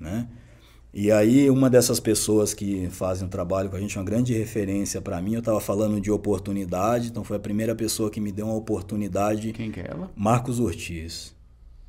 [0.00, 0.26] né?
[0.94, 5.00] E aí uma dessas pessoas que fazem um trabalho com a gente, uma grande referência
[5.00, 8.46] para mim, eu estava falando de oportunidade, então foi a primeira pessoa que me deu
[8.46, 10.10] uma oportunidade Quem que é ela?
[10.16, 11.34] Marcos Ortiz.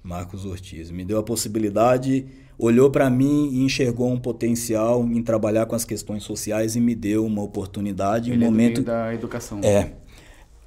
[0.03, 2.25] Marcos Ortiz me deu a possibilidade,
[2.57, 6.93] olhou para mim e enxergou um potencial em trabalhar com as questões sociais e me
[6.95, 9.59] deu uma oportunidade em Ele um é momento da educação.
[9.63, 9.93] é.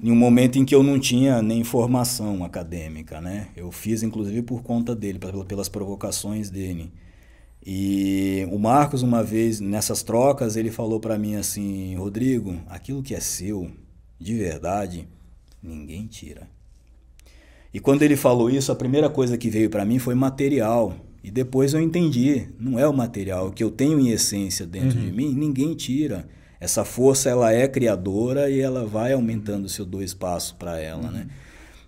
[0.02, 3.48] Em um momento em que eu não tinha nem formação acadêmica, né?
[3.54, 6.90] Eu fiz inclusive por conta dele, pel- pelas provocações dele.
[7.64, 13.14] E o Marcos uma vez nessas trocas, ele falou para mim assim: "Rodrigo, aquilo que
[13.14, 13.70] é seu,
[14.18, 15.06] de verdade,
[15.62, 16.48] ninguém tira".
[17.72, 20.96] E quando ele falou isso, a primeira coisa que veio para mim foi material.
[21.22, 24.98] E depois eu entendi, não é o material, o que eu tenho em essência dentro
[24.98, 26.26] de mim, ninguém tira.
[26.58, 31.10] Essa força ela é criadora e ela vai aumentando se eu dou espaço para ela,
[31.10, 31.26] né?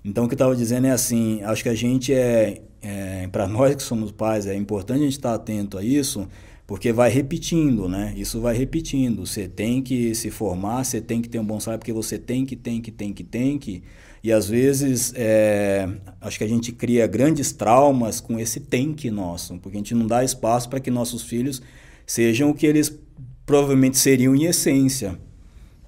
[0.04, 3.46] Então o que eu estava dizendo é assim, acho que a gente é, é para
[3.48, 6.28] nós que somos pais é importante a gente estar atento a isso,
[6.66, 8.12] porque vai repetindo, né?
[8.16, 9.26] Isso vai repetindo.
[9.26, 12.44] Você tem que se formar, você tem que ter um bom salário, porque você tem
[12.46, 13.82] que, tem que, tem que, tem que.
[14.22, 15.88] E às vezes, é,
[16.20, 19.94] acho que a gente cria grandes traumas com esse tem que nosso, porque a gente
[19.94, 21.60] não dá espaço para que nossos filhos
[22.06, 22.96] sejam o que eles
[23.44, 25.18] provavelmente seriam em essência,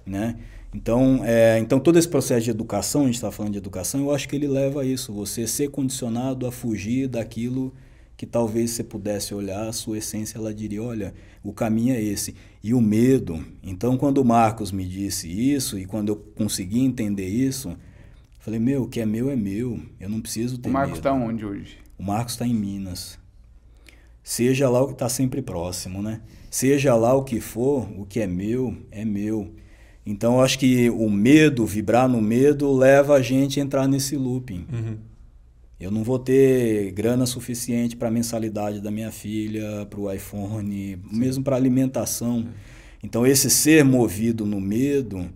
[0.05, 0.37] né?
[0.75, 4.13] Então, é, então todo esse processo de educação, a gente está falando de educação, eu
[4.13, 7.73] acho que ele leva a isso, você ser condicionado a fugir daquilo
[8.17, 11.15] que talvez você pudesse olhar, a sua essência, ela diria, olha,
[11.45, 12.35] o caminho é esse.
[12.63, 13.45] E o medo.
[13.63, 17.77] Então, quando o Marcos me disse isso, e quando eu consegui entender isso,
[18.41, 21.13] falei, meu, o que é meu é meu, eu não preciso ter O Marcos está
[21.13, 21.79] onde hoje?
[21.99, 23.19] O Marcos está em Minas.
[24.23, 26.21] Seja lá o que está sempre próximo, né?
[26.51, 29.53] Seja lá o que for, o que é meu, é meu.
[30.07, 34.17] Então, eu acho que o medo, vibrar no medo, leva a gente a entrar nesse
[34.17, 34.67] looping.
[34.71, 34.97] Uhum.
[35.81, 40.99] Eu não vou ter grana suficiente para a mensalidade da minha filha, para o iPhone,
[41.11, 42.47] mesmo para alimentação.
[43.03, 45.29] Então, esse ser movido no medo,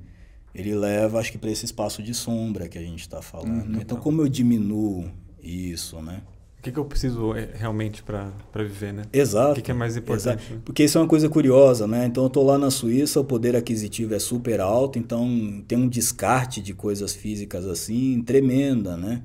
[0.55, 3.75] ele leva, acho que, para esse espaço de sombra que a gente está falando.
[3.75, 3.81] Uhum.
[3.81, 5.11] Então, como eu diminuo
[5.43, 6.23] isso, né?
[6.59, 9.03] O que, que eu preciso é, realmente para viver, né?
[9.13, 9.53] Exato.
[9.53, 10.53] O que, que é mais importante?
[10.53, 10.61] Né?
[10.65, 12.05] Porque isso é uma coisa curiosa, né?
[12.05, 15.89] Então eu tô lá na Suíça, o poder aquisitivo é super alto, então tem um
[15.89, 19.23] descarte de coisas físicas assim tremenda, né?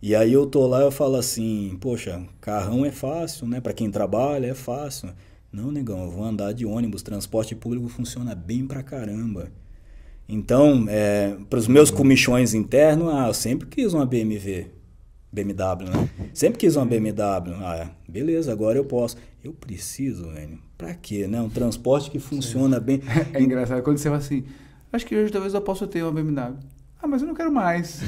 [0.00, 3.60] E aí eu tô lá e eu falo assim, poxa, carrão é fácil, né?
[3.60, 5.10] Para quem trabalha é fácil.
[5.52, 9.52] Não, negão, eu vou andar de ônibus, transporte público funciona bem pra caramba.
[10.28, 14.66] Então, é, para os meus comichões internos, ah, eu sempre quis uma BMW.
[15.34, 16.08] BMW, né?
[16.32, 17.54] Sempre quis uma BMW.
[17.60, 19.16] Ah, beleza, agora eu posso.
[19.42, 20.58] Eu preciso, velho.
[20.78, 21.40] Pra quê, né?
[21.40, 23.02] Um transporte que funciona bem.
[23.34, 24.44] É engraçado quando você fala assim,
[24.92, 26.54] acho que hoje talvez eu possa ter uma BMW.
[27.02, 28.00] Ah, mas eu não quero mais.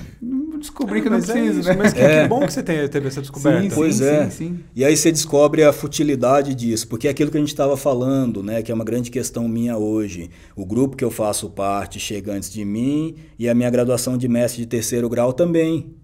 [0.59, 1.75] Descobri que eu não é preciso, isso, né?
[1.77, 2.23] Mas que, É.
[2.23, 3.61] que bom que você tenha, teve essa descoberta.
[3.69, 4.31] Sim, Pois sim, é.
[4.31, 4.61] sim, sim.
[4.75, 8.43] E aí você descobre a futilidade disso, porque é aquilo que a gente estava falando,
[8.43, 10.31] né, que é uma grande questão minha hoje.
[10.57, 14.29] O grupo que eu faço parte chega antes de mim e a minha graduação de
[14.29, 15.95] mestre de terceiro grau também.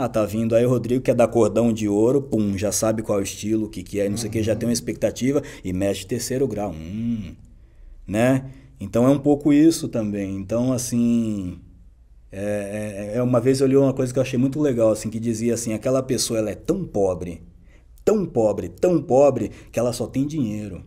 [0.00, 3.02] Ah, tá vindo aí o Rodrigo que é da cordão de ouro, pum, já sabe
[3.02, 4.72] qual é o estilo, o que, que é, não sei o que, já tem uma
[4.72, 6.70] expectativa e de terceiro grau.
[6.70, 7.34] Hum,
[8.06, 8.48] né?
[8.78, 10.36] Então é um pouco isso também.
[10.36, 11.58] Então, assim,
[12.30, 15.10] é, é- é- uma vez eu li uma coisa que eu achei muito legal, assim,
[15.10, 17.42] que dizia assim, aquela pessoa ela é tão pobre,
[18.04, 20.84] tão pobre, tão pobre, que ela só tem dinheiro.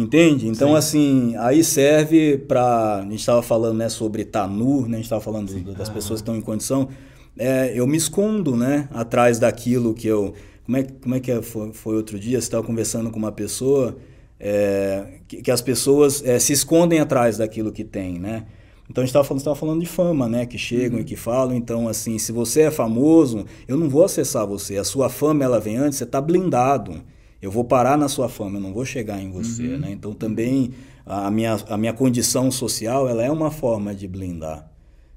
[0.00, 0.46] Entende?
[0.46, 2.98] Então, assim, aí serve para.
[2.98, 6.20] A gente estava falando né, sobre Tanu, né, a gente estava falando do- das pessoas
[6.20, 6.88] que estão em condição.
[7.36, 10.34] É, eu me escondo né, atrás daquilo que eu.
[10.64, 11.42] Como é, como é que é?
[11.42, 12.40] foi, foi outro dia?
[12.40, 13.96] Você estava conversando com uma pessoa
[14.38, 18.44] é, que, que as pessoas é, se escondem atrás daquilo que tem, né?
[18.90, 20.46] Então a gente estava falando, tava falando de fama, né?
[20.46, 21.54] Que chegam e que falam.
[21.56, 24.76] Então, assim, se você é famoso, eu não vou acessar você.
[24.76, 27.02] A sua fama ela vem antes, você está blindado.
[27.40, 29.90] Eu vou parar na sua fama, eu não vou chegar em você, né?
[29.92, 30.72] Então também
[31.06, 34.70] a minha, a minha condição social ela é uma forma de blindar.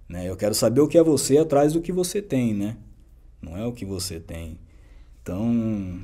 [0.08, 0.30] Né?
[0.30, 2.78] Eu quero saber o que é você atrás do que você tem, né?
[3.42, 4.60] Não é o que você tem.
[5.22, 6.00] Então,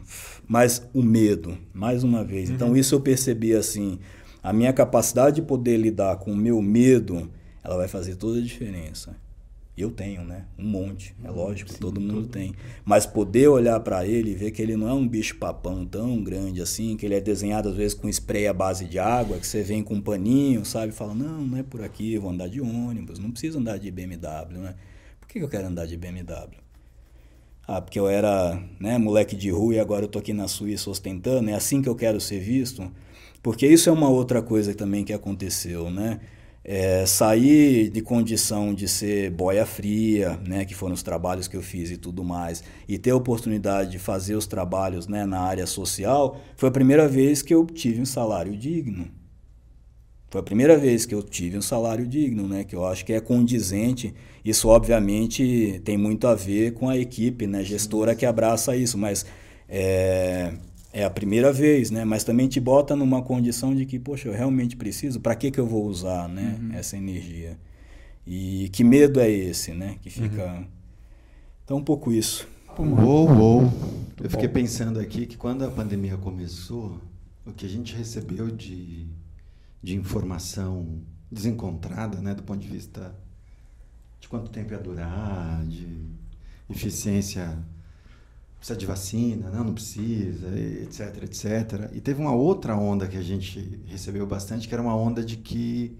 [0.47, 2.49] mas o medo, mais uma vez.
[2.49, 3.99] Então isso eu percebi assim,
[4.41, 7.29] a minha capacidade de poder lidar com o meu medo,
[7.63, 9.15] ela vai fazer toda a diferença.
[9.77, 10.45] Eu tenho, né?
[10.57, 12.55] Um monte, é lógico, Sim, todo mundo tem.
[12.83, 16.23] Mas poder olhar para ele e ver que ele não é um bicho papão tão
[16.23, 19.45] grande assim, que ele é desenhado às vezes com spray à base de água, que
[19.45, 20.91] você vem com um paninho, sabe?
[20.91, 24.57] Fala, não, não é por aqui, vou andar de ônibus, não preciso andar de BMW,
[24.57, 24.75] né?
[25.19, 26.57] Por que eu quero andar de BMW?
[27.67, 30.89] Ah, porque eu era né, moleque de rua e agora eu tô aqui na Suíça
[30.89, 32.91] ostentando, é assim que eu quero ser visto?
[33.43, 36.19] Porque isso é uma outra coisa também que aconteceu, né?
[36.69, 41.61] É, sair de condição de ser boia fria, né, que foram os trabalhos que eu
[41.61, 45.65] fiz e tudo mais, e ter a oportunidade de fazer os trabalhos né, na área
[45.65, 49.07] social, foi a primeira vez que eu tive um salário digno.
[50.29, 52.65] Foi a primeira vez que eu tive um salário digno, né?
[52.65, 54.13] Que eu acho que é condizente.
[54.43, 57.63] Isso, obviamente, tem muito a ver com a equipe, né?
[57.63, 59.25] Gestora que abraça isso, mas
[59.69, 60.53] é,
[60.99, 62.03] é a primeira vez, né?
[62.03, 65.19] Mas também te bota numa condição de que, poxa, eu realmente preciso.
[65.19, 66.57] Para que que eu vou usar, né?
[66.59, 66.73] Uhum.
[66.73, 67.57] Essa energia.
[68.25, 69.97] E que medo é esse, né?
[70.01, 70.45] Que fica.
[70.45, 70.65] Uhum.
[71.63, 72.47] Então, um pouco isso.
[72.77, 73.73] Uou, uou.
[74.21, 76.99] Eu fiquei pensando aqui que quando a pandemia começou,
[77.45, 79.07] o que a gente recebeu de
[79.81, 81.01] de informação
[81.31, 83.15] desencontrada, né, do ponto de vista
[84.19, 85.87] de quanto tempo ia durar, de
[86.69, 87.57] eficiência,
[88.57, 91.91] precisa de vacina, não, não precisa, etc, etc.
[91.93, 95.37] E teve uma outra onda que a gente recebeu bastante, que era uma onda de
[95.37, 95.97] que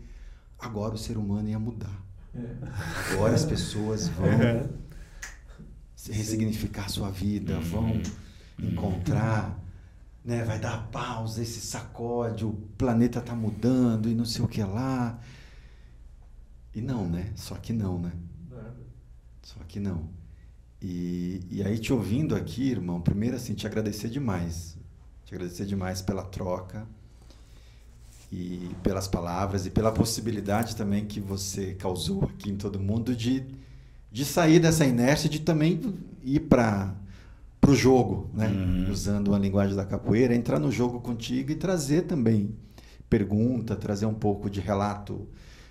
[0.60, 2.04] agora o ser humano ia mudar.
[2.36, 3.14] É.
[3.14, 4.68] Agora as pessoas vão é.
[6.10, 8.02] ressignificar sua vida, vão uhum.
[8.60, 9.64] encontrar
[10.28, 14.62] né, vai dar pausa, esse sacode, o planeta está mudando e não sei o que
[14.62, 15.18] lá.
[16.76, 17.32] E não, né?
[17.34, 18.12] Só que não, né?
[19.42, 20.10] Só que não.
[20.82, 24.78] E, e aí, te ouvindo aqui, irmão, primeiro, assim, te agradecer demais.
[25.26, 26.88] Te agradecer demais pela troca
[28.32, 33.46] e pelas palavras e pela possibilidade também que você causou aqui em todo mundo de,
[34.12, 35.82] de sair dessa inércia, de também
[36.24, 36.94] ir para
[37.66, 38.48] o jogo, né?
[38.48, 38.92] Uhum.
[38.92, 42.56] usando a linguagem da capoeira, entrar no jogo contigo e trazer também
[43.10, 45.28] pergunta, trazer um pouco de relato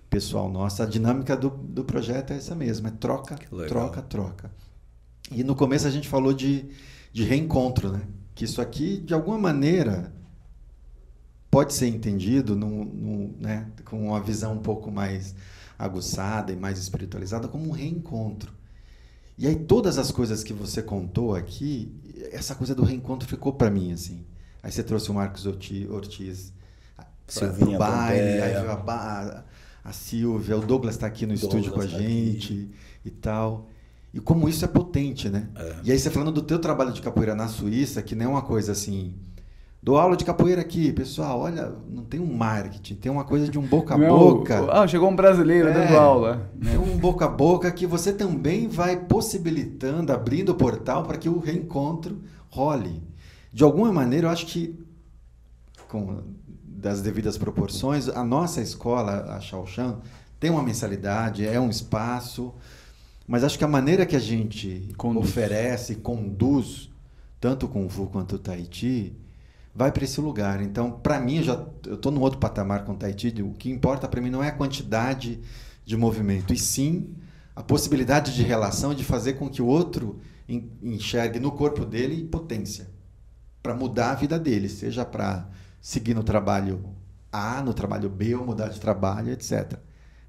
[0.08, 0.82] pessoal nosso.
[0.82, 3.36] A dinâmica do, do projeto é essa mesma, é troca,
[3.68, 4.50] troca, troca.
[5.30, 6.66] E no começo a gente falou de,
[7.12, 8.02] de reencontro, né?
[8.34, 10.12] que isso aqui, de alguma maneira,
[11.50, 13.66] pode ser entendido num, num, né?
[13.84, 15.34] com uma visão um pouco mais
[15.78, 18.52] aguçada e mais espiritualizada como um reencontro.
[19.38, 21.92] E aí todas as coisas que você contou aqui,
[22.30, 24.24] essa coisa do reencontro ficou para mim assim.
[24.62, 26.52] Aí você trouxe o Marcos Ortiz
[27.26, 29.44] para o baile, aí a,
[29.84, 32.70] a, Silvia, o Douglas está aqui no Douglas estúdio com a tá gente aqui.
[33.04, 33.68] e tal.
[34.16, 35.48] E como isso é potente, né?
[35.54, 35.74] É.
[35.84, 38.42] E aí você falando do teu trabalho de capoeira na Suíça, que não é uma
[38.42, 39.14] coisa assim
[39.86, 41.38] Dou aula de capoeira aqui, pessoal.
[41.38, 44.66] Olha, não tem um marketing, tem uma coisa de um boca a boca.
[44.72, 46.50] ah, chegou um brasileiro é, dando aula.
[46.60, 51.28] Tem um boca a boca que você também vai possibilitando, abrindo o portal para que
[51.28, 52.20] o reencontro
[52.50, 53.00] role.
[53.52, 54.76] De alguma maneira, eu acho que,
[55.86, 56.20] com
[56.64, 59.98] das devidas proporções, a nossa escola, a Shaoshan,
[60.40, 62.52] tem uma mensalidade, é um espaço,
[63.26, 65.28] mas acho que a maneira que a gente conduz.
[65.28, 66.90] oferece, conduz,
[67.40, 69.16] tanto com o Fu quanto o Tahiti,
[69.74, 70.62] vai para esse lugar.
[70.62, 71.54] Então, para mim, já
[71.86, 73.42] eu estou num outro patamar com o Tahiti.
[73.42, 75.40] O que importa para mim não é a quantidade
[75.84, 77.14] de movimento, e sim
[77.54, 80.20] a possibilidade de relação de fazer com que o outro
[80.82, 82.88] enxergue no corpo dele potência
[83.62, 85.48] para mudar a vida dele, seja para
[85.80, 86.84] seguir no trabalho
[87.32, 89.78] A, no trabalho B, ou mudar de trabalho, etc.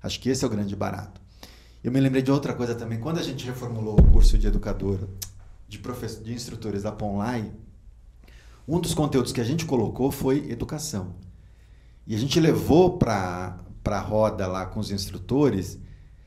[0.02, 1.22] Acho que esse é o grande barato.
[1.88, 3.00] Eu me lembrei de outra coisa também.
[3.00, 5.08] Quando a gente reformulou o curso de educador,
[5.70, 5.82] de,
[6.22, 7.50] de instrutores da Ponlai,
[8.68, 11.16] um dos conteúdos que a gente colocou foi educação.
[12.06, 15.80] E a gente levou para a roda lá com os instrutores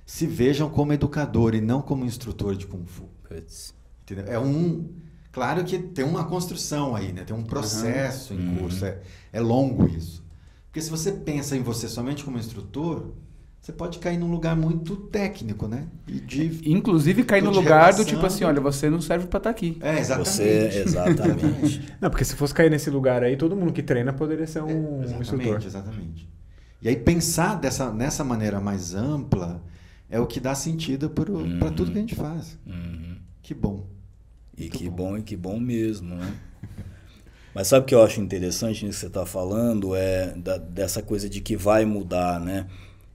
[0.06, 3.10] se vejam como educador e não como instrutor de Kung Fu.
[4.02, 4.32] Entendeu?
[4.32, 4.88] É um.
[5.30, 7.22] Claro que tem uma construção aí, né?
[7.22, 8.40] tem um processo uhum.
[8.40, 8.90] em curso, uhum.
[8.90, 10.24] é, é longo isso.
[10.68, 13.12] Porque se você pensa em você somente como instrutor,
[13.60, 15.86] você pode cair num lugar muito técnico, né?
[16.08, 19.40] E de, Inclusive cair no lugar do tipo assim, olha, você não serve para estar
[19.40, 19.76] tá aqui.
[19.82, 20.28] É, exatamente.
[20.30, 21.92] Você, exatamente.
[22.00, 24.68] não, porque se fosse cair nesse lugar aí, todo mundo que treina poderia ser um,
[24.68, 25.62] é, exatamente, um instrutor.
[25.62, 26.28] Exatamente.
[26.80, 29.62] E aí pensar dessa, nessa maneira mais ampla
[30.08, 31.58] é o que dá sentido para uhum.
[31.76, 32.58] tudo que a gente faz.
[32.66, 33.16] Uhum.
[33.42, 33.86] Que bom.
[34.56, 34.96] E Muito que bom.
[34.96, 35.18] bom.
[35.18, 36.32] e que bom mesmo, né?
[37.54, 39.94] Mas sabe o que eu acho interessante nisso que você está falando?
[39.94, 42.66] É da, dessa coisa de que vai mudar, né?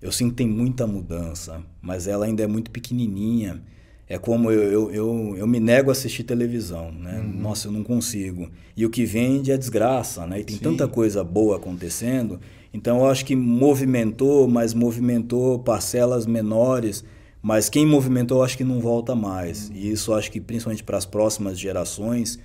[0.06, 3.60] Eu sinto que tem muita mudança, mas ela ainda é muito pequenininha.
[4.07, 7.19] É como eu, eu, eu, eu me nego a assistir televisão, né?
[7.19, 7.41] Uhum.
[7.41, 8.48] Nossa, eu não consigo.
[8.77, 10.41] E o que vende é desgraça, né?
[10.41, 10.61] E tem Sim.
[10.61, 12.40] tanta coisa boa acontecendo.
[12.72, 17.03] Então eu acho que movimentou, mas movimentou parcelas menores.
[17.41, 19.72] Mas quem movimentou, acho que não volta mais.
[19.73, 22.38] E isso acho que principalmente para as próximas gerações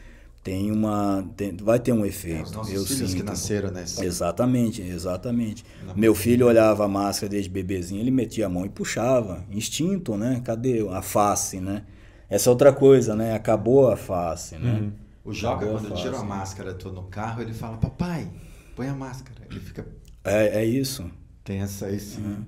[0.43, 2.45] tem uma tem- vai ter um É, efeito.
[2.47, 3.25] os nossos eu filhos que sinto.
[3.29, 4.05] nasceram nesse.
[4.05, 5.65] Exatamente, exatamente.
[5.95, 9.45] Meu filho olhava a máscara desde bebezinho, ele metia a mão e puxava.
[9.51, 10.41] Instinto, né?
[10.45, 11.85] Cadê a face, né?
[12.29, 13.35] Essa é outra coisa, né?
[13.35, 14.91] Acabou a face, né?
[15.25, 17.77] O Joca, Acabou a quando eu tiro a máscara, eu tô no carro, ele fala,
[17.77, 18.31] papai,
[18.75, 19.39] põe a máscara.
[19.51, 19.87] Ele fica.
[20.25, 21.11] É, é isso.
[21.45, 22.45] Tem essa, esse Uhum.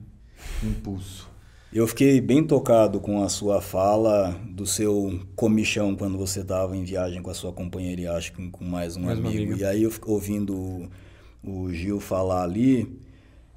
[0.62, 1.28] impulso.
[1.72, 6.84] Eu fiquei bem tocado com a sua fala do seu comichão quando você estava em
[6.84, 9.56] viagem com a sua companheira e acho que com mais um Mais amigo.
[9.56, 10.90] E aí eu fico ouvindo o,
[11.42, 13.00] o Gil falar ali,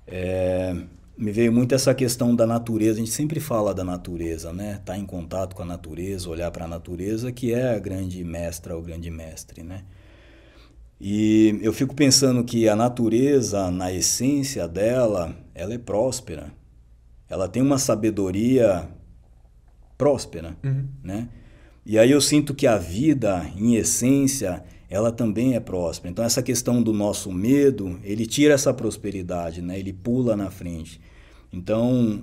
[0.07, 0.73] é,
[1.17, 2.93] me veio muito essa questão da natureza.
[2.93, 4.77] A gente sempre fala da natureza, né?
[4.79, 8.77] Estar em contato com a natureza, olhar para a natureza, que é a grande mestra,
[8.77, 9.83] o grande mestre, né?
[11.01, 16.53] E eu fico pensando que a natureza, na essência dela, ela é próspera.
[17.30, 18.88] Ela tem uma sabedoria
[19.97, 20.57] próspera,
[21.03, 21.30] né?
[21.85, 26.11] E aí eu sinto que a vida, em essência, ela também é próspera.
[26.11, 29.80] Então essa questão do nosso medo, ele tira essa prosperidade, né?
[29.80, 30.99] Ele pula na frente.
[31.53, 32.22] Então,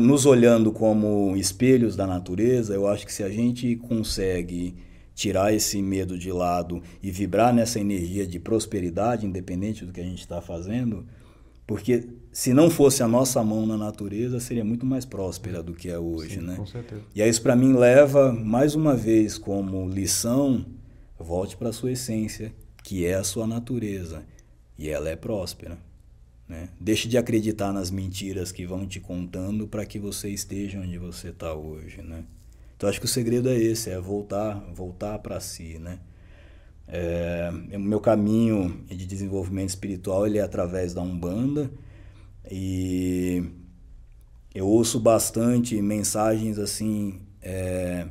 [0.00, 4.74] nos olhando como espelhos da natureza, eu acho que se a gente consegue
[5.14, 10.04] tirar esse medo de lado e vibrar nessa energia de prosperidade, independente do que a
[10.04, 11.06] gente está fazendo,
[11.66, 15.88] porque se não fosse a nossa mão na natureza, seria muito mais próspera do que
[15.88, 16.56] é hoje, Sim, né?
[16.56, 17.00] Com certeza.
[17.14, 20.66] E aí isso para mim leva mais uma vez como lição,
[21.18, 22.52] volte para a sua essência,
[22.84, 24.22] que é a sua natureza,
[24.76, 25.78] e ela é próspera.
[26.46, 26.68] Né?
[26.78, 31.28] Deixe de acreditar nas mentiras que vão te contando para que você esteja onde você
[31.28, 32.22] está hoje, né?
[32.76, 36.00] Então acho que o segredo é esse, é voltar, voltar para si, né?
[36.86, 41.70] É, o meu caminho de desenvolvimento espiritual ele é através da umbanda
[42.50, 43.44] e
[44.54, 48.08] eu ouço bastante mensagens assim é,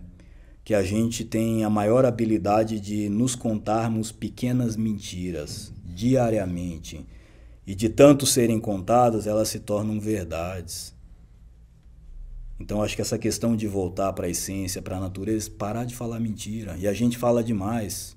[0.63, 7.05] que a gente tem a maior habilidade de nos contarmos pequenas mentiras diariamente
[7.65, 10.93] e de tanto serem contadas elas se tornam verdades.
[12.59, 15.95] Então acho que essa questão de voltar para a essência, para a natureza, parar de
[15.95, 16.77] falar mentira.
[16.77, 18.15] E a gente fala demais.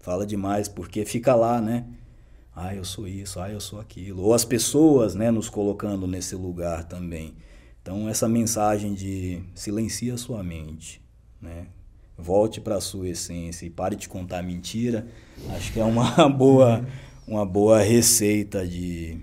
[0.00, 1.86] Fala demais porque fica lá, né?
[2.60, 4.20] Ah, eu sou isso, ah, eu sou aquilo.
[4.20, 7.36] Ou as pessoas, né, nos colocando nesse lugar também.
[7.80, 11.00] Então essa mensagem de silencia a sua mente,
[11.40, 11.68] né?
[12.16, 15.06] Volte para a sua essência e pare de contar mentira.
[15.50, 16.84] Acho que é uma boa
[17.28, 19.20] uma boa receita de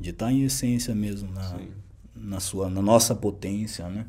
[0.00, 1.60] de estar em essência mesmo na,
[2.16, 4.06] na sua na nossa potência, né?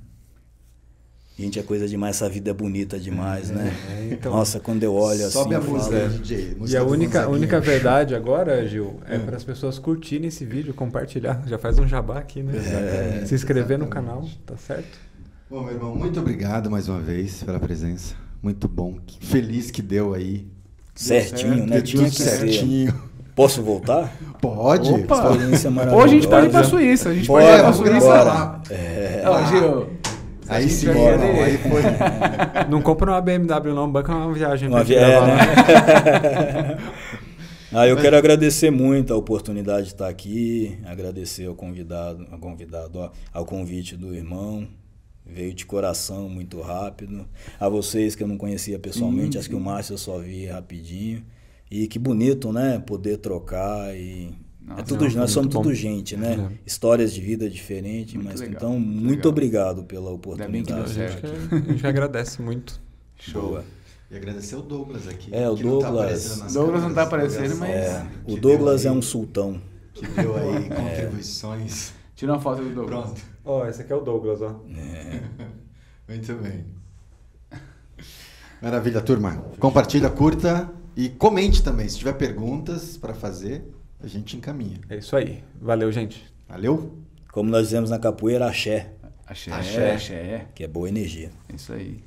[1.40, 3.74] Gente, é coisa demais, essa vida é bonita demais, né?
[3.92, 4.34] é, então.
[4.34, 6.52] Nossa, quando eu olho Sobe assim, a eu música, falo, DJ.
[6.52, 10.28] E música a do única, a única verdade agora, Gil, é para as pessoas curtirem
[10.28, 11.42] esse vídeo, compartilhar.
[11.48, 12.54] Já faz um jabá aqui, né?
[13.22, 14.08] É, Se inscrever no exatamente.
[14.10, 14.98] canal, tá certo?
[15.50, 18.16] Bom, meu irmão, muito obrigado mais uma vez pela presença.
[18.44, 19.00] Muito bom.
[19.08, 20.46] Que Feliz que deu aí.
[20.94, 21.76] certinho, né?
[21.78, 22.38] Deu Tinha tudo que ser.
[22.38, 22.94] certinho.
[23.34, 24.14] Posso voltar?
[24.42, 24.92] Pode.
[24.92, 25.32] Opa!
[25.32, 26.70] Experiência Ou a gente pode ir pra maravilhosa.
[26.70, 27.10] Suíça.
[27.10, 28.24] A gente Bora, pode ir pra vamos Suíça.
[28.24, 28.62] lá.
[28.70, 29.88] É, Ó, Gil.
[30.50, 31.20] Aí sim, querer.
[31.44, 31.82] Aí foi.
[32.70, 34.68] Não compra uma BMW, não, banca uma viagem.
[34.68, 35.36] Uma pra gente vi- gravar lá.
[35.36, 36.78] né?
[37.74, 43.00] ah, eu quero agradecer muito a oportunidade de estar aqui, agradecer ao convidado, ao convidado,
[43.00, 44.68] ó, ao convite do irmão.
[45.26, 47.28] Veio de coração muito rápido.
[47.60, 51.24] A vocês que eu não conhecia pessoalmente, acho que o Márcio eu só vi rapidinho.
[51.70, 52.82] E que bonito, né?
[52.84, 54.34] Poder trocar e.
[54.70, 55.74] Nossa, é foi nós somos tudo bom.
[55.74, 56.50] gente, né?
[56.52, 56.58] É.
[56.66, 60.72] Histórias de vida diferentes, Muito mas legal, então, muito muito obrigado pela Ainda bem que
[60.72, 60.94] deu A oportunidade.
[61.22, 61.50] certo.
[61.50, 62.80] que- a gente agradece muito.
[63.34, 63.64] Boa.
[64.12, 65.30] E agradecer o Douglas aqui.
[65.34, 66.38] É, o não tá Douglas.
[66.40, 69.62] nas Douglas não tá câmeras, aparecendo, mas- É, o Douglas é aí- um sultão.
[69.94, 71.94] Que deu aí contribuições.
[72.16, 73.04] Tira uma foto do Douglas.
[73.06, 73.22] Pronto.
[73.46, 74.60] Ó, esse aqui é o Douglas, ó.
[76.08, 76.66] Muito bem.
[78.62, 79.44] Maravilha, turma.
[79.60, 81.88] Compartilha, curta e comente também.
[81.88, 83.64] Se tiver perguntas para fazer,
[84.02, 84.80] a gente encaminha.
[84.90, 85.44] É isso aí.
[85.62, 86.26] Valeu, gente.
[86.48, 86.98] Valeu?
[87.32, 88.94] Como nós dizemos na capoeira, axé,
[89.26, 89.92] Axé, Axé.
[89.94, 90.46] axé.
[90.56, 91.30] que é boa energia.
[91.48, 92.00] É isso aí.